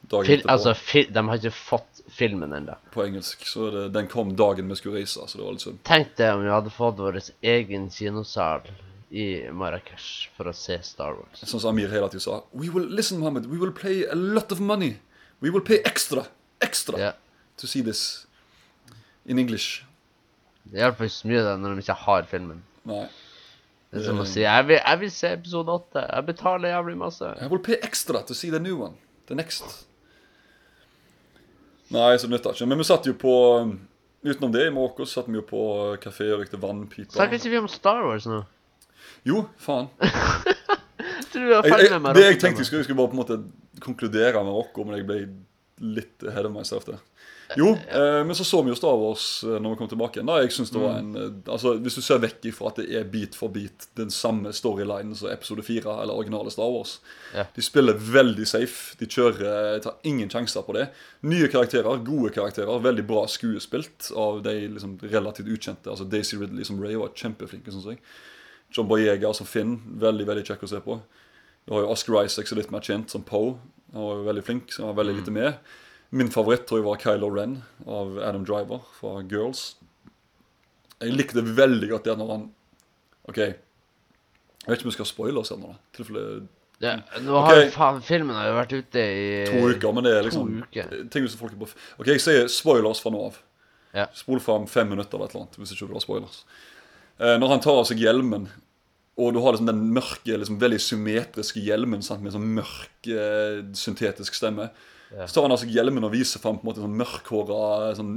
Dagen 0.01 0.25
Fil, 0.25 0.39
etterpå, 0.39 0.51
altså, 0.51 0.73
de 1.13 1.23
har 1.27 1.39
ikke 1.39 1.53
fått 1.55 2.01
filmen 2.11 2.53
ennå. 2.53 2.75
på 2.91 3.03
engelsk. 3.05 3.45
Så 3.47 3.69
det, 3.71 3.89
den 3.95 4.07
kom 4.11 4.35
dagen 4.35 4.69
vi 4.69 4.75
skulle 4.75 4.99
reise, 4.99 5.27
så 5.27 5.37
det 5.37 5.45
var 5.45 5.55
litt 5.55 5.65
synd. 5.65 5.83
Tenk 5.87 6.15
deg 6.19 6.33
om 6.35 6.43
vi 6.43 6.51
hadde 6.51 6.73
fått 6.73 6.99
vår 6.99 7.19
egen 7.53 7.89
kinosal 7.93 8.65
i 9.11 9.27
Marrakech 9.51 10.09
for 10.35 10.49
å 10.51 10.55
se 10.55 10.79
Star 10.83 11.15
Wars. 11.19 11.43
Sånn 11.43 11.61
som 11.61 11.71
Amir 11.73 11.91
hele 11.91 12.09
tiden 12.11 12.23
sa. 12.23 12.41
We 12.51 12.71
will, 12.71 12.87
listen, 12.89 13.19
Mohammed, 13.19 13.47
we 13.51 13.59
will 13.61 13.73
pay 13.75 14.05
a 14.07 14.15
lot 14.15 14.51
of 14.51 14.59
money. 14.63 14.97
We 15.39 15.51
will 15.51 15.63
pay 15.63 15.81
extra, 15.85 16.25
extra 16.61 16.99
yeah. 16.99 17.17
to 17.57 17.67
see 17.67 17.81
this 17.81 18.25
in 19.25 19.39
English. 19.39 19.83
Det 20.63 20.79
hjelper 20.79 21.07
ikke 21.07 21.17
så 21.17 21.29
mye 21.31 21.43
da 21.45 21.55
når 21.59 21.75
de 21.75 21.85
ikke 21.85 21.99
har 22.05 22.27
filmen. 22.29 22.63
Nei. 22.87 23.05
Det 23.91 23.99
er 23.99 24.07
som 24.07 24.21
å 24.23 24.25
si 24.27 24.45
jeg 24.45 24.67
vil, 24.69 24.77
jeg 24.79 24.99
vil 25.01 25.09
se 25.11 25.31
episode 25.35 25.73
8. 25.91 26.03
Jeg 26.07 26.27
betaler 26.29 26.71
jævlig 26.71 26.99
masse. 27.01 27.31
I 27.43 27.49
will 27.51 27.59
pay 27.59 27.75
extra 27.83 28.21
to 28.23 28.37
see 28.37 28.51
the 28.53 28.61
new 28.63 28.77
one. 28.79 28.95
The 29.27 29.35
next. 29.35 29.83
Nei, 31.91 32.11
så 32.17 32.27
det 32.27 32.37
nytter 32.37 32.55
ikke. 32.55 32.67
Men 32.71 32.79
vi 32.81 32.87
satt 32.87 33.07
jo 33.09 33.15
på 33.19 33.35
Utenom 34.21 34.51
det, 34.53 34.67
i 34.67 34.71
Marokko 34.73 35.05
satt 35.09 35.25
vi 35.31 35.39
jo 35.39 35.41
på 35.41 35.61
kafé 36.01 36.27
og 36.29 36.43
røykte 36.43 36.59
vannpiper. 36.61 37.15
Snakker 37.15 37.39
ikke 37.39 37.49
vi 37.55 37.57
om 37.57 37.69
Star 37.71 38.03
Wars 38.05 38.27
nå? 38.29 38.43
Jo, 39.25 39.47
faen. 39.61 39.89
Jeg 41.31 41.47
Jeg, 41.47 41.99
det 42.13 42.23
jeg 42.25 42.37
tenkte 42.41 42.59
jeg 42.59 42.67
skulle, 42.67 42.81
jeg 42.81 42.85
skulle 42.89 42.99
bare 42.99 43.09
på 43.09 43.15
en 43.15 43.21
måte 43.21 43.37
konkludere 43.81 44.41
med 44.43 44.51
Marokko, 44.51 44.83
men 44.83 44.97
jeg 44.99 45.05
ble 45.07 45.19
litt 45.95 46.25
ahead 46.27 46.45
of 46.45 46.51
myself 46.53 46.83
der. 46.85 46.99
Jo, 47.59 47.71
eh, 47.89 48.23
men 48.25 48.35
så 48.35 48.43
så 48.43 48.61
vi 48.63 48.71
jo 48.71 48.75
Star 48.75 48.95
Wars 48.99 49.43
eh, 49.43 49.57
når 49.59 49.73
vi 49.73 49.79
kom 49.79 49.89
tilbake 49.91 50.19
igjen. 50.19 50.29
da, 50.29 50.37
jeg 50.43 50.53
synes 50.55 50.71
det 50.71 50.79
var 50.81 50.99
en, 51.01 51.11
eh, 51.19 51.51
altså 51.51 51.73
Hvis 51.83 51.97
du 51.99 52.01
ser 52.05 52.21
vekk 52.23 52.47
ifra 52.51 52.69
at 52.71 52.79
det 52.79 52.87
er 52.95 53.07
bit 53.11 53.35
for 53.35 53.51
bit 53.51 53.87
den 53.99 54.11
samme 54.13 54.53
storylinen 54.55 55.15
som 55.17 55.31
episode 55.31 55.65
4 55.67 55.97
eller 56.03 56.15
originale 56.15 56.53
Star 56.53 56.71
Wars. 56.71 56.99
Ja. 57.35 57.45
De 57.55 57.65
spiller 57.65 57.99
veldig 57.99 58.47
safe. 58.47 58.95
De 58.99 59.09
kjører, 59.09 59.79
tar 59.83 59.97
ingen 60.07 60.31
sjanser 60.31 60.65
på 60.67 60.75
det. 60.77 60.87
Nye 61.27 61.49
karakterer, 61.51 62.03
gode 62.07 62.33
karakterer, 62.35 62.83
veldig 62.83 63.07
bra 63.07 63.25
skuespilt 63.27 64.11
av 64.15 64.43
de 64.45 64.55
liksom 64.67 64.97
relativt 65.03 65.51
ukjente. 65.51 65.89
altså 65.89 66.07
Daisy 66.07 66.39
Ridley 66.39 66.67
som 66.67 66.79
Ray 66.83 66.95
var 66.99 67.15
kjempeflinke, 67.15 67.73
syns 67.73 67.89
jeg. 67.91 68.01
John 68.71 68.87
Boyega 68.87 69.33
som 69.35 69.49
Finn, 69.49 69.79
veldig 69.99 70.27
veldig 70.29 70.47
kjekk 70.47 70.63
å 70.63 70.71
se 70.71 70.79
på. 70.83 71.01
Du 71.67 71.75
har 71.75 71.83
jo 71.83 71.91
Oscar 71.93 72.23
Isaac 72.25 72.47
som 72.47 72.57
er 72.57 72.63
litt 72.63 72.73
mer 72.73 72.85
kjent 72.85 73.11
som 73.11 73.23
Poe. 73.27 73.57
Han 73.91 74.07
var 74.07 74.19
jo 74.21 74.27
veldig 74.29 74.43
flink, 74.47 74.71
så 74.71 74.85
han 74.85 74.93
var 74.93 75.03
veldig 75.03 75.17
lite 75.19 75.33
med. 75.35 75.73
Min 76.11 76.31
favoritt 76.31 76.65
tror 76.67 76.81
jeg 76.81 76.87
var 76.89 76.99
Kylo 76.99 77.29
Ren 77.31 77.61
av 77.87 78.17
Adam 78.19 78.43
Driver 78.47 78.81
fra 78.97 79.21
Girls. 79.31 79.75
Jeg 80.99 81.15
likte 81.15 81.43
veldig 81.43 81.87
godt 81.93 82.09
det 82.09 82.15
når 82.19 82.33
han 82.33 82.49
OK. 83.31 83.37
Jeg 83.39 84.67
vet 84.67 84.75
ikke 84.75 84.89
om 84.89 84.91
vi 84.91 84.97
skal 84.97 85.09
spoile 85.09 85.41
oss 85.41 85.53
ennå. 85.55 85.71
Tilfelle 85.95 86.25
Ja, 86.81 86.97
nå 87.21 87.37
har 87.45 87.59
okay. 87.61 87.71
faen 87.73 88.01
Filmen 88.05 88.35
har 88.35 88.49
jo 88.49 88.57
vært 88.57 88.75
ute 88.75 89.05
i 89.05 89.23
to 89.47 89.61
uker, 89.69 89.95
men 89.95 90.05
det 90.05 90.13
er 90.17 90.27
liksom 90.27 90.51
ting 91.13 91.29
som 91.29 91.39
folk 91.39 91.55
er 91.55 91.61
på 91.61 91.69
OK, 91.69 92.09
jeg 92.09 92.23
sier 92.23 92.51
spoilers 92.51 93.01
fra 93.03 93.13
nå 93.13 93.23
av. 93.29 93.39
Ja. 93.95 94.07
Spol 94.17 94.41
fram 94.43 94.67
fem 94.71 94.89
minutter 94.91 95.15
eller 95.15 95.29
et 95.29 95.35
eller 95.35 95.45
annet, 95.45 95.57
hvis 95.61 95.73
ikke 95.75 95.89
du 95.89 95.95
har 95.95 96.03
spoilers. 96.03 96.43
Eh, 97.21 97.37
når 97.39 97.55
han 97.55 97.63
tar 97.63 97.79
av 97.79 97.87
seg 97.87 98.01
hjelmen, 98.01 98.49
og 99.21 99.35
du 99.35 99.41
har 99.43 99.53
liksom 99.53 99.69
den 99.69 99.83
mørke, 99.93 100.37
liksom 100.41 100.59
veldig 100.61 100.79
symmetriske 100.81 101.61
hjelmen 101.63 102.03
sant, 102.05 102.23
med 102.23 102.33
sånn 102.33 102.47
mørk, 102.55 103.11
syntetisk 103.77 104.37
stemme, 104.37 104.71
Ja. 105.11 105.25
så 105.27 105.33
tar 105.33 105.41
han 105.43 105.51
av 105.51 105.59
seg 105.59 105.69
hjelmen 105.75 106.03
og 106.07 106.13
viser 106.13 106.39
fram 106.39 106.57
på 106.59 106.63
en 106.63 106.69
måte 106.71 106.81
sånn 106.83 106.95
mørkhåra, 106.95 107.95
sånn 107.97 108.13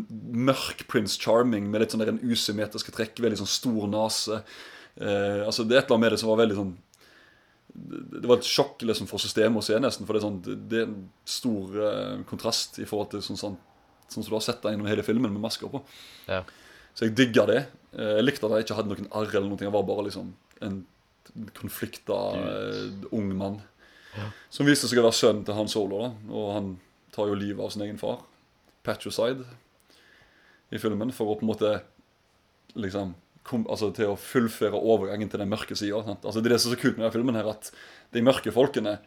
mørk 0.47 0.84
Prince 0.86 1.18
Charming 1.18 1.66
med 1.70 1.80
litt 1.82 1.90
sånn 1.95 2.05
der 2.05 2.12
en 2.12 2.20
usymmetriske 2.22 2.92
trekk, 2.95 3.18
veldig 3.18 3.40
sånn 3.42 3.51
stor 3.51 3.88
nese. 3.90 4.42
Eh, 4.97 5.42
altså 5.45 5.64
Det 5.66 5.74
er 5.74 5.80
et 5.82 5.86
eller 5.90 5.97
annet 5.97 6.05
med 6.07 6.12
det 6.12 6.20
som 6.22 6.28
var 6.30 6.38
veldig 6.47 6.55
sånn 6.61 6.74
det 7.74 8.28
var 8.30 8.36
et 8.38 8.47
sjokk 8.47 8.84
liksom 8.86 9.09
for 9.11 9.18
systemet 9.18 9.59
å 9.59 9.64
se, 9.66 9.74
nesten. 9.82 10.07
For 10.07 10.14
det 10.14 10.20
er, 10.22 10.26
sånn, 10.28 10.68
det- 10.70 10.78
er 10.78 10.86
en 10.86 11.11
stor 11.26 11.72
eh, 11.82 12.22
kontrast 12.30 12.78
i 12.78 12.84
forhold 12.86 13.11
til 13.11 13.20
sånn, 13.20 13.36
sånn, 13.40 13.57
sånn 14.07 14.22
som 14.22 14.30
du 14.30 14.36
har 14.36 14.45
sett 14.47 14.62
deg 14.62 14.76
gjennom 14.76 14.86
hele 14.86 15.03
filmen 15.03 15.32
med 15.32 15.42
masker 15.42 15.66
på. 15.72 15.82
Ja. 16.28 16.45
Så 16.95 17.09
jeg 17.09 17.16
digga 17.16 17.47
det. 17.47 17.66
Eh, 17.99 18.14
Jeg 18.20 18.24
likte 18.24 18.45
at 18.47 18.53
jeg 18.53 18.66
ikke 18.68 18.76
hadde 18.78 18.95
noen 18.95 19.09
arr 19.11 19.26
eller 19.34 19.49
noe. 19.49 19.59
Jeg 19.59 19.72
var 19.74 19.82
bare 19.82 20.05
liksom 20.07 20.32
en 20.62 20.84
konflikta 21.59 22.14
eh, 22.38 22.90
ung 23.12 23.34
mann. 23.36 23.61
Som 24.51 24.66
viste 24.66 24.86
seg 24.86 25.01
å 25.01 25.09
være 25.09 25.18
sønnen 25.18 25.45
til 25.45 25.55
Han 25.55 25.66
Solo. 25.66 25.99
da 25.99 26.12
Og 26.30 26.53
han 26.55 26.78
tar 27.14 27.30
jo 27.30 27.38
livet 27.38 27.62
av 27.62 27.72
sin 27.74 27.84
egen 27.86 28.00
far. 28.00 28.24
Patricide 28.84 29.46
i 30.74 30.80
filmen. 30.82 31.12
For 31.14 31.30
å 31.30 31.38
på 31.38 31.46
en 31.46 31.52
måte 31.52 31.74
liksom 32.74 33.14
kom, 33.46 33.66
altså 33.70 33.90
til 33.94 34.12
å 34.12 34.20
fullføre 34.20 34.80
overgangen 34.80 35.30
til 35.30 35.42
den 35.42 35.52
mørke 35.52 35.76
sida. 35.78 36.02
Altså, 36.16 36.40
det 36.40 36.50
er 36.50 36.56
det 36.56 36.62
som 36.62 36.72
er 36.72 36.78
så 36.78 36.82
kult 36.82 36.96
med 36.98 37.06
denne 37.06 37.16
filmen, 37.16 37.38
her 37.38 37.52
at 37.54 37.70
de 38.14 38.24
mørke 38.24 38.54
folkene 38.54 38.98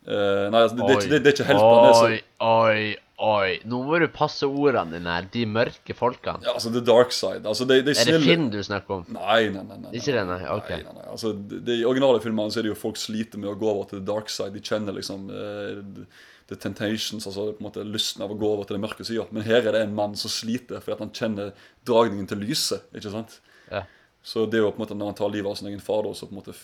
Uh, 0.00 0.48
Nei, 0.48 0.62
altså, 0.64 0.76
det, 0.78 0.84
det, 0.88 1.08
det, 1.10 1.18
det 1.20 1.28
er 1.28 1.34
ikke 1.34 1.44
heltene. 1.50 1.88
Oi, 2.06 2.14
oi, 2.40 2.84
oi. 3.20 3.58
Nå 3.68 3.82
må 3.84 3.98
du 4.00 4.06
passe 4.12 4.48
ordene 4.48 4.96
dine 4.96 5.12
her. 5.16 5.28
De 5.32 5.44
mørke 5.48 5.96
folkene. 5.96 6.42
Ja, 6.46 6.54
altså 6.56 6.72
The 6.72 6.82
Dark 6.84 7.12
Side. 7.14 7.44
Altså, 7.44 7.66
de, 7.68 7.80
de 7.84 7.92
Er 7.92 7.98
det 7.98 7.98
snille 8.00 8.24
Finn 8.24 8.48
du 8.52 8.58
snakker 8.64 9.00
om? 9.00 9.04
Nei, 9.14 9.50
nei, 9.52 9.62
nei. 9.68 9.78
nei, 9.84 9.92
Ikke 10.00 10.16
det, 10.16 10.24
nei? 10.28 10.40
Ok. 10.54 10.72
Nei, 10.72 10.80
nei, 10.86 10.96
nei. 10.96 11.06
Altså, 11.12 11.32
de, 11.36 11.60
det, 11.66 11.78
I 11.82 11.86
originale 11.88 12.22
filmene 12.24 12.52
så 12.52 12.62
er 12.62 12.68
det 12.68 12.72
jo 12.72 12.80
folk 12.80 13.00
sliter 13.00 13.42
med 13.42 13.52
å 13.52 13.56
gå 13.60 13.70
over 13.70 13.90
til 13.90 14.00
the 14.00 14.06
dark 14.08 14.32
side. 14.32 14.54
De 14.56 14.64
kjenner 14.64 14.96
liksom 14.96 15.28
uh, 15.30 16.04
the 16.50 16.58
temptations, 16.58 17.28
altså 17.28 17.50
på 17.52 17.62
en 17.62 17.68
måte 17.68 17.84
lysten 17.86 18.24
av 18.26 18.32
å 18.32 18.38
gå 18.40 18.48
over 18.50 18.66
til 18.66 18.78
den 18.78 18.84
mørke 18.86 19.06
sida. 19.06 19.28
Men 19.30 19.46
her 19.46 19.62
er 19.62 19.76
det 19.76 19.84
en 19.86 19.94
mann 19.96 20.16
som 20.18 20.32
sliter 20.32 20.82
fordi 20.82 20.98
han 21.04 21.14
kjenner 21.14 21.52
dragningen 21.86 22.26
til 22.30 22.42
lyset. 22.42 22.88
ikke 22.96 23.12
sant? 23.14 23.38
Ja. 23.70 23.84
Så 24.26 24.48
det 24.50 24.58
er 24.58 24.66
jo 24.66 24.72
på 24.72 24.80
en 24.80 24.86
måte 24.86 24.96
når 24.98 25.12
han 25.12 25.20
tar 25.20 25.30
livet 25.32 25.52
av 25.52 25.60
sin 25.60 25.70
egen 25.70 25.84
far, 25.84 26.02
da, 26.04 26.16
så 26.16 26.26
på 26.28 26.34
en 26.34 26.40
måte 26.40 26.56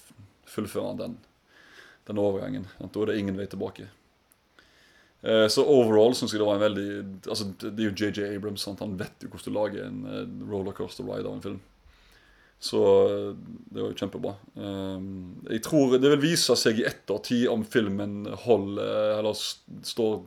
fullfører 0.51 0.91
han 0.91 0.99
den, 1.01 1.15
den 2.09 2.21
overgangen. 2.21 2.67
Da 2.81 2.91
er 2.91 3.13
det 3.13 3.21
ingen 3.23 3.39
vei 3.39 3.47
tilbake. 3.51 3.87
Eh, 5.27 5.47
Så 5.51 5.65
overall 5.67 6.15
syns 6.15 6.35
jeg 6.35 6.39
det 6.43 6.47
var 6.47 6.61
en 6.61 6.67
veldig 6.67 6.91
altså 7.27 7.49
Det 7.59 7.73
er 7.75 7.89
jo 7.89 7.97
JJ 7.97 8.37
Abrams. 8.37 8.63
Sant? 8.63 8.85
Han 8.85 8.99
vet 9.01 9.25
jo 9.25 9.33
hvordan 9.33 9.49
du 9.51 9.59
lager 9.59 9.89
en 9.89 10.05
eh, 10.07 10.29
rollercoaster 10.51 11.09
ride 11.09 11.27
av 11.27 11.35
en 11.35 11.43
film. 11.43 11.59
Så 12.63 12.81
eh, 13.11 13.33
det 13.73 13.83
var 13.83 13.91
jo 13.91 13.99
kjempebra. 13.99 14.37
Jeg 15.51 15.65
tror 15.67 15.99
det 15.99 16.15
vil 16.15 16.25
vise 16.29 16.57
seg 16.57 16.81
i 16.81 16.87
ettertid 16.89 17.49
om 17.53 17.67
filmen 17.67 18.23
holder 18.47 19.19
Eller 19.19 19.37
står 19.37 20.23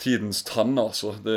tidens 0.00 0.38
tann, 0.48 0.78
altså. 0.80 1.10
Det, 1.20 1.34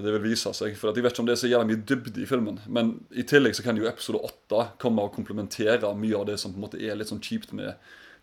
det 0.00 0.12
vil 0.14 0.30
vise 0.30 0.48
seg. 0.56 0.76
For 0.80 0.92
jeg 0.96 1.04
vet 1.04 1.12
ikke 1.12 1.24
om 1.24 1.26
det 1.28 1.34
er 1.34 1.42
så 1.42 1.50
jævlig 1.50 1.74
mye 1.74 1.82
dybde 1.90 2.22
i 2.22 2.28
filmen. 2.28 2.60
Men 2.72 2.94
i 3.12 3.24
tillegg 3.28 3.52
så 3.58 3.64
kan 3.66 3.76
jo 3.76 3.84
episode 3.84 4.22
8 4.24 4.62
komme 4.80 5.04
og 5.04 5.12
komplementere 5.12 5.90
mye 6.00 6.16
av 6.16 6.24
det 6.30 6.38
som 6.40 6.54
på 6.54 6.60
en 6.60 6.64
måte 6.64 6.80
er 6.80 6.96
litt 6.96 7.10
sånn 7.12 7.20
kjipt 7.20 7.52
med 7.56 7.74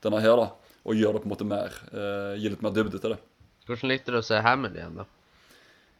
denne 0.02 0.24
her, 0.24 0.42
da. 0.42 0.48
Og 0.88 0.96
gjør 0.96 1.14
det 1.18 1.22
på 1.24 1.28
en 1.30 1.34
måte 1.36 1.48
mer 1.50 1.74
eh, 1.92 2.36
Gi 2.40 2.50
litt 2.54 2.62
mer 2.64 2.72
dybde 2.76 3.00
til 3.04 3.16
det. 3.16 3.20
Hvordan 3.68 3.92
likte 3.92 4.14
du 4.14 4.18
å 4.22 4.26
se 4.26 4.40
Hammond 4.42 4.76
igjen, 4.80 4.96
da? 5.02 5.06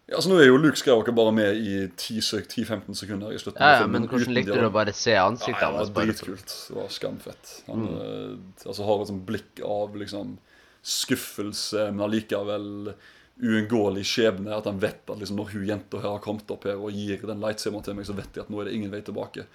Ja, 0.10 0.16
altså 0.18 0.32
Nå 0.32 0.40
er 0.42 0.48
jo 0.48 0.56
Luke 0.58 0.80
Skywalker 0.80 1.14
bare 1.14 1.32
med 1.38 1.60
i 1.62 1.74
10-15 1.94 2.96
sekunder 2.98 3.30
i 3.36 3.38
slutten 3.38 3.62
Ja, 3.62 3.84
ja, 3.84 3.88
men 3.92 4.08
hvordan 4.10 4.34
likte 4.34 4.56
du 4.58 4.66
å 4.66 4.72
bare 4.74 4.94
se 4.98 5.14
Ja, 5.14 5.28
ansiktet 5.30 5.62
det 5.62 5.84
var 5.94 6.08
dritkult. 6.08 6.56
Det 6.72 6.78
var 6.80 6.88
skamfett. 6.96 7.52
Han 7.68 7.84
Mm. 7.86 8.00
eh, 8.00 8.66
altså, 8.66 8.88
har 8.88 9.02
et 9.04 9.12
sånt 9.12 9.26
blikk 9.28 9.62
av 9.62 9.94
liksom 10.02 10.38
skuffelse, 10.82 11.92
men 11.92 12.02
allikevel 12.08 12.94
uunngåelig 13.40 14.04
skjebne. 14.08 14.52
At 14.58 14.66
han 14.66 14.80
vet 14.82 15.04
at 15.10 15.20
liksom, 15.22 15.38
når 15.40 15.54
hun 15.54 15.68
jenta 15.70 16.02
her 16.02 16.16
har 16.16 16.24
kommet 16.24 16.50
opp 16.52 16.66
her 16.68 16.80
og 16.82 16.92
gir 16.96 17.22
den 17.30 17.44
lightsaveren 17.44 17.86
til 17.86 17.98
meg, 18.00 18.08
så 18.10 18.16
vet 18.18 18.34
jeg 18.36 18.46
at 18.48 18.50
nå 18.52 18.62
er 18.64 18.70
det 18.70 18.76
ingen 18.80 18.92
vei 18.94 19.02
tilbake. 19.06 19.46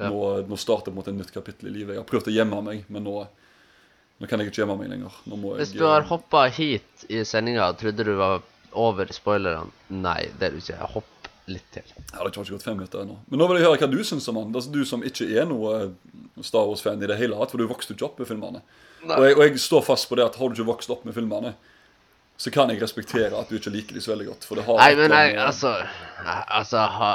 Ja. 0.00 0.08
Nå, 0.08 0.22
nå 0.48 0.56
starter 0.58 0.90
på 0.90 0.96
en 0.96 1.00
måte 1.02 1.12
et 1.12 1.18
nytt 1.20 1.34
kapittel 1.34 1.68
i 1.70 1.74
livet. 1.76 1.94
Jeg 1.98 2.02
har 2.02 2.08
prøvd 2.08 2.30
å 2.32 2.34
gjemme 2.34 2.62
meg, 2.64 2.86
men 2.88 3.04
nå, 3.04 3.18
nå 4.20 4.28
kan 4.28 4.42
jeg 4.42 4.50
ikke 4.50 4.62
gjemme 4.62 4.76
meg 4.76 4.90
lenger. 4.92 5.14
Nå 5.30 5.38
må 5.40 5.54
Hvis 5.56 5.72
du 5.72 5.86
har 5.88 6.04
hoppa 6.10 6.44
hit 6.52 7.06
i 7.08 7.22
sendinga 7.24 7.70
trodde 7.80 8.04
du 8.04 8.12
var 8.18 8.42
over 8.76 9.08
spoilerne 9.14 9.70
Nei, 9.88 10.28
det 10.38 10.50
er 10.50 10.52
du 10.54 10.60
ikke. 10.60 10.76
Hopp 10.92 11.08
litt 11.50 11.66
til. 11.74 11.86
Ja, 11.96 12.20
det 12.20 12.36
har 12.36 12.44
ikke 12.44 12.54
gått 12.54 12.66
fem 12.66 12.76
minutter 12.78 13.02
ennå. 13.02 13.16
Men 13.26 13.40
nå 13.40 13.48
vil 13.50 13.58
jeg 13.58 13.66
høre 13.66 13.80
hva 13.80 13.88
du 13.90 13.98
syns 14.06 14.28
om 14.30 14.38
han. 14.38 14.52
Altså, 14.54 14.70
du 14.70 14.84
som 14.86 15.02
ikke 15.06 15.26
er 15.40 15.48
noe 15.50 15.90
Star 16.46 16.68
Wars-fan 16.68 17.02
i 17.02 17.08
det 17.10 17.16
hele 17.18 17.38
tatt, 17.40 17.50
for 17.54 17.58
du 17.58 17.66
vokste 17.70 17.96
ikke 17.96 18.06
opp 18.06 18.20
med 18.22 18.28
filmene. 18.28 18.62
Og 19.08 19.24
jeg, 19.24 19.36
og 19.38 19.42
jeg 19.46 19.62
står 19.64 19.84
fast 19.88 20.08
på 20.10 20.18
det 20.20 20.28
at 20.28 20.36
har 20.38 20.52
du 20.52 20.58
ikke 20.58 20.68
vokst 20.68 20.92
opp 20.92 21.06
med 21.08 21.16
filmene, 21.16 21.54
så 22.40 22.52
kan 22.52 22.70
jeg 22.72 22.80
respektere 22.80 23.36
at 23.36 23.50
du 23.50 23.56
ikke 23.58 23.72
liker 23.72 23.96
de 23.96 24.04
så 24.04 24.14
veldig 24.14 24.28
godt. 24.30 24.46
For 24.48 24.60
det 24.60 24.64
har 24.68 24.80
Nei, 24.80 24.92
men 24.96 25.12
jeg, 25.16 25.36
altså 25.42 25.74
Altså 26.46 26.84
ha, 27.00 27.10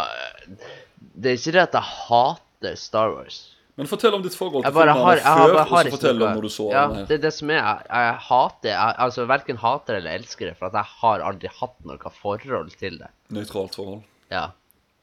Det 1.00 1.32
er 1.32 1.40
ikke 1.40 1.56
det 1.56 1.64
at 1.70 1.78
jeg 1.80 1.92
hater 2.10 2.78
Star 2.82 3.14
Wars. 3.16 3.40
Men 3.76 3.90
fortell 3.92 4.16
om 4.16 4.22
ditt 4.24 4.36
forhold 4.40 4.64
til 4.64 4.72
filmene 4.72 4.94
har, 5.04 5.20
før, 5.20 5.58
og 5.60 5.68
så 5.68 5.92
fortell 5.98 6.22
om 6.24 6.38
når 6.38 6.46
du 6.46 6.52
så 6.54 6.66
ja, 6.72 6.84
den. 6.92 7.08
Det 7.10 7.18
er 7.18 7.24
det 7.26 7.32
som 7.36 7.50
er 7.52 7.58
Jeg, 7.60 7.88
jeg 7.92 8.14
hater 8.30 8.70
jeg, 8.72 8.94
Altså 9.06 9.26
verken 9.28 9.60
hater 9.60 9.98
eller 9.98 10.20
elsker 10.22 10.48
det, 10.50 10.54
for 10.60 10.70
at 10.70 10.78
jeg 10.80 10.92
har 11.02 11.24
aldri 11.28 11.52
hatt 11.58 11.90
noe 11.90 12.12
forhold 12.22 12.72
til 12.80 13.02
det. 13.02 13.10
Nøytralt 13.36 13.76
forhold. 13.76 14.06
Ja. 14.32 14.46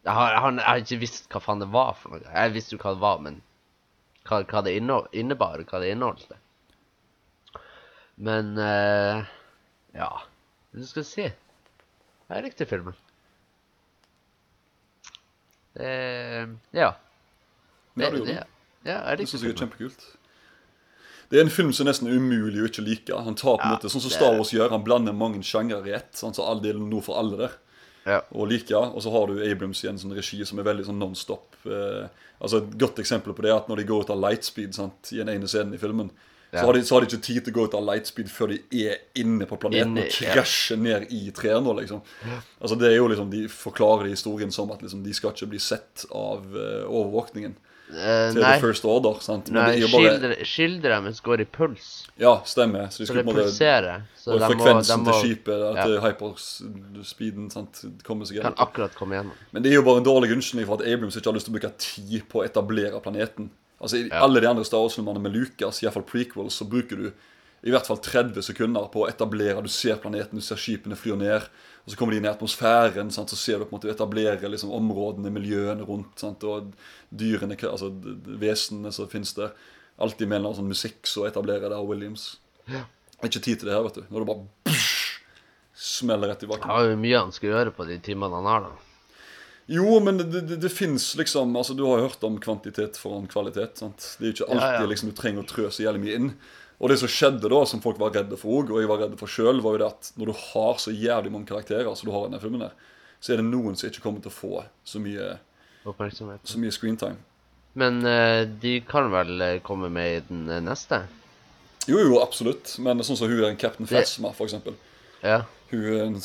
Jeg 0.03 0.16
har, 0.16 0.33
jeg, 0.33 0.41
har, 0.45 0.55
jeg 0.57 0.66
har 0.66 0.81
ikke 0.87 1.01
visst 1.03 1.29
hva 1.31 1.43
faen 1.45 1.61
det 1.62 1.68
var 1.75 1.93
for 2.01 2.16
noe. 2.16 2.25
Jeg 2.25 2.55
visste 2.57 2.75
jo 2.75 2.81
hva 2.83 2.95
det 2.97 3.05
var, 3.05 3.20
men 3.27 3.39
hva, 4.31 4.41
hva 4.49 4.64
det 4.64 4.75
innebar, 4.79 5.62
hva 5.68 5.83
det 5.83 5.93
inneholdt. 5.93 6.33
Men 8.23 8.55
uh, 8.57 9.23
Ja. 9.93 10.11
Hva 10.73 10.89
skal 10.89 11.05
jeg 11.05 11.11
si? 11.12 11.29
Jeg 12.33 12.49
likte 12.49 12.66
filmen. 12.73 12.97
Det 15.77 15.93
Ja. 16.73 16.95
Ja, 18.01 18.09
du 18.09 18.16
gjorde 18.16 18.33
det. 18.33 18.49
Ja, 18.85 18.99
jeg 19.11 19.18
Det 19.18 19.28
synes 19.28 19.43
jeg 19.47 19.53
er 19.55 19.61
kjempekult. 19.66 20.05
Det 21.33 21.39
er 21.41 21.45
en 21.47 21.51
film 21.51 21.72
som 21.72 21.87
er 21.87 21.93
nesten 21.93 22.09
umulig 22.12 22.61
å 22.61 22.68
ikke 22.68 22.83
like. 22.85 23.14
Han 23.24 23.35
tar 23.35 23.57
på 23.57 23.62
en 23.64 23.70
Ja, 23.70 23.76
måte, 23.78 23.89
sånn 23.89 24.03
som 24.05 24.11
Star 24.12 24.35
Wars 24.37 24.51
gjør, 24.53 24.68
han 24.74 24.83
blander 24.85 25.14
mange 25.16 25.41
sjangere 25.43 25.87
i 25.89 25.95
ett. 25.97 26.11
Sånn, 26.18 26.35
så 26.37 26.45
all 26.45 26.61
del 26.61 26.76
noe 26.78 27.01
for 27.01 27.16
alle 27.16 27.39
der. 27.39 27.55
Ja. 28.05 28.16
og 28.35 28.49
like. 28.51 28.74
Og 28.74 28.99
så 29.05 29.12
har 29.14 29.28
du 29.30 29.39
Abrams 29.47 29.85
i 29.85 29.89
en 29.89 29.97
sånn 29.99 30.12
regi 30.12 30.45
som 30.45 30.59
er 30.59 30.64
veldig 30.66 30.85
sånn 30.89 30.99
non-stop. 30.99 31.55
Eh, 31.64 32.09
altså 32.43 32.59
Et 32.59 32.72
godt 32.76 32.99
eksempel 32.99 33.33
på 33.33 33.43
det 33.47 33.53
er 33.53 33.57
at 33.61 33.68
når 33.70 33.76
de 33.78 33.85
går 33.85 34.03
ut 34.03 34.11
av 34.11 34.18
lightspeed 34.18 34.74
sant, 34.74 35.12
i 35.12 35.20
den 35.22 35.28
ene 35.30 35.47
scenen 35.47 35.72
i 35.74 35.78
filmen, 35.78 36.11
Ja. 36.53 36.61
så, 36.61 36.66
har 36.66 36.72
de, 36.74 36.80
så 36.85 36.95
har 36.97 37.01
de 37.01 37.07
ikke 37.07 37.22
tid 37.22 37.45
til 37.45 37.53
å 37.55 37.57
gå 37.57 37.64
ut 37.68 37.74
av 37.78 37.85
lightspeed 37.87 38.28
før 38.28 38.49
de 38.53 38.59
er 38.91 38.99
inne 39.14 39.47
på 39.47 39.57
planeten 39.57 39.95
Inne, 39.97 40.05
og 40.05 40.11
krasjer 40.35 40.76
ned 40.76 41.07
i 41.14 41.30
trærne. 41.30 41.72
liksom. 41.78 42.03
Altså 42.61 42.76
det 42.78 42.91
er 42.91 42.97
jo 42.97 43.07
liksom, 43.09 43.30
De 43.30 43.47
forklarer 43.49 44.11
historien 44.11 44.51
som 44.53 44.70
at 44.72 44.83
liksom, 44.83 45.03
de 45.05 45.14
skal 45.14 45.30
ikke 45.33 45.49
bli 45.49 45.59
sett 45.62 46.05
av 46.11 46.43
uh, 46.53 46.85
overvåkningen 46.91 47.55
Eh, 47.93 48.32
til 48.32 48.40
nei, 48.40 48.55
The 48.57 48.61
First 48.61 48.84
Order. 48.88 49.20
sant? 49.20 49.51
Men 49.51 49.62
nei 49.68 49.80
bare, 49.93 50.36
skildre- 50.49 51.03
mens 51.05 51.20
går 51.20 51.40
i 51.40 51.45
puls. 51.45 52.09
Ja, 52.18 52.38
stemmer. 52.45 52.88
Så 52.88 53.03
de 53.03 53.07
skulle 53.07 53.24
på 53.24 53.30
en 53.30 53.36
måte. 53.36 54.03
Og 54.26 54.40
frekvensen 54.40 55.03
må, 55.03 55.05
må 55.05 55.12
til 55.12 55.36
skipet, 55.36 55.76
ja. 55.76 55.84
til 55.84 56.01
hyperspeeden, 56.01 57.51
sant, 57.53 57.82
kommer 58.07 58.24
seg 58.28 58.40
kan 58.43 58.55
akkurat 58.57 58.95
komme 58.95 59.18
gjennom. 59.18 59.34
Men 59.53 59.62
det 59.64 59.72
er 59.72 59.74
jo 59.80 59.82
bare 59.86 60.01
en 60.03 60.07
dårlig 60.07 60.32
unnskyldning 60.32 60.66
for 60.68 60.80
at 60.80 60.86
Abrams 60.88 61.16
ikke 61.18 61.30
har 61.32 61.36
lyst 61.36 61.49
til 61.49 61.55
å 61.55 61.59
bruke 61.59 61.72
tid 61.82 62.28
på 62.30 62.40
å 62.43 62.47
etablere 62.47 63.03
planeten. 63.03 63.51
Altså 63.82 63.99
I 63.99 64.09
Ja. 64.09 64.22
alle 64.22 64.40
de 64.40 64.47
andre 64.47 64.64
Star 64.64 64.78
Wars-filmene 64.78 65.20
med 65.20 65.32
Lucas, 65.34 65.82
iallfall 65.82 66.05
prequels, 66.07 66.55
så 66.55 66.64
bruker 66.68 66.97
du 66.97 67.12
i 67.64 67.70
hvert 67.70 67.86
fall 67.86 67.99
30 67.99 68.43
sekunder 68.43 68.88
på 68.90 69.05
å 69.05 69.09
etablere 69.09 69.62
Du 69.62 69.68
ser 69.68 69.97
planeten, 69.97 70.34
du 70.34 70.40
ser 70.40 70.57
skipene 70.57 70.97
flyr 70.97 71.16
ned. 71.16 71.43
Og 71.83 71.91
så 71.91 71.99
kommer 71.99 72.14
de 72.14 72.20
inn 72.20 72.26
i 72.28 72.30
atmosfæren, 72.30 73.11
sant? 73.11 73.30
så 73.33 73.37
ser 73.39 73.59
du 73.59 73.64
på 73.66 73.72
en 73.74 73.80
måte 73.80 73.91
etablere 73.91 74.49
liksom, 74.53 74.70
områdene, 74.76 75.33
miljøene 75.35 75.83
rundt. 75.89 76.12
Sant? 76.22 76.45
Og 76.47 76.70
dyrene, 77.11 77.57
altså 77.66 77.91
vesenene 78.39 78.93
som 78.95 79.11
finnes 79.11 79.35
der. 79.35 79.51
Alltid 80.03 80.28
med 80.30 80.37
en 80.37 80.41
eller 80.45 80.53
annen 80.53 80.61
sånn 80.62 80.70
musikk 80.70 81.11
som 81.11 81.26
etablerer 81.26 81.72
der, 81.74 81.83
Williams. 81.83 82.37
Ikke 83.22 83.43
tid 83.43 83.59
til 83.61 83.68
det 83.68 83.74
her, 83.74 83.83
vet 83.89 83.99
du. 83.99 84.07
Når 84.14 84.22
det 84.22 84.30
bare 84.30 84.70
psh, 84.70 85.18
smeller 85.74 86.30
rett 86.30 86.47
i 86.47 86.51
bakken. 86.53 86.68
Det 86.70 86.78
har 86.78 86.89
jo 86.93 87.03
mye 87.03 87.18
han 87.26 87.35
skal 87.35 87.51
gjøre 87.53 87.74
på 87.74 87.87
de 87.91 87.99
timene 88.07 88.39
han 88.39 88.49
har, 88.53 88.70
da. 88.70 88.89
Jo, 89.72 89.99
men 90.03 90.18
det, 90.18 90.26
det, 90.43 90.57
det 90.62 90.70
fins 90.74 91.05
liksom 91.16 91.55
altså 91.57 91.74
Du 91.78 91.85
har 91.87 92.01
hørt 92.03 92.24
om 92.26 92.35
kvantitet 92.43 92.99
foran 92.99 93.28
kvalitet. 93.30 93.78
sant? 93.78 94.09
Det 94.18 94.26
er 94.26 94.33
jo 94.33 94.35
ikke 94.37 94.49
alltid 94.51 94.66
Ja, 94.66 94.80
ja. 94.83 94.89
liksom 94.91 95.11
du 95.12 95.14
trenger 95.16 95.45
å 95.45 95.49
trø 95.49 95.68
så 95.70 95.85
jævlig 95.85 96.03
mye 96.03 96.16
inn. 96.18 96.33
Og 96.83 96.91
det 96.91 96.99
som 96.99 97.11
skjedde 97.11 97.47
da, 97.47 97.61
som 97.68 97.80
folk 97.83 98.01
var 98.03 98.11
redde 98.16 98.37
for 98.39 98.59
òg, 98.59 98.72
og 98.74 98.83
jeg 98.83 98.91
var 98.91 99.05
redd 99.05 99.14
for 99.20 99.30
sjøl, 99.30 99.61
var 99.62 99.76
jo 99.76 99.80
det 99.85 99.91
at 99.93 100.09
når 100.18 100.33
du 100.33 100.39
har 100.49 100.80
så 100.83 100.91
jævlig 100.91 101.30
mange 101.30 101.47
karakterer 101.47 101.95
som 101.95 102.09
du 102.09 102.14
har 102.14 102.24
i 102.24 102.30
denne 102.30 102.43
filmen, 102.43 102.64
der, 102.64 102.72
så 103.22 103.33
er 103.33 103.39
det 103.39 103.47
noen 103.47 103.78
som 103.78 103.87
ikke 103.87 104.03
kommer 104.03 104.24
til 104.24 104.33
å 104.33 104.35
få 104.35 104.64
så 104.83 105.03
mye, 105.03 105.37
Oppmerksomhet. 105.87 106.43
så 106.43 106.59
mye 106.59 106.74
screentime. 106.74 107.22
Men 107.78 108.03
uh, 108.03 108.43
de 108.62 108.80
kan 108.85 109.12
vel 109.14 109.47
eh, 109.47 109.61
komme 109.64 109.89
med 109.95 110.16
i 110.16 110.18
den 110.26 110.43
eh, 110.51 110.61
neste? 110.61 111.05
Jo, 111.87 112.03
jo, 112.03 112.18
absolutt. 112.20 112.74
Men 112.83 113.01
sånn 113.07 113.16
som 113.16 113.30
hun 113.30 113.39
er 113.39 113.53
en 113.53 113.62
Captain 113.62 113.89
Phasma, 113.89 114.35
for 114.37 114.51
eksempel. 114.51 114.74
Ja. 115.22 115.45
Hun 115.70 115.87
er 115.87 116.03
en, 116.05 116.18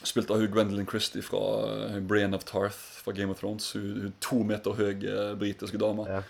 spilt 0.00 0.32
av 0.32 0.40
hun 0.40 0.50
Gwendolyn 0.50 0.88
Christie 0.88 1.22
fra 1.22 1.44
uh, 1.68 2.00
Brienne 2.00 2.34
of 2.34 2.48
Tarth 2.48 2.80
fra 3.04 3.14
Game 3.14 3.36
of 3.36 3.44
Thrones. 3.44 3.68
Hun, 3.76 4.08
hun 4.08 4.18
to 4.24 4.40
meter 4.48 4.80
høye 4.80 5.30
britiske 5.38 5.78
dame. 5.80 6.08
Ja. 6.08 6.24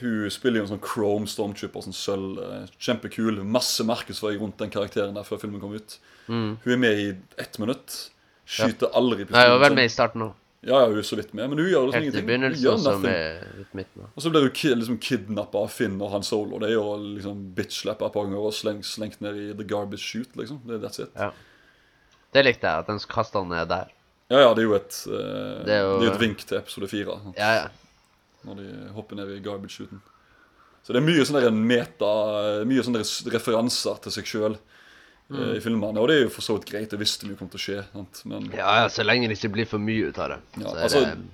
Hun 0.00 0.30
spiller 0.30 0.60
jo 0.60 0.66
en 0.66 0.72
sånn 0.78 0.82
Chrome 0.84 1.26
Stormtrooper, 1.26 1.82
sånn 1.84 1.96
sølv. 1.96 2.38
eh, 2.40 2.66
Kjempekul. 2.78 3.42
Masse 3.44 3.84
markedsføring 3.84 4.40
rundt 4.40 4.56
den 4.58 4.70
karakteren 4.70 5.14
der 5.14 5.22
før 5.28 5.40
filmen 5.40 5.60
kom 5.60 5.74
ut. 5.74 5.98
Mm. 6.28 6.58
Hun 6.64 6.72
er 6.72 6.76
med 6.76 6.98
i 6.98 7.08
ett 7.38 7.58
minutt. 7.58 8.10
Skyter 8.50 8.90
aldri 8.94 9.26
Nei, 9.30 9.44
hun 9.46 9.52
har 9.54 9.58
vel 9.68 9.74
med 9.76 9.84
i 9.84 9.92
starten 9.92 10.22
òg. 10.22 10.32
Ja, 10.62 10.80
ja, 10.82 10.86
hun 10.90 10.98
er 10.98 11.02
så 11.08 11.16
vidt 11.16 11.32
med, 11.32 11.48
men 11.48 11.58
hun 11.58 11.68
gjør 11.70 11.86
liksom 11.88 12.02
Helt 12.02 12.04
i 12.04 12.18
ingenting. 12.20 12.26
Begynnelsen, 12.26 13.02
med 13.02 13.60
ut 13.60 13.74
midten. 13.74 14.02
Og 14.14 14.22
så 14.22 14.30
blir 14.30 14.42
hun 14.44 14.78
liksom 14.80 14.98
kidnappa 15.00 15.62
av 15.62 15.70
Finn 15.70 15.94
og 16.02 16.10
Han 16.12 16.22
Solo. 16.22 16.58
Det 16.58 16.68
er 16.68 16.74
jo 16.74 16.96
liksom 17.16 17.54
bitch-slappa 17.56 18.06
et 18.10 18.12
par 18.12 18.24
ganger 18.26 18.42
og 18.44 18.52
slengt, 18.52 18.84
slengt 18.84 19.20
ned 19.22 19.36
i 19.36 19.46
the 19.56 19.64
garbage 19.64 20.02
shoot, 20.04 20.28
liksom. 20.36 20.60
Det, 20.66 20.80
that's 20.82 21.00
it. 21.00 21.08
Ja. 21.16 21.30
Det 22.34 22.44
likte 22.44 22.66
jeg, 22.68 22.78
at 22.84 22.86
den 22.92 22.98
kasta 23.08 23.42
ned 23.42 23.68
der. 23.72 23.88
Ja, 24.30 24.38
ja, 24.44 24.50
det 24.54 24.62
er 24.62 24.68
jo 24.68 24.74
et, 24.76 24.98
eh, 25.08 25.64
Det 25.64 25.72
er 25.74 25.80
jo- 25.82 26.00
det 26.00 26.08
er 26.08 26.12
et 26.14 26.20
vink 26.20 26.38
til 26.46 26.58
episode 26.58 26.88
fire. 26.88 27.16
Ja, 27.38 27.54
ja. 27.62 27.68
Når 28.46 28.56
de 28.62 28.88
hopper 28.96 29.16
ned 29.20 29.30
i 29.34 29.40
garbage-shooten. 29.44 30.00
Så 30.82 30.94
det 30.94 31.02
er 31.02 31.04
mye 31.04 31.24
sånne 31.28 31.50
meta 31.52 32.10
Mye 32.64 32.84
sånne 32.86 33.02
referanser 33.34 34.00
til 34.06 34.14
seg 34.18 34.30
sjøl 34.30 34.58
Mm. 35.30 35.52
i 35.54 35.60
filmene. 35.62 36.00
Og 36.02 36.08
det 36.10 36.14
er 36.16 36.24
jo 36.24 36.30
for 36.34 36.42
så 36.42 36.56
vidt 36.56 36.64
greit. 36.66 36.90
det 36.90 36.98
visste 36.98 37.28
vi 37.28 37.36
kom 37.38 37.46
til 37.48 37.60
å 37.60 37.62
skje. 37.62 37.82
Sant? 37.92 38.22
Men 38.26 38.48
Ja, 38.50 38.80
ja, 38.82 38.88
så 38.90 39.04
lenge 39.06 39.28
det 39.28 39.36
ikke 39.38 39.52
blir 39.54 39.68
for 39.70 39.78
mye 39.78 40.08
ut 40.08 40.18
av 40.18 40.32
det. 40.32 40.38
Ja, 40.58 40.64
så 40.64 40.74
er 40.74 40.82
altså, 40.82 41.02
det 41.06 41.28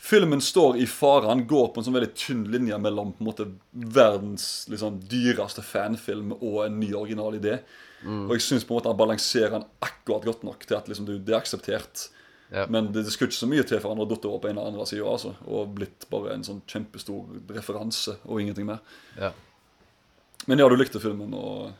filmen 0.00 0.40
står 0.40 0.78
i 0.80 0.86
fare. 0.88 1.28
Han 1.28 1.46
går 1.46 1.68
på 1.74 1.80
en 1.80 1.84
sånn 1.84 1.98
veldig 1.98 2.14
tynn 2.16 2.46
linje 2.50 2.78
mellom 2.80 3.12
på 3.12 3.20
en 3.20 3.28
måte 3.28 3.46
verdens 3.72 4.46
liksom, 4.72 4.96
dyreste 5.10 5.62
fanfilm 5.62 6.32
og 6.38 6.62
en 6.64 6.80
ny 6.80 6.94
original 6.96 7.36
idé. 7.36 7.58
Mm. 8.02 8.24
Og 8.30 8.38
jeg 8.38 8.46
syns 8.46 8.64
han 8.64 8.96
balanserer 8.96 9.58
den 9.58 9.68
akkurat 9.84 10.24
godt 10.24 10.42
nok 10.48 10.64
til 10.64 10.78
at 10.78 10.88
liksom, 10.88 11.04
det 11.06 11.28
er 11.28 11.40
akseptert. 11.42 12.08
Ja. 12.50 12.66
Men 12.68 12.90
det, 12.92 13.04
det 13.06 13.12
skulle 13.14 13.30
ikke 13.30 13.38
så 13.38 13.48
mye 13.50 13.64
til 13.66 13.78
for 13.78 13.94
han 13.94 14.02
å 14.02 14.08
datt 14.10 14.26
over 14.26 14.42
på 14.42 14.50
en 14.50 14.58
eller 14.58 14.72
annen 14.72 14.88
side 14.88 15.06
altså, 15.06 15.36
og 15.46 15.70
blitt 15.76 16.08
bare 16.10 16.34
en 16.34 16.42
sånn 16.46 16.64
kjempestor 16.70 17.54
referanse 17.54 18.16
og 18.26 18.42
ingenting 18.42 18.66
mer. 18.66 18.82
Ja. 19.18 19.30
Men 20.50 20.62
ja, 20.62 20.68
du 20.68 20.76
likte 20.78 21.02
filmen, 21.02 21.34
og 21.36 21.70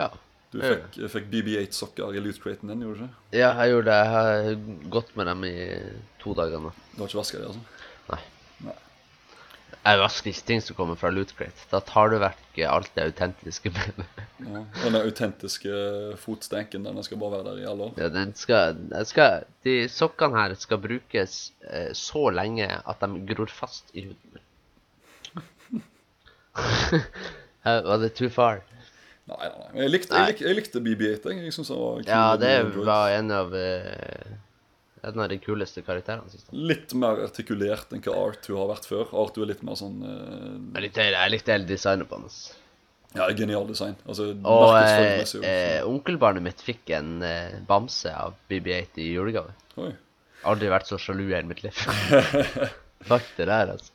ja. 0.00 0.08
du 0.50 0.60
fikk, 0.62 0.98
fikk 1.12 1.28
BB8-sokker 1.32 2.16
i 2.16 2.22
loot-craten 2.24 2.72
din, 2.72 2.82
gjorde 2.86 3.04
du 3.04 3.06
ikke? 3.06 3.24
Ja, 3.36 3.52
jeg 3.62 3.76
gjorde 3.76 3.92
det. 3.92 3.98
Jeg 4.00 4.14
har 4.16 4.88
gått 4.96 5.12
med 5.18 5.28
dem 5.30 5.44
i 5.48 5.56
to 6.22 6.34
dager 6.38 6.64
nå. 6.64 6.72
Du 6.94 7.04
har 7.04 7.12
ikke 7.12 7.20
vaska 7.20 7.42
dem, 7.42 7.52
altså? 7.52 7.90
Nei. 8.10 8.22
Ikke 9.82 10.32
ting 10.46 10.60
som 10.62 10.76
kommer 10.78 10.94
fra 10.98 11.10
Lootcrate. 11.10 11.64
Da 11.70 11.80
tar 11.80 12.12
du 12.12 12.18
vekk 12.22 12.58
alt 12.68 12.90
det 12.94 13.04
autentiske 13.10 13.72
med 13.74 13.96
det. 13.98 14.06
Ja. 14.46 14.62
Den 14.84 14.98
autentiske 15.00 15.72
fotstenken, 16.22 16.84
den 16.86 17.02
skal 17.02 17.18
bare 17.18 17.38
være 17.38 17.46
der 17.50 17.62
i 17.62 17.66
alle 17.70 17.88
år? 17.88 17.94
Ja, 17.98 18.08
den 18.12 18.34
skal, 18.38 18.76
den 18.92 19.06
skal, 19.08 19.44
de 19.66 19.76
sokkene 19.90 20.38
her 20.38 20.54
skal 20.60 20.78
brukes 20.82 21.52
eh, 21.66 21.90
så 21.98 22.28
lenge 22.30 22.68
at 22.70 23.00
de 23.02 23.22
gror 23.34 23.50
fast 23.50 23.90
i 23.94 24.06
huden 24.10 24.36
min. 24.36 24.42
Eh, 27.64 27.78
Var 27.86 27.98
det 28.02 28.08
too 28.18 28.26
far? 28.26 28.56
Nei, 29.30 29.36
nei, 29.38 29.50
nei. 29.54 29.82
Jeg 29.84 29.90
likte, 29.92 30.16
jeg 30.18 30.32
likte, 30.32 30.44
jeg 30.48 30.56
likte 30.58 30.80
BB8. 30.82 31.30
Jeg, 31.30 31.44
jeg 31.46 31.52
synes 31.54 31.68
han 31.70 31.78
var 31.78 32.00
kul. 32.00 32.08
Ja, 32.10 32.24
det 32.42 32.86
var 32.88 33.12
en 33.14 33.28
av 33.36 33.52
eh, 33.54 34.32
En 35.02 35.18
av 35.18 35.28
de 35.32 35.38
kuleste 35.42 35.82
karakterene. 35.82 36.30
Synes 36.30 36.46
jeg. 36.46 36.64
Litt 36.70 36.92
mer 36.94 37.24
artikulert 37.24 37.90
enn 37.94 38.02
hva 38.04 38.14
Arthur 38.28 38.60
har 38.60 38.68
vært 38.70 38.86
før. 38.86 39.08
Arthur 39.24 39.46
er 39.46 39.50
litt 39.50 39.64
mer 39.66 39.78
sånn 39.80 39.96
uh... 40.06 40.58
Jeg 40.76 40.86
likte, 40.86 41.06
jeg 41.10 41.32
likte 41.34 41.56
hele 41.56 41.66
designet 41.66 42.10
på 42.10 42.20
hans. 42.20 42.42
Ja, 43.12 43.26
genial 43.36 43.66
design. 43.68 43.96
Altså, 44.08 44.30
Og 44.48 44.76
eh, 44.78 45.20
eh, 45.44 45.82
onkelbarnet 45.84 46.44
mitt 46.44 46.62
fikk 46.64 46.94
en 46.96 47.18
eh, 47.26 47.58
bamse 47.68 48.12
av 48.14 48.38
BB8 48.48 49.02
i 49.02 49.10
julegave. 49.12 49.52
Oi. 49.82 49.90
Aldri 50.48 50.70
vært 50.72 50.88
så 50.88 50.98
sjalu 50.98 51.26
i 51.26 51.34
hele 51.34 51.50
mitt 51.50 51.60
liv. 51.64 51.76
Fuck 53.10 53.26
det 53.36 53.48
der, 53.50 53.72
altså. 53.74 53.92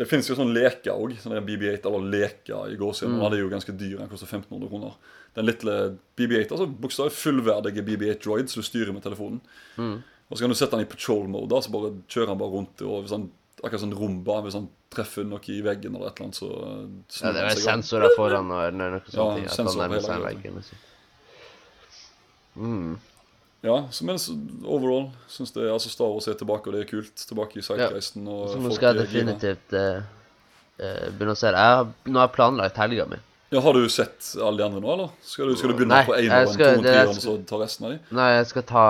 Det 0.00 0.06
finnes 0.08 0.28
jo 0.30 0.36
sånne 0.38 0.56
leker 0.56 0.96
òg. 0.96 1.14
Sånne 1.20 1.42
BB8 1.44 1.90
eller 1.90 2.10
leker 2.14 2.72
i 2.72 2.78
gåsehud. 2.80 3.12
Mm. 3.12 3.20
Den 3.20 3.36
er 3.36 3.42
jo 3.42 3.52
ganske 3.52 3.74
dyr. 3.76 3.96
Den 4.00 4.10
koster 4.10 4.30
1500 4.30 4.70
kroner. 4.72 4.98
Den 5.36 5.48
lille 5.50 5.76
BB8, 6.16 6.46
altså 6.48 6.66
bokstavelig 6.66 7.16
fullverdige 7.16 7.84
BB8 7.84 8.22
droids 8.24 8.56
du 8.56 8.64
styrer 8.64 8.94
med 8.96 9.04
telefonen. 9.04 9.42
Mm. 9.76 9.98
Og 10.26 10.36
så 10.36 10.42
kan 10.42 10.50
du 10.50 10.58
sette 10.58 10.74
den 10.74 10.86
i 10.86 10.90
patrol 10.90 11.28
mode, 11.30 11.50
da, 11.52 11.60
så 11.62 11.72
bare 11.74 11.92
kjører 12.10 12.32
han 12.32 12.40
bare 12.40 12.54
rundt. 12.54 12.82
Og 12.82 13.06
han, 13.12 13.28
akkurat 13.62 13.82
sånn 13.84 13.94
rumba, 13.96 14.40
hvis 14.46 14.56
han 14.58 14.70
treffer 14.92 15.26
noe 15.28 15.52
i 15.52 15.60
veggen 15.64 15.94
eller 15.94 16.10
et 16.10 16.18
eller 16.18 16.28
annet, 16.28 16.40
så 16.40 16.48
eh, 16.50 17.20
Ja, 17.20 17.32
det 17.34 17.44
er 17.44 17.50
han 17.52 17.62
sensorer 17.62 18.16
foran 18.18 18.50
og 18.50 18.64
eller 18.64 18.96
noe 18.96 19.04
sånt. 19.06 19.20
Ja, 19.20 19.28
han 19.36 19.54
sensorer 19.54 19.94
på 19.94 20.02
hele 20.02 20.32
veggen. 20.32 20.58
liksom. 20.60 20.82
Mm. 22.56 22.96
Ja, 23.66 23.76
så 23.90 24.04
men 24.06 24.18
overall 24.64 25.08
syns 25.32 25.54
jeg 25.56 25.70
altså 25.72 25.90
Star 25.90 26.10
Wars 26.12 26.28
er 26.30 26.36
tilbake, 26.38 26.68
og 26.68 26.76
det 26.76 26.84
er 26.84 26.90
kult. 26.90 27.14
Tilbake 27.18 27.60
i 27.60 27.64
Sightgeisten. 27.64 28.26
og 28.30 28.50
Så 28.52 28.60
nå 28.62 28.74
skal 28.74 28.90
jeg 28.90 28.96
er 28.96 29.08
definitivt 29.08 29.74
uh, 29.74 30.04
uh, 30.82 31.06
begynne 31.14 31.34
å 31.34 31.38
se 31.38 31.50
det. 31.50 31.62
Jeg 31.62 31.78
har, 31.80 31.88
nå 32.06 32.20
har 32.20 32.28
jeg 32.28 32.36
planlagt 32.36 32.82
helga 32.82 33.08
mi. 33.10 33.18
Ja, 33.54 33.60
Har 33.62 33.72
du 33.78 33.88
sett 33.88 34.32
alle 34.42 34.58
de 34.58 34.64
andre 34.66 34.80
nå, 34.82 34.92
eller? 34.92 35.10
Skal 35.22 35.48
du, 35.48 35.56
skal 35.56 35.70
du 35.70 35.76
begynne 35.78 35.94
Nei, 35.94 36.04
på 36.08 36.14
én 36.18 36.30
og 36.34 36.48
en, 36.50 36.56
to 36.58 36.80
og 36.80 36.86
er- 36.90 37.10
og 37.12 37.18
så 37.22 37.34
ta 37.46 37.58
resten 37.62 37.86
av 37.86 37.92
de? 37.94 37.98
Nei, 38.18 38.30
jeg 38.40 38.46
skal 38.50 38.62
ta 38.66 38.84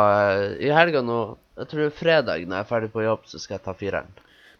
I 0.56 0.70
helga 0.72 1.02
nå 1.04 1.18
Jeg 1.58 1.68
tror 1.68 1.82
det 1.82 1.88
er 1.90 1.96
fredag 1.98 2.46
når 2.46 2.56
jeg 2.56 2.64
er 2.64 2.70
ferdig 2.70 2.88
på 2.94 3.02
jobb, 3.04 3.26
så 3.28 3.38
skal 3.42 3.58
jeg 3.58 3.64
ta 3.66 3.74
fireren. 3.76 4.08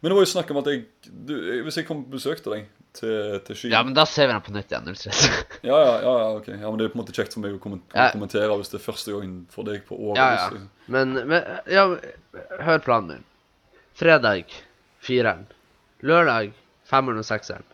Men 0.03 0.11
det 0.13 0.17
var 0.19 0.27
jo 0.27 0.33
snakk 0.35 0.51
om 0.53 0.59
at 0.61 0.67
jeg 0.69 0.83
du, 1.09 1.33
Hvis 1.65 1.79
jeg 1.81 1.87
kom 1.89 2.03
på 2.05 2.17
besøk 2.19 2.43
til 2.45 2.53
deg 2.53 2.67
til, 2.97 3.41
til 3.47 3.57
Ski 3.57 3.71
Ja, 3.73 3.81
men 3.85 3.97
da 3.97 4.05
ser 4.09 4.29
vi 4.29 4.33
den 4.37 4.45
på 4.45 4.53
nytt 4.53 4.71
igjen. 4.73 4.85
Null 4.89 4.97
stress. 5.01 5.25
ja, 5.71 5.77
ja, 5.81 5.95
ja, 6.05 6.13
ok. 6.37 6.47
Ja, 6.53 6.69
men 6.71 6.79
Det 6.81 6.87
er 6.87 6.93
på 6.93 6.99
en 6.99 7.03
måte 7.05 7.17
kjekt 7.17 7.33
for 7.37 7.45
meg 7.45 7.57
å 7.57 7.61
kommentere 7.61 8.47
Ja. 8.49 8.57
hvis 8.61 8.73
det 8.73 8.79
er 8.81 8.85
første 8.87 9.13
gangen 9.17 9.35
for 9.53 9.65
deg 9.69 9.83
på 9.89 9.97
året. 9.97 10.21
Ja, 10.21 10.49
ja. 10.53 10.63
Men, 10.93 11.13
men 11.29 11.45
ja, 11.73 11.87
hør 12.69 12.81
planen 12.85 13.09
min. 13.17 13.25
Fredag 13.97 14.45
fireren. 15.05 15.45
Lørdag 16.05 16.53
femmeren 16.89 17.21
og 17.21 17.29
sekseren. 17.29 17.65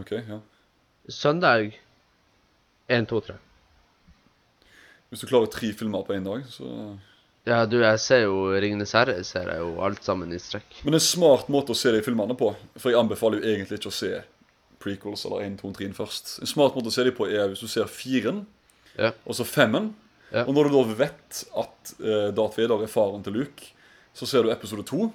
Ok, 0.00 0.12
ja. 0.16 0.40
Søndag 1.08 1.72
én, 2.88 3.06
to, 3.08 3.20
tre. 3.24 3.34
Hvis 5.10 5.20
du 5.22 5.28
klarer 5.28 5.50
tre 5.52 5.72
filmer 5.76 6.04
på 6.06 6.14
én 6.16 6.24
dag, 6.26 6.44
så 6.50 6.68
Ja, 7.44 7.64
du, 7.66 7.80
jeg 7.82 7.98
ser 7.98 8.20
jo 8.22 8.52
Ringenes 8.54 8.92
herre, 8.94 9.16
ser 9.26 9.48
jeg 9.50 9.58
jo 9.58 9.80
alt 9.82 10.04
sammen 10.06 10.30
i 10.32 10.38
strekk. 10.38 10.76
Men 10.86 10.94
en 10.94 11.02
smart 11.02 11.48
måte 11.50 11.74
å 11.74 11.78
se 11.78 11.90
de 11.90 12.02
filmene 12.06 12.36
på 12.38 12.52
For 12.78 12.92
jeg 12.92 13.00
anbefaler 13.00 13.40
jo 13.42 13.50
egentlig 13.50 13.80
ikke 13.80 13.90
å 13.90 13.96
se 13.96 14.12
prequels 14.82 15.24
eller 15.26 15.42
1, 15.48 15.56
2, 15.60 15.72
3 15.78 15.88
først. 15.96 16.30
En 16.42 16.50
smart 16.50 16.74
måte 16.78 16.90
å 16.90 16.94
se 16.94 17.02
de 17.06 17.12
på 17.14 17.26
er 17.30 17.48
hvis 17.50 17.60
du 17.62 17.68
ser 17.70 17.90
firen, 17.90 18.44
Ja. 18.98 19.12
og 19.26 19.34
så 19.34 19.44
femmen. 19.44 19.94
Ja. 20.32 20.44
Og 20.46 20.54
når 20.54 20.68
du 20.70 20.74
da 20.76 20.94
vet 21.04 21.44
at 21.56 21.92
uh, 22.00 22.30
Darth 22.34 22.58
Vader 22.58 22.82
er 22.82 22.90
faren 22.90 23.22
til 23.22 23.32
Luke, 23.32 23.72
så 24.14 24.26
ser 24.26 24.42
du 24.42 24.50
episode 24.50 24.84
to, 24.86 25.12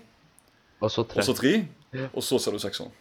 Og 0.82 0.92
så 0.92 1.04
tre. 1.08 1.20
og 1.22 1.26
så 1.26 1.34
tre, 1.36 1.68
Ja. 1.94 2.08
og 2.14 2.24
så 2.24 2.40
ser 2.40 2.52
du 2.52 2.60
sekseren. 2.60 2.92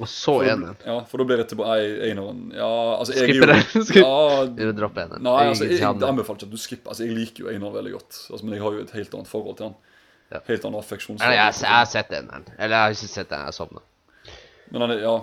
Og 0.00 0.08
så 0.08 0.38
eneren. 0.42 0.76
Ja, 0.86 0.94
for 1.04 1.18
da 1.20 1.24
blir 1.28 1.36
det 1.42 1.48
tilbake 1.50 2.08
eneren. 2.08 2.38
Ja, 2.56 2.68
altså 2.98 3.12
jeg 3.14 3.28
er 3.28 3.34
Skipper. 3.34 3.82
Skip- 3.90 4.00
Ja, 4.02 4.44
Vil 4.56 4.70
du 4.72 4.78
droppe 4.80 5.02
eneren? 5.04 5.22
Nei, 5.22 5.34
altså, 5.50 5.64
jeg, 5.68 5.78
Jeg 5.80 5.84
anbefaler 6.08 6.38
ikke 6.40 6.48
at 6.48 6.54
du 6.56 6.56
skipper. 6.62 6.88
Altså, 6.94 7.04
jeg 7.04 7.16
liker 7.18 7.44
jo 7.44 7.50
Einar 7.52 7.74
veldig 7.76 7.92
godt, 7.98 8.20
altså, 8.32 8.44
men 8.46 8.54
jeg 8.56 8.62
har 8.64 8.72
jo 8.78 8.80
et 8.86 8.94
helt 8.96 9.14
annet 9.18 9.28
forhold 9.28 9.56
til 9.60 9.66
han. 9.68 9.74
Ja. 10.32 10.40
Helt 10.48 10.64
annen 10.64 10.78
affeksjon. 10.80 11.18
den. 11.20 11.28
Jeg, 11.36 11.54
jeg 11.60 11.68
har 11.76 11.84
sett 11.92 12.12
eneren. 12.16 12.46
Eller 12.58 12.76
jeg 12.76 12.82
har 12.86 12.96
ikke 12.96 13.10
sett 13.12 13.28
den, 13.34 13.44
jeg 13.44 13.58
sovna. 13.58 13.82
Men 14.72 14.80
han 14.86 14.94
er, 14.96 15.02
ja, 15.04 15.14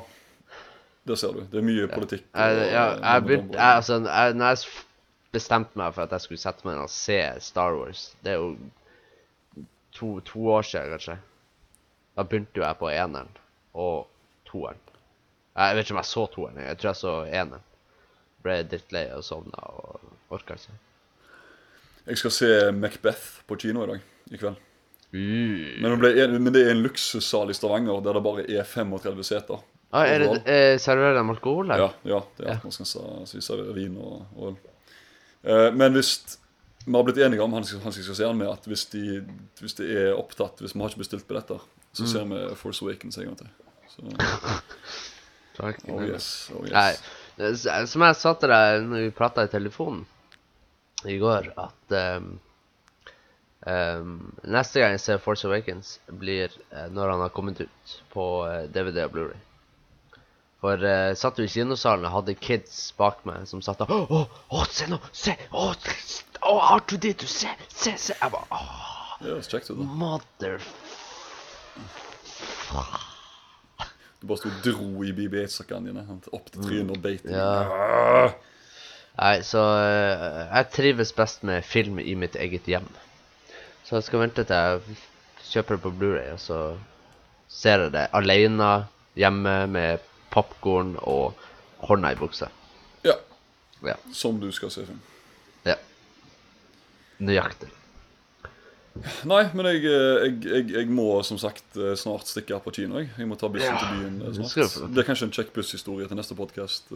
det 1.09 1.17
ser 1.17 1.33
du. 1.33 1.41
Det 1.49 1.57
er 1.57 1.65
mye 1.65 1.87
politikk. 1.89 2.27
Jeg, 2.29 2.59
og- 2.61 2.71
ja, 2.71 2.83
og- 2.93 3.01
jeg 3.01 3.39
jeg, 3.39 3.57
altså, 3.65 3.97
jeg, 4.05 4.35
Når 4.37 4.53
jeg 4.53 4.85
bestemte 5.33 5.77
meg 5.81 5.93
for 5.97 6.03
at 6.05 6.11
jeg 6.13 6.21
skulle 6.27 6.41
sette 6.45 6.65
meg 6.65 6.75
ned 6.77 6.83
og 6.85 6.89
se 6.93 7.17
Star 7.41 7.73
Wars 7.77 8.15
Det 8.25 8.31
er 8.33 8.37
jo 8.37 8.55
to, 9.97 10.19
to 10.29 10.39
år 10.53 10.61
siden, 10.61 10.93
kanskje. 10.93 11.17
Da 12.17 12.23
begynte 12.23 12.57
jo 12.61 12.63
jeg 12.65 12.77
på 12.79 12.89
eneren 12.93 13.29
og 13.73 14.05
toeren. 14.51 14.79
Jeg 15.59 15.75
vet 15.75 15.85
ikke 15.85 15.95
om 15.97 16.01
jeg 16.01 16.09
så 16.11 16.25
toeren. 16.33 16.61
Jeg 16.63 16.77
tror 16.79 16.89
jeg 16.91 16.99
så 17.01 17.15
eneren. 17.27 17.65
Ble 18.43 18.61
drittlei 18.71 19.05
og 19.15 19.23
sovna 19.27 19.65
og 19.73 20.13
orka 20.31 20.55
ikke. 20.55 20.77
Jeg 22.09 22.17
skal 22.21 22.33
se 22.33 22.49
Macbeth 22.73 23.43
på 23.49 23.57
kino 23.59 23.83
i 23.83 23.89
dag. 23.91 24.05
I 24.31 24.39
kveld. 24.39 24.61
Mm. 25.11 25.81
Men 25.81 25.91
det, 25.91 25.97
ble, 25.99 26.39
men 26.39 26.53
det 26.53 26.63
er 26.67 26.71
en 26.75 26.83
luksussal 26.85 27.49
i 27.49 27.55
Stavanger 27.57 28.01
der 28.05 28.17
det 28.17 28.23
bare 28.25 28.45
er 28.45 28.67
35 28.67 29.25
seter. 29.25 29.61
Ah, 29.89 30.05
er 30.05 30.21
det, 30.21 30.43
eh, 30.45 30.75
serverer 30.77 31.17
de 31.17 31.23
alkohol 31.33 31.71
her? 31.73 31.81
Ja, 31.81 31.89
ja, 32.05 32.19
det 32.37 32.45
er 32.45 32.51
Ja. 32.51 32.57
18 32.61 32.85
så 32.85 33.01
vi 33.33 33.41
serverer 33.41 33.73
vin 33.73 33.97
og 33.97 34.27
og 34.37 34.51
øl. 34.51 34.57
Eh, 35.43 35.71
men 35.73 35.93
hvis 35.97 36.37
vi 36.85 36.93
har 36.93 37.03
blitt 37.03 37.17
enige 37.17 37.41
om 37.41 37.53
han 37.53 37.63
han 37.63 37.91
skal 37.91 38.15
se 38.15 38.25
han 38.25 38.37
med 38.37 38.49
at 38.49 38.65
hvis, 38.69 38.85
de, 38.93 39.25
hvis 39.59 39.73
det 39.73 39.89
er 39.89 40.13
opptatt 40.13 40.61
Hvis 40.61 40.75
vi 40.75 40.79
har 40.79 40.89
ikke 40.89 41.03
bestilt 41.03 41.27
billetter, 41.27 41.59
så 41.93 42.05
ser 42.07 42.23
vi 42.25 42.55
Force 42.55 42.85
Awakens 42.85 43.17
en 43.17 43.25
gang 43.25 43.37
til. 43.37 43.47
Så, 43.99 44.59
Takk. 45.59 45.81
oh 45.91 46.03
yes, 46.05 46.51
oh 46.55 46.63
yes. 46.63 47.01
Nei, 47.39 47.85
som 47.87 48.03
jeg 48.03 48.15
sa 48.19 48.33
til 48.39 48.51
deg 48.51 48.85
når 48.87 49.03
vi 49.07 49.15
prata 49.15 49.43
i 49.43 49.51
telefonen 49.51 50.05
i 51.07 51.17
går, 51.19 51.51
at 51.55 51.93
um, 51.95 52.31
um, 53.63 54.15
neste 54.43 54.81
gang 54.81 54.95
jeg 54.97 55.03
ser 55.03 55.21
Force 55.23 55.47
Awakens, 55.47 55.97
blir 56.07 56.51
uh, 56.73 56.87
når 56.91 57.13
han 57.13 57.23
har 57.23 57.31
kommet 57.35 57.61
ut 57.63 57.93
på 58.11 58.25
uh, 58.43 58.65
DVD 58.71 59.05
og 59.05 59.13
Blu-ray. 59.15 59.39
For 60.59 60.83
uh, 60.83 61.13
satt 61.15 61.39
du 61.39 61.45
i 61.45 61.51
kinosalen 61.51 62.07
og 62.09 62.17
hadde 62.17 62.35
kids 62.35 62.81
bak 62.99 63.23
meg 63.27 63.47
som 63.47 63.63
satt 63.63 63.85
og 63.85 63.93
Å, 63.95 64.23
å, 64.51 64.65
se 64.67 64.89
nå! 64.91 64.99
Se! 65.15 65.37
Å, 65.55 65.69
å 66.51 66.57
R2D2! 66.79 67.29
Se! 67.31 67.55
Se! 67.71 67.95
se! 67.95 68.17
Jeg 68.19 68.35
bare 68.35 68.47
Åh, 68.51 69.15
Det 69.21 69.31
høres 69.31 69.51
kjekt 69.51 69.71
ut. 69.71 69.79
da 69.79 69.87
mother... 70.03 70.59
Du 74.19 74.27
bare 74.27 74.41
sto 74.41 74.49
og 74.51 74.63
dro 74.65 75.03
i 75.07 75.13
BB-8-sakene 75.15 75.91
dine 75.91 76.03
opp 76.35 76.49
til 76.51 76.63
trynet 76.65 76.91
og 76.97 77.03
beit 77.03 77.23
i. 77.23 77.31
Ja. 77.31 77.51
Ah! 77.71 78.33
Nei, 79.19 79.37
så 79.43 79.61
eh, 79.79 80.43
jeg 80.47 80.67
trives 80.75 81.11
best 81.15 81.43
med 81.47 81.63
film 81.67 81.99
i 81.99 82.15
mitt 82.19 82.35
eget 82.39 82.67
hjem. 82.67 82.87
Så 83.87 83.97
jeg 83.97 84.07
skal 84.07 84.23
vente 84.25 84.45
til 84.47 84.55
jeg 84.55 84.99
kjøper 85.49 85.75
det 85.75 85.83
på 85.83 85.91
Blu-ray, 85.97 86.33
og 86.35 86.39
så 86.43 86.59
ser 87.49 87.85
jeg 87.85 87.93
det 87.95 88.05
alene 88.15 88.69
hjemme 89.19 89.55
med 89.71 90.03
popkorn 90.31 90.93
og 91.01 91.39
hånda 91.89 92.13
i 92.13 92.19
buksa. 92.19 92.51
ja. 93.07 93.15
Ja. 93.83 93.95
Som 94.13 94.41
du 94.41 94.51
skal 94.51 94.71
se 94.71 94.83
film. 94.85 94.99
ja. 95.65 95.75
Nøyaktig. 97.19 97.69
Nei, 99.29 99.43
men 99.55 99.69
jeg, 99.69 99.83
eh, 99.87 100.25
jeg, 100.25 100.33
jeg, 100.45 100.65
jeg 100.75 100.89
må 100.93 101.07
som 101.27 101.39
sagt 101.41 101.77
eh, 101.77 101.93
snart 101.99 102.29
stikke 102.29 102.57
her 102.57 102.63
på 102.63 102.73
kino. 102.75 102.99
Jeg, 103.01 103.11
jeg 103.17 103.29
må 103.29 103.37
ta 103.39 103.49
bussen 103.51 103.71
Ja, 103.71 103.79
til 103.81 104.01
byen 104.01 104.19
eh, 104.25 104.41
snart. 104.49 104.75
Det 104.95 105.03
er 105.03 105.07
kanskje 105.07 105.29
en 105.29 105.35
kjekk 105.37 105.53
busshistorie 105.55 106.09
til 106.09 106.19
neste 106.19 106.37
podkast. 106.37 106.91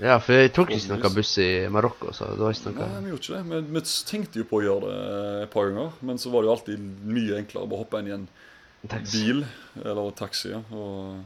Ja, 0.00 0.16
for 0.24 0.32
jeg 0.32 0.52
tok 0.56 0.70
ikke 0.72 0.94
noen 0.94 1.16
buss 1.18 1.32
i 1.42 1.48
Marokko, 1.72 2.14
så 2.16 2.30
det 2.32 2.40
var 2.40 2.54
ikke 2.56 2.72
Nei, 2.78 3.02
vi 3.04 3.12
gjorde 3.12 3.24
ikke 3.26 3.34
det. 3.34 3.42
Vi, 3.50 3.74
vi 3.76 3.82
tenkte 4.12 4.40
jo 4.40 4.46
på 4.48 4.60
å 4.60 4.64
gjøre 4.64 4.92
det 4.92 5.34
et 5.44 5.52
par 5.52 5.68
ganger, 5.68 5.98
men 6.08 6.22
så 6.22 6.32
var 6.32 6.42
det 6.42 6.48
jo 6.50 6.54
alltid 6.54 6.86
mye 7.10 7.42
enklere 7.42 7.66
å 7.66 7.72
bare 7.72 7.82
hoppe 7.82 8.00
inn 8.00 8.08
i 8.08 8.16
en 8.16 8.30
taxi. 8.88 9.26
bil 9.26 9.44
eller 9.82 10.16
taxi. 10.16 10.54
Ja, 10.54 10.62
og, 10.72 11.20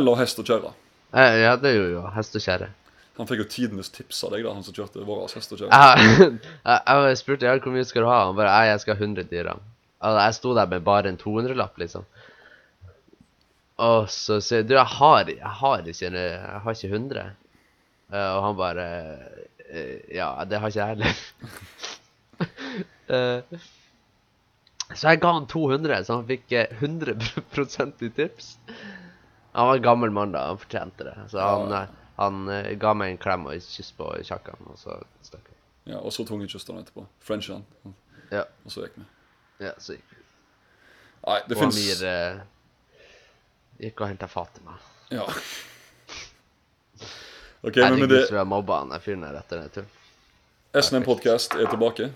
eller 0.00 0.18
hest 0.22 0.42
og 0.42 0.50
kjerre. 0.50 0.74
Ja, 1.14 1.54
det 1.60 1.76
gjorde 1.76 1.94
jo 1.94 2.02
hest 2.16 2.34
og 2.34 2.42
kjerre. 2.42 2.72
Han 3.16 3.28
fikk 3.28 3.40
jo 3.40 3.48
tidenes 3.48 3.88
tips 3.94 4.18
av 4.26 4.34
deg, 4.34 4.44
da, 4.44 4.52
han 4.52 4.64
som 4.66 4.74
kjørte 4.76 5.04
vår 5.08 5.22
hestekjøring. 5.32 5.72
Jeg, 5.72 6.34
jeg, 6.68 7.04
jeg 7.08 7.20
spurte 7.22 7.48
ja, 7.48 7.56
hvor 7.64 7.72
mye 7.72 7.86
skal 7.88 8.04
du 8.04 8.10
ha. 8.10 8.18
Han 8.28 8.36
bare 8.36 8.52
nei, 8.52 8.66
jeg 8.68 8.82
skal 8.82 8.98
ha 8.98 9.06
100 9.06 9.30
dirham. 9.30 9.62
Altså, 9.96 10.18
jeg 10.26 10.36
sto 10.36 10.52
der 10.58 10.68
med 10.72 10.84
bare 10.84 11.12
en 11.12 11.20
200-lapp, 11.20 11.80
liksom. 11.80 12.04
Og 13.86 14.10
så 14.12 14.38
sier 14.44 14.62
jeg 14.62 14.68
du, 14.70 14.76
jeg 14.76 14.92
har, 14.98 15.32
jeg 15.32 15.54
har 15.60 15.88
ikke 15.92 16.10
jeg 16.12 16.60
har 16.64 16.76
ikke 16.76 16.92
100. 16.92 17.24
Eh, 18.12 18.28
og 18.36 18.44
han 18.44 18.56
bare 18.60 18.86
eh, 19.66 19.96
Ja, 20.16 20.30
det 20.48 20.60
har 20.60 20.72
ikke 20.72 20.84
jeg 20.84 20.96
heller. 20.96 21.16
Eh, 23.06 23.60
så 24.90 25.12
jeg 25.12 25.20
ga 25.22 25.30
han 25.36 25.44
200, 25.46 26.00
så 26.04 26.16
han 26.18 26.24
fikk 26.26 26.50
eh, 26.58 26.72
100 26.82 27.14
i 28.02 28.08
tips. 28.16 28.48
Han 29.54 29.68
var 29.68 29.78
en 29.78 29.84
gammel 29.84 30.10
mann, 30.10 30.34
da. 30.34 30.48
Han 30.50 30.58
fortjente 30.58 31.06
det. 31.06 31.14
Så 31.30 31.38
han, 31.38 31.70
Ja. 31.70 31.84
Han 32.16 32.48
uh, 32.48 32.72
ga 32.80 32.94
meg 32.96 33.14
en 33.14 33.20
klem 33.22 33.46
og 33.48 33.54
et 33.56 33.68
kyss 33.68 33.92
på 33.96 34.08
kjakken, 34.24 34.66
og 34.72 34.80
så 34.80 34.98
stakk 35.26 35.46
jeg. 35.50 35.60
Ja, 35.92 36.00
og 36.00 36.12
så 36.14 36.26
tungekyster 36.26 36.74
han 36.74 36.82
etterpå. 36.82 37.06
French 37.22 37.50
han. 37.52 37.64
Ja. 38.32 38.44
Og 38.64 38.74
så 38.74 38.86
gikk 38.86 38.96
vi. 38.98 39.06
Ja, 39.62 39.72
så 39.78 39.96
gikk 39.96 40.08
vi. 40.10 40.22
Nei, 41.26 41.40
det 41.48 41.56
Og 41.56 41.62
fins 41.64 41.78
Amir 41.78 41.98
uh, 42.06 42.36
gikk 43.82 44.02
og 44.02 44.10
henta 44.10 44.28
Fatima. 44.30 44.76
Ja. 45.12 45.24
OK, 47.66 47.76
men 47.76 47.82
med 47.82 47.84
Herregud, 47.84 48.12
det 48.12 48.26
så 48.26 48.34
vi 48.36 48.42
har 48.42 48.48
mobba 48.48 48.82
han 48.82 48.92
der 48.94 49.02
fyren 49.02 49.24
der 49.26 49.38
etter 49.40 49.62
den 49.62 49.72
turen. 49.74 49.90
SNM 50.76 51.06
Podcast 51.06 51.54
er 51.56 51.70
tilbake. 51.70 52.10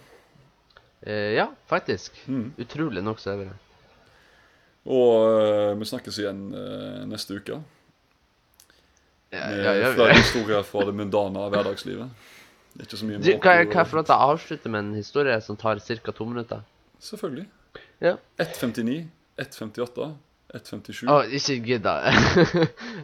Eh, 1.01 1.33
ja, 1.39 1.47
faktisk. 1.67 2.13
Mm. 2.27 2.53
Utrolig 2.59 3.03
nok 3.03 3.21
så 3.21 3.31
er 3.33 3.37
vi 3.41 3.47
det. 3.49 3.57
Og 4.91 5.15
uh, 5.29 5.79
vi 5.81 5.89
snakkes 5.89 6.19
igjen 6.21 6.43
uh, 6.53 7.03
neste 7.09 7.37
uke. 7.37 7.61
Ja, 9.31 9.47
ja, 9.55 9.75
ja, 9.79 9.93
flere 9.95 10.17
historier 10.19 10.63
fra 10.67 10.85
det 10.89 10.95
mundane 10.99 11.45
hverdagslivet. 11.53 12.11
Det 12.75 12.83
er 12.83 12.89
ikke 12.89 12.99
så 13.01 13.07
mye 13.07 13.21
Du, 13.23 13.31
jeg 13.31 13.87
få 13.91 13.99
lov 13.99 14.07
til 14.09 14.15
å 14.15 14.29
avslutte 14.33 14.71
med 14.73 14.85
en 14.85 14.95
historie 14.99 15.37
som 15.43 15.59
tar 15.59 15.79
ca. 15.79 16.13
to 16.13 16.27
minutter? 16.27 16.63
Selvfølgelig. 17.03 17.47
Ja. 18.03 18.17
1,59, 18.43 19.07
1,58, 19.39 20.09
1,57. 20.55 21.03
Å, 21.11 21.19
ikke 21.39 21.59
gidd, 21.67 21.87
da. 21.87 21.97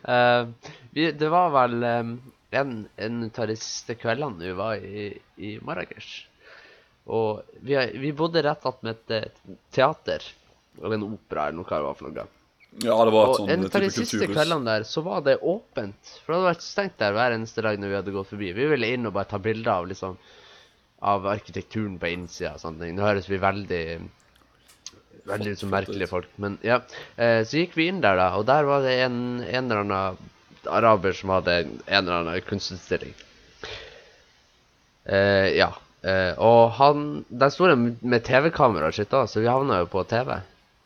uh, 0.06 0.70
vi- 0.96 1.12
det 1.12 1.30
var 1.30 1.52
vel 1.54 1.76
um, 1.84 2.14
en, 2.50 2.72
en 2.96 3.20
av 3.30 3.46
de 3.50 3.56
siste 3.58 3.94
kveldene 3.98 4.48
vi 4.48 4.54
var 4.56 4.82
i, 4.82 5.08
i 5.38 5.56
Marrakech. 5.62 6.24
Og 7.06 7.44
vi, 7.62 7.76
vi 8.02 8.10
bodde 8.16 8.42
rett 8.42 8.66
attmed 8.66 8.96
et 8.96 9.14
eh, 9.14 9.54
teater. 9.74 10.24
Og 10.82 10.92
en 10.96 11.04
opera 11.06 11.46
eller 11.48 11.60
noe 11.60 11.70
det 11.70 11.84
var 11.86 11.94
for 11.98 12.10
noe. 12.10 12.26
Ja, 12.84 12.96
det 13.08 13.12
var 13.14 13.30
et 13.30 13.38
sånn 13.38 13.52
en 13.54 13.64
av 13.68 13.84
de 13.86 13.90
siste 13.94 14.28
kveldene 14.28 14.68
der, 14.68 14.84
så 14.84 15.00
var 15.06 15.22
det 15.24 15.38
åpent. 15.40 16.10
For 16.24 16.32
det 16.32 16.38
hadde 16.38 16.50
vært 16.50 16.66
stengt 16.66 16.98
der 17.00 17.14
hver 17.16 17.36
eneste 17.36 17.64
dag 17.64 17.78
når 17.80 17.92
vi 17.92 17.98
hadde 18.00 18.14
gått 18.16 18.32
forbi. 18.34 18.50
Vi 18.56 18.68
ville 18.72 18.90
inn 18.92 19.08
og 19.08 19.14
bare 19.16 19.30
ta 19.30 19.40
bilder 19.42 19.72
av 19.78 19.88
liksom 19.92 20.18
Av 21.06 21.26
arkitekturen 21.28 21.98
på 22.00 22.08
innsida 22.08 22.54
og 22.56 22.62
sånne 22.62 22.86
ting. 22.86 22.94
Nå 22.96 23.04
høres 23.04 23.26
vi 23.28 23.40
veldig 23.40 23.82
Veldig 25.26 25.50
liksom 25.50 25.72
merkelige 25.74 26.08
folk. 26.10 26.28
Men 26.42 26.56
ja. 26.64 26.80
Eh, 27.16 27.42
så 27.44 27.58
gikk 27.58 27.74
vi 27.76 27.88
inn 27.90 27.98
der, 28.00 28.16
da, 28.18 28.28
og 28.38 28.46
der 28.46 28.66
var 28.68 28.84
det 28.84 28.94
en, 29.02 29.18
en 29.42 29.64
eller 29.64 29.82
annen 29.82 30.30
araber 30.70 31.16
som 31.18 31.32
hadde 31.34 31.56
en 31.64 31.72
eller 31.98 32.20
annen 32.20 32.46
kunstutstilling. 32.46 33.14
Eh, 35.04 35.56
ja. 35.58 35.72
Eh, 36.06 36.32
og 36.38 36.76
han 36.78 37.24
Der 37.28 37.50
sto 37.50 37.66
det 37.66 37.76
med 37.78 38.24
TV-kamera 38.26 38.90
og 38.90 38.94
shit 38.94 39.10
da, 39.10 39.24
så 39.26 39.42
vi 39.42 39.50
havna 39.50 39.80
jo 39.82 39.90
på 39.90 40.04
TV. 40.06 40.36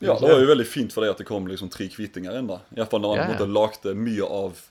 Ja, 0.00 0.14
det 0.16 0.28
var 0.32 0.40
jo 0.40 0.48
veldig 0.48 0.66
fint 0.66 0.92
for 0.94 1.04
deg 1.04 1.10
at 1.12 1.18
det 1.20 1.26
kom 1.28 1.46
liksom 1.46 1.68
tre 1.72 1.86
kvitinger 1.92 2.38
inn, 2.38 2.46
da. 2.48 2.60
Iallfall 2.76 3.02
når 3.04 3.16
han 3.18 3.34
Ja, 3.34 3.38
ja. 3.44 3.46
lagde 3.46 3.94
mye 3.96 4.24
av 4.26 4.66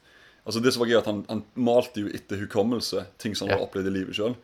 Altså 0.49 0.61
Det 0.63 0.71
som 0.73 0.79
var 0.81 0.87
gøy, 0.89 0.97
at 0.97 1.05
han, 1.05 1.25
han 1.29 1.43
malte 1.61 2.01
jo 2.01 2.07
etter 2.09 2.39
hukommelse 2.41 3.03
ting 3.21 3.35
som 3.35 3.45
han 3.47 3.51
Ja. 3.53 3.57
hadde 3.59 3.67
opplevd 3.69 3.87
i 3.91 3.91
livet 3.99 4.15
sjøl. 4.17 4.35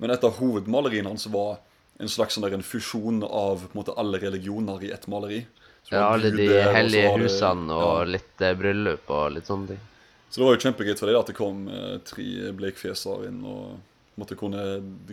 Men 0.00 0.10
et 0.10 0.24
av 0.24 0.32
hovedmaleriene 0.40 1.06
hans 1.06 1.26
var 1.30 1.60
en 2.00 2.08
slags 2.10 2.34
sånn 2.34 2.42
der 2.42 2.54
en 2.56 2.64
fusjon 2.66 3.22
av 3.22 3.60
på 3.68 3.76
en 3.76 3.78
måte 3.84 3.94
alle 3.96 4.18
religioner 4.18 4.82
i 4.82 4.90
ett 4.90 5.06
maleri. 5.06 5.44
Så 5.86 5.92
Ja, 5.94 6.08
alle 6.14 6.30
de 6.32 6.36
guder, 6.48 6.66
og 6.68 6.74
hellige 6.74 7.08
var 7.12 7.18
husene 7.22 7.70
og 7.76 7.98
ja. 8.00 8.04
litt 8.16 8.40
eh, 8.42 8.54
bryllup 8.58 9.10
og 9.10 9.32
litt 9.36 9.46
sånne 9.46 9.68
ting. 9.68 9.80
Så 10.30 10.40
det 10.40 10.46
var 10.48 10.56
jo 10.56 10.62
kjempegøy 10.64 10.98
for 10.98 11.06
deg 11.06 11.20
at 11.20 11.26
det 11.30 11.36
kom 11.38 11.68
eh, 11.68 11.98
tre 12.10 12.52
blekfjeser 12.58 13.26
inn 13.28 13.44
og 13.44 13.78
måtte 14.18 14.34
kunne 14.40 14.64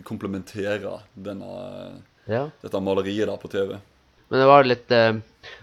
komplementere 0.02 0.98
denne, 1.14 2.00
Ja. 2.26 2.48
dette 2.62 2.80
maleriet 2.82 3.26
der 3.28 3.36
på 3.36 3.48
TV. 3.50 3.78
Men 4.30 4.40
det 4.40 4.46
var 4.46 4.64
litt, 4.64 4.90
eh, 4.94 5.16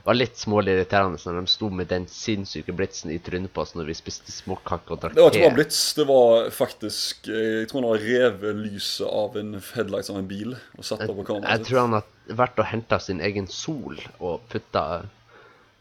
var 0.04 0.18
litt 0.18 0.36
smålig 0.36 0.74
irriterende 0.76 1.20
når 1.24 1.38
de 1.40 1.48
sto 1.52 1.70
med 1.72 1.88
den 1.88 2.06
sinnssyke 2.12 2.74
blitsen 2.76 3.12
i 3.14 3.20
trynet 3.24 3.54
på 3.54 3.62
oss 3.64 3.74
når 3.78 3.86
vi 3.88 3.96
spiste 3.96 4.34
småkake 4.34 4.92
og 4.92 5.00
drakk 5.04 5.16
Det 5.16 5.24
var 5.24 5.32
ikke 5.32 5.46
bare 5.48 5.56
blits, 5.60 5.82
det 5.96 6.06
var 6.10 6.50
faktisk 6.52 7.30
eh, 7.32 7.62
Jeg 7.62 7.70
tror 7.72 7.82
han 7.86 7.90
har 7.94 8.04
revet 8.04 8.56
lyset 8.66 9.08
av 9.08 9.38
en 9.40 9.54
headlights 9.74 10.10
av 10.12 10.18
en 10.20 10.28
bil 10.28 10.56
og 10.58 10.84
satt 10.84 11.00
det 11.06 11.08
på 11.14 11.22
Jeg 11.24 11.30
kameraet 11.30 11.62
sitt. 11.62 11.70
tror 11.70 11.80
han 11.86 11.96
har 12.00 12.08
vært 12.44 12.60
og 12.60 12.66
henta 12.74 13.00
sin 13.00 13.22
egen 13.24 13.48
sol 13.48 13.96
og 14.20 14.42
putta, 14.52 14.84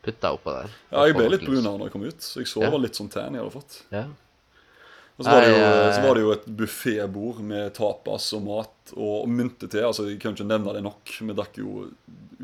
putta 0.07 0.31
oppå 0.37 0.53
der. 0.61 0.71
Ja, 0.93 1.07
jeg 1.09 1.17
ble 1.19 1.29
litt 1.33 1.47
brun 1.49 1.65
da 1.67 1.73
jeg 1.89 1.93
kom 1.97 2.07
ut, 2.07 2.21
så 2.23 2.39
jeg 2.45 2.47
så 2.53 2.63
Ja. 2.63 2.71
litt 2.79 2.95
sånn 2.95 3.11
tan 3.11 3.35
jeg 3.35 3.43
hadde 3.43 3.57
fått. 3.57 3.81
Ja. 3.91 4.05
Og 5.17 5.25
så 5.25 5.33
var 5.33 5.41
det 5.47 5.53
jo, 5.53 5.61
eh, 5.65 5.93
så 5.97 6.01
var 6.05 6.15
det 6.19 6.23
jo 6.27 6.33
et 6.35 6.47
buffébord 6.59 7.39
med 7.41 7.71
tapas 7.75 8.27
og 8.37 8.43
mat 8.45 8.93
og 8.97 9.29
myntete. 9.33 9.81
Altså, 9.81 10.11
jeg 10.11 10.21
kan 10.21 10.35
ikke 10.37 10.45
nevne 10.49 10.75
det 10.77 10.83
nok. 10.85 11.15
Vi 11.25 11.37
drakk 11.39 11.57
jo 11.63 11.87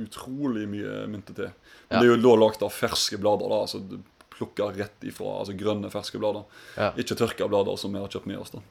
utrolig 0.00 0.64
mye 0.70 1.02
myntete. 1.12 1.50
Men 1.90 1.98
Ja. 1.98 2.00
det 2.00 2.08
er 2.08 2.16
jo 2.16 2.22
da 2.22 2.36
lagd 2.46 2.62
av 2.64 2.72
ferske 2.72 3.18
blader, 3.20 3.48
da. 3.52 3.60
Altså 3.66 3.82
plukka 4.32 4.70
rett 4.72 5.04
ifra 5.04 5.38
altså 5.42 5.52
grønne, 5.58 5.90
ferske 5.92 6.18
blader. 6.18 6.44
Ja. 6.78 6.92
Ikke 6.96 7.14
tørka 7.18 7.48
blader 7.48 7.76
som 7.76 7.92
vi 7.92 8.00
har 8.00 8.08
kjøpt 8.08 8.26
med 8.26 8.38
oss, 8.40 8.54
da. 8.56 8.64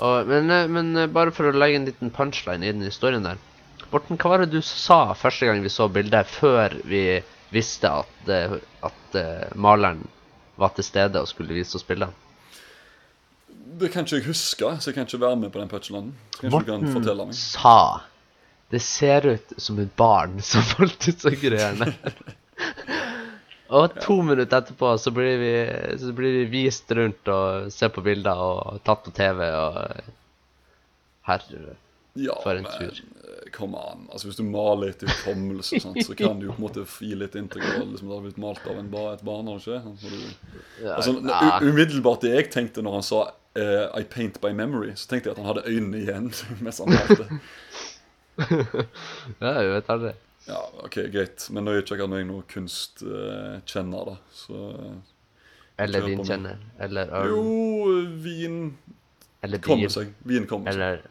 Og, 0.00 0.26
men, 0.30 0.48
eh, 0.54 0.68
men 0.70 0.96
eh, 0.96 1.06
bare 1.10 1.32
for 1.34 1.50
å 1.50 1.52
legge 1.52 1.76
en 1.80 1.90
liten 1.90 2.10
punchline 2.14 2.62
i 2.62 2.70
den 2.72 2.86
historien 2.86 3.26
der. 3.26 3.36
Morten, 3.90 4.16
hva 4.16 4.30
var 4.30 4.44
det 4.44 4.52
du 4.54 4.62
sa 4.62 5.12
første 5.18 5.48
gang 5.48 5.60
vi 5.64 5.68
så 5.72 5.88
bildet, 5.90 6.30
før 6.30 6.78
vi 6.86 7.20
visste 7.50 7.90
at, 7.90 8.28
eh, 8.30 8.54
at 8.86 9.18
eh, 9.18 9.50
maleren 9.58 10.06
var 10.56 10.70
til 10.76 10.86
stede 10.86 11.18
og 11.20 11.26
skulle 11.28 11.58
vise 11.58 11.74
oss 11.74 11.84
bildene? 11.84 12.14
Det 13.80 13.88
kan 13.88 14.04
ikke 14.04 14.18
jeg 14.18 14.26
huske, 14.28 14.70
så 14.80 14.90
jeg 14.90 14.94
kan 14.94 15.06
ikke 15.08 15.20
være 15.22 15.36
med 15.40 15.52
på 15.52 15.60
den 15.62 15.70
punchlanden. 15.70 16.14
Morten 16.52 17.32
sa 17.32 18.00
Det 18.70 18.80
ser 18.82 19.26
ut 19.26 19.54
som 19.56 19.78
et 19.82 19.96
barn 19.96 20.40
som 20.50 20.62
falt 20.62 21.08
ut 21.08 21.24
av 21.26 21.36
greiene. 21.40 21.88
og 23.80 23.96
to 24.02 24.20
minutter 24.22 24.60
etterpå 24.60 24.92
så 25.00 25.12
blir, 25.14 25.40
vi, 25.40 25.54
så 25.98 26.12
blir 26.12 26.36
vi 26.42 26.44
vist 26.52 26.92
rundt 26.92 27.32
og 27.32 27.72
ser 27.72 27.92
på 27.94 28.04
bilder 28.04 28.44
og 28.44 28.82
tatt 28.84 29.06
på 29.06 29.14
TV 29.16 29.46
og 29.48 29.80
Herre. 31.30 31.78
Ja, 32.20 32.34
For 32.42 32.58
en 32.58 32.66
men 32.66 32.72
tur. 32.78 33.00
eh, 33.24 33.50
come 33.54 33.78
on. 33.78 34.08
Altså, 34.12 34.28
hvis 34.28 34.36
du 34.36 34.42
maler 34.42 34.90
etter 34.90 35.08
hukommelse, 35.08 35.78
så 35.80 36.14
kan 36.18 36.40
du 36.40 36.48
jo 36.48 36.54
på 36.56 36.58
en 36.58 36.64
måte 36.66 36.84
gi 36.84 37.14
litt 37.14 37.36
inntrykk 37.38 37.68
av 37.78 37.84
liksom, 37.92 38.10
det 38.10 38.16
har 38.16 38.24
blitt 38.26 38.40
malt 38.42 38.66
av 38.66 38.78
en 38.80 38.88
et 38.90 39.22
barn. 39.26 39.46
det 39.46 39.58
ikke? 39.60 39.82
Altså, 39.88 40.16
Ja, 40.82 40.96
altså, 40.96 41.14
umiddelbart 41.62 42.26
det 42.26 42.34
jeg 42.34 42.50
tenkte 42.50 42.82
når 42.82 42.98
han 42.98 43.06
sa 43.06 43.22
eh, 43.54 43.86
'I 43.94 44.04
paint 44.10 44.40
by 44.40 44.52
memory', 44.56 44.94
så 44.96 45.08
tenkte 45.08 45.30
jeg 45.30 45.36
at 45.36 45.42
han 45.42 45.46
hadde 45.50 45.66
øynene 45.66 46.02
igjen 46.02 46.32
mens 46.64 46.78
han 46.78 46.92
malte. 46.94 47.40
ja, 49.40 49.52
jeg 49.60 49.72
vet 49.74 49.94
aldri. 49.94 50.12
Ja, 50.48 50.60
ok, 50.84 50.96
greit. 51.12 51.46
Men 51.52 51.66
nå 51.66 51.74
er 51.76 51.82
ikke 51.84 51.98
jeg 52.00 52.08
noen 52.08 52.44
kunstkjenner, 52.50 54.12
da. 54.12 54.16
Så 54.34 54.56
Eller 55.80 56.00
Kjør 56.00 56.06
på 56.06 56.10
vinkjenner. 56.14 56.58
Eller 56.80 57.12
øl. 57.20 57.30
Jo, 57.30 57.44
vin 58.24 58.58
Eller 59.42 59.62
kommer 59.64 59.92
seg. 59.92 60.12
Vin 60.28 60.48
kommer 60.48 60.72
seg. 60.72 61.06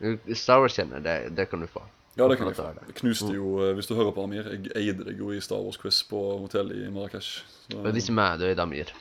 Eller 0.00 0.34
Star 0.34 0.62
Wars-kjenner, 0.62 1.02
det, 1.04 1.16
det 1.36 1.48
kan 1.50 1.60
du 1.60 1.68
få. 1.68 1.82
Ja, 2.18 2.26
det 2.28 2.38
kan 2.40 2.48
jeg 2.50 2.56
Få 2.56 2.72
Jeg 2.88 2.96
knuste 2.98 3.30
jo, 3.34 3.52
eh, 3.62 3.74
hvis 3.76 3.86
du 3.86 3.94
hører 3.94 4.12
på 4.16 4.24
Amir, 4.24 4.48
jeg 4.50 4.72
eide 4.76 5.04
deg 5.06 5.20
jo 5.20 5.30
i 5.32 5.40
Star 5.44 5.60
Wars-quiz 5.62 6.02
på 6.08 6.18
hotellet 6.42 6.82
i 6.86 6.90
Marrakech. 6.92 7.30
Så, 7.68 7.76
Det 7.76 7.92
er 7.92 8.00
ikke 8.02 8.16
meg, 8.16 8.40
du 8.40 8.48
er 8.48 8.58
Damir. 8.58 8.92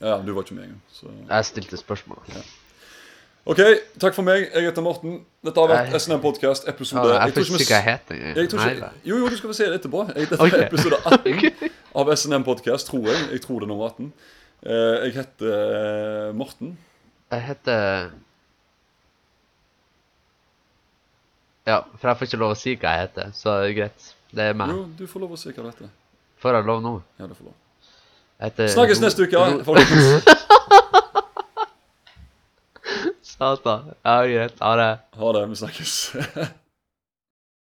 Ja, 0.00 0.18
du 0.26 0.32
var 0.32 0.42
ikke 0.42 0.54
med 0.54 0.64
engang. 0.68 0.82
Så. 0.92 1.10
Jeg 1.28 1.44
stilte 1.44 1.76
spørsmål. 1.80 2.22
OK, 3.44 3.60
takk 4.00 4.14
for 4.16 4.24
meg. 4.24 4.46
Jeg 4.54 4.64
heter 4.70 4.84
Morten. 4.84 5.18
Dette 5.44 5.60
har 5.60 5.68
vært. 5.68 5.96
SNM 6.00 6.22
Podcast, 6.24 6.64
episode 6.68 7.10
Ja, 7.12 7.26
jeg 7.28 7.34
tror 7.36 7.60
ikke 7.60 7.74
jeg 7.74 7.84
heter 7.84 8.20
jeg 8.40 8.48
tror 8.48 8.70
ikke, 8.70 8.88
jo, 9.04 9.18
jo, 9.20 9.28
du 9.28 9.36
skal 9.36 9.50
få 9.50 9.56
se 9.58 9.66
det 9.68 9.80
etterpå. 9.82 10.04
Dette 10.16 10.38
er 10.40 10.62
episode 10.70 11.00
18 11.04 11.74
av 12.00 12.12
SNM 12.16 12.46
Podcast, 12.46 12.88
tror 12.88 13.10
jeg. 13.10 13.26
Jeg 13.36 13.42
tror 13.44 13.60
det 13.60 13.68
er 13.68 13.72
nummer 13.74 13.90
18. 13.92 14.12
Eh, 14.64 15.04
jeg 15.04 15.16
heter 15.18 15.56
eh, 15.58 16.30
Morten. 16.40 16.78
Jeg 17.34 17.44
heter 17.50 18.14
Ja, 21.64 21.82
for 21.96 22.08
jeg 22.08 22.16
får 22.20 22.30
ikke 22.30 22.40
lov 22.40 22.54
å 22.54 22.60
si 22.60 22.74
hva 22.76 22.94
jeg 22.96 23.06
heter, 23.06 23.36
så 23.36 23.58
det 23.60 23.68
er 23.68 23.76
greit. 23.82 24.08
Det 24.32 24.48
er 24.50 24.56
meg. 24.56 24.72
Jo, 24.72 24.88
du 24.98 25.04
får 25.08 25.24
lov 25.24 25.36
å 25.36 25.40
si 25.40 25.52
hva 25.52 25.60
du 25.60 25.68
heter. 25.68 25.92
Får 26.40 26.58
jeg 26.58 26.68
lov 26.68 26.80
nå? 26.84 26.94
Ja, 27.20 27.28
du 27.28 27.36
får 27.36 27.50
lov. 27.50 27.60
Heter 28.44 28.68
Snakkes 28.68 28.98
Ro- 29.00 29.04
neste 29.06 29.22
uke, 29.26 29.36
Ro- 29.40 29.62
folkens. 29.64 30.24
Satan. 33.34 33.92
Ja, 34.04 34.18
greit. 34.26 34.58
Ha 34.60 34.74
det. 34.78 34.90
Ha 35.18 35.32
det. 35.32 35.46
Vi 35.50 35.56
snakkes. 35.62 35.94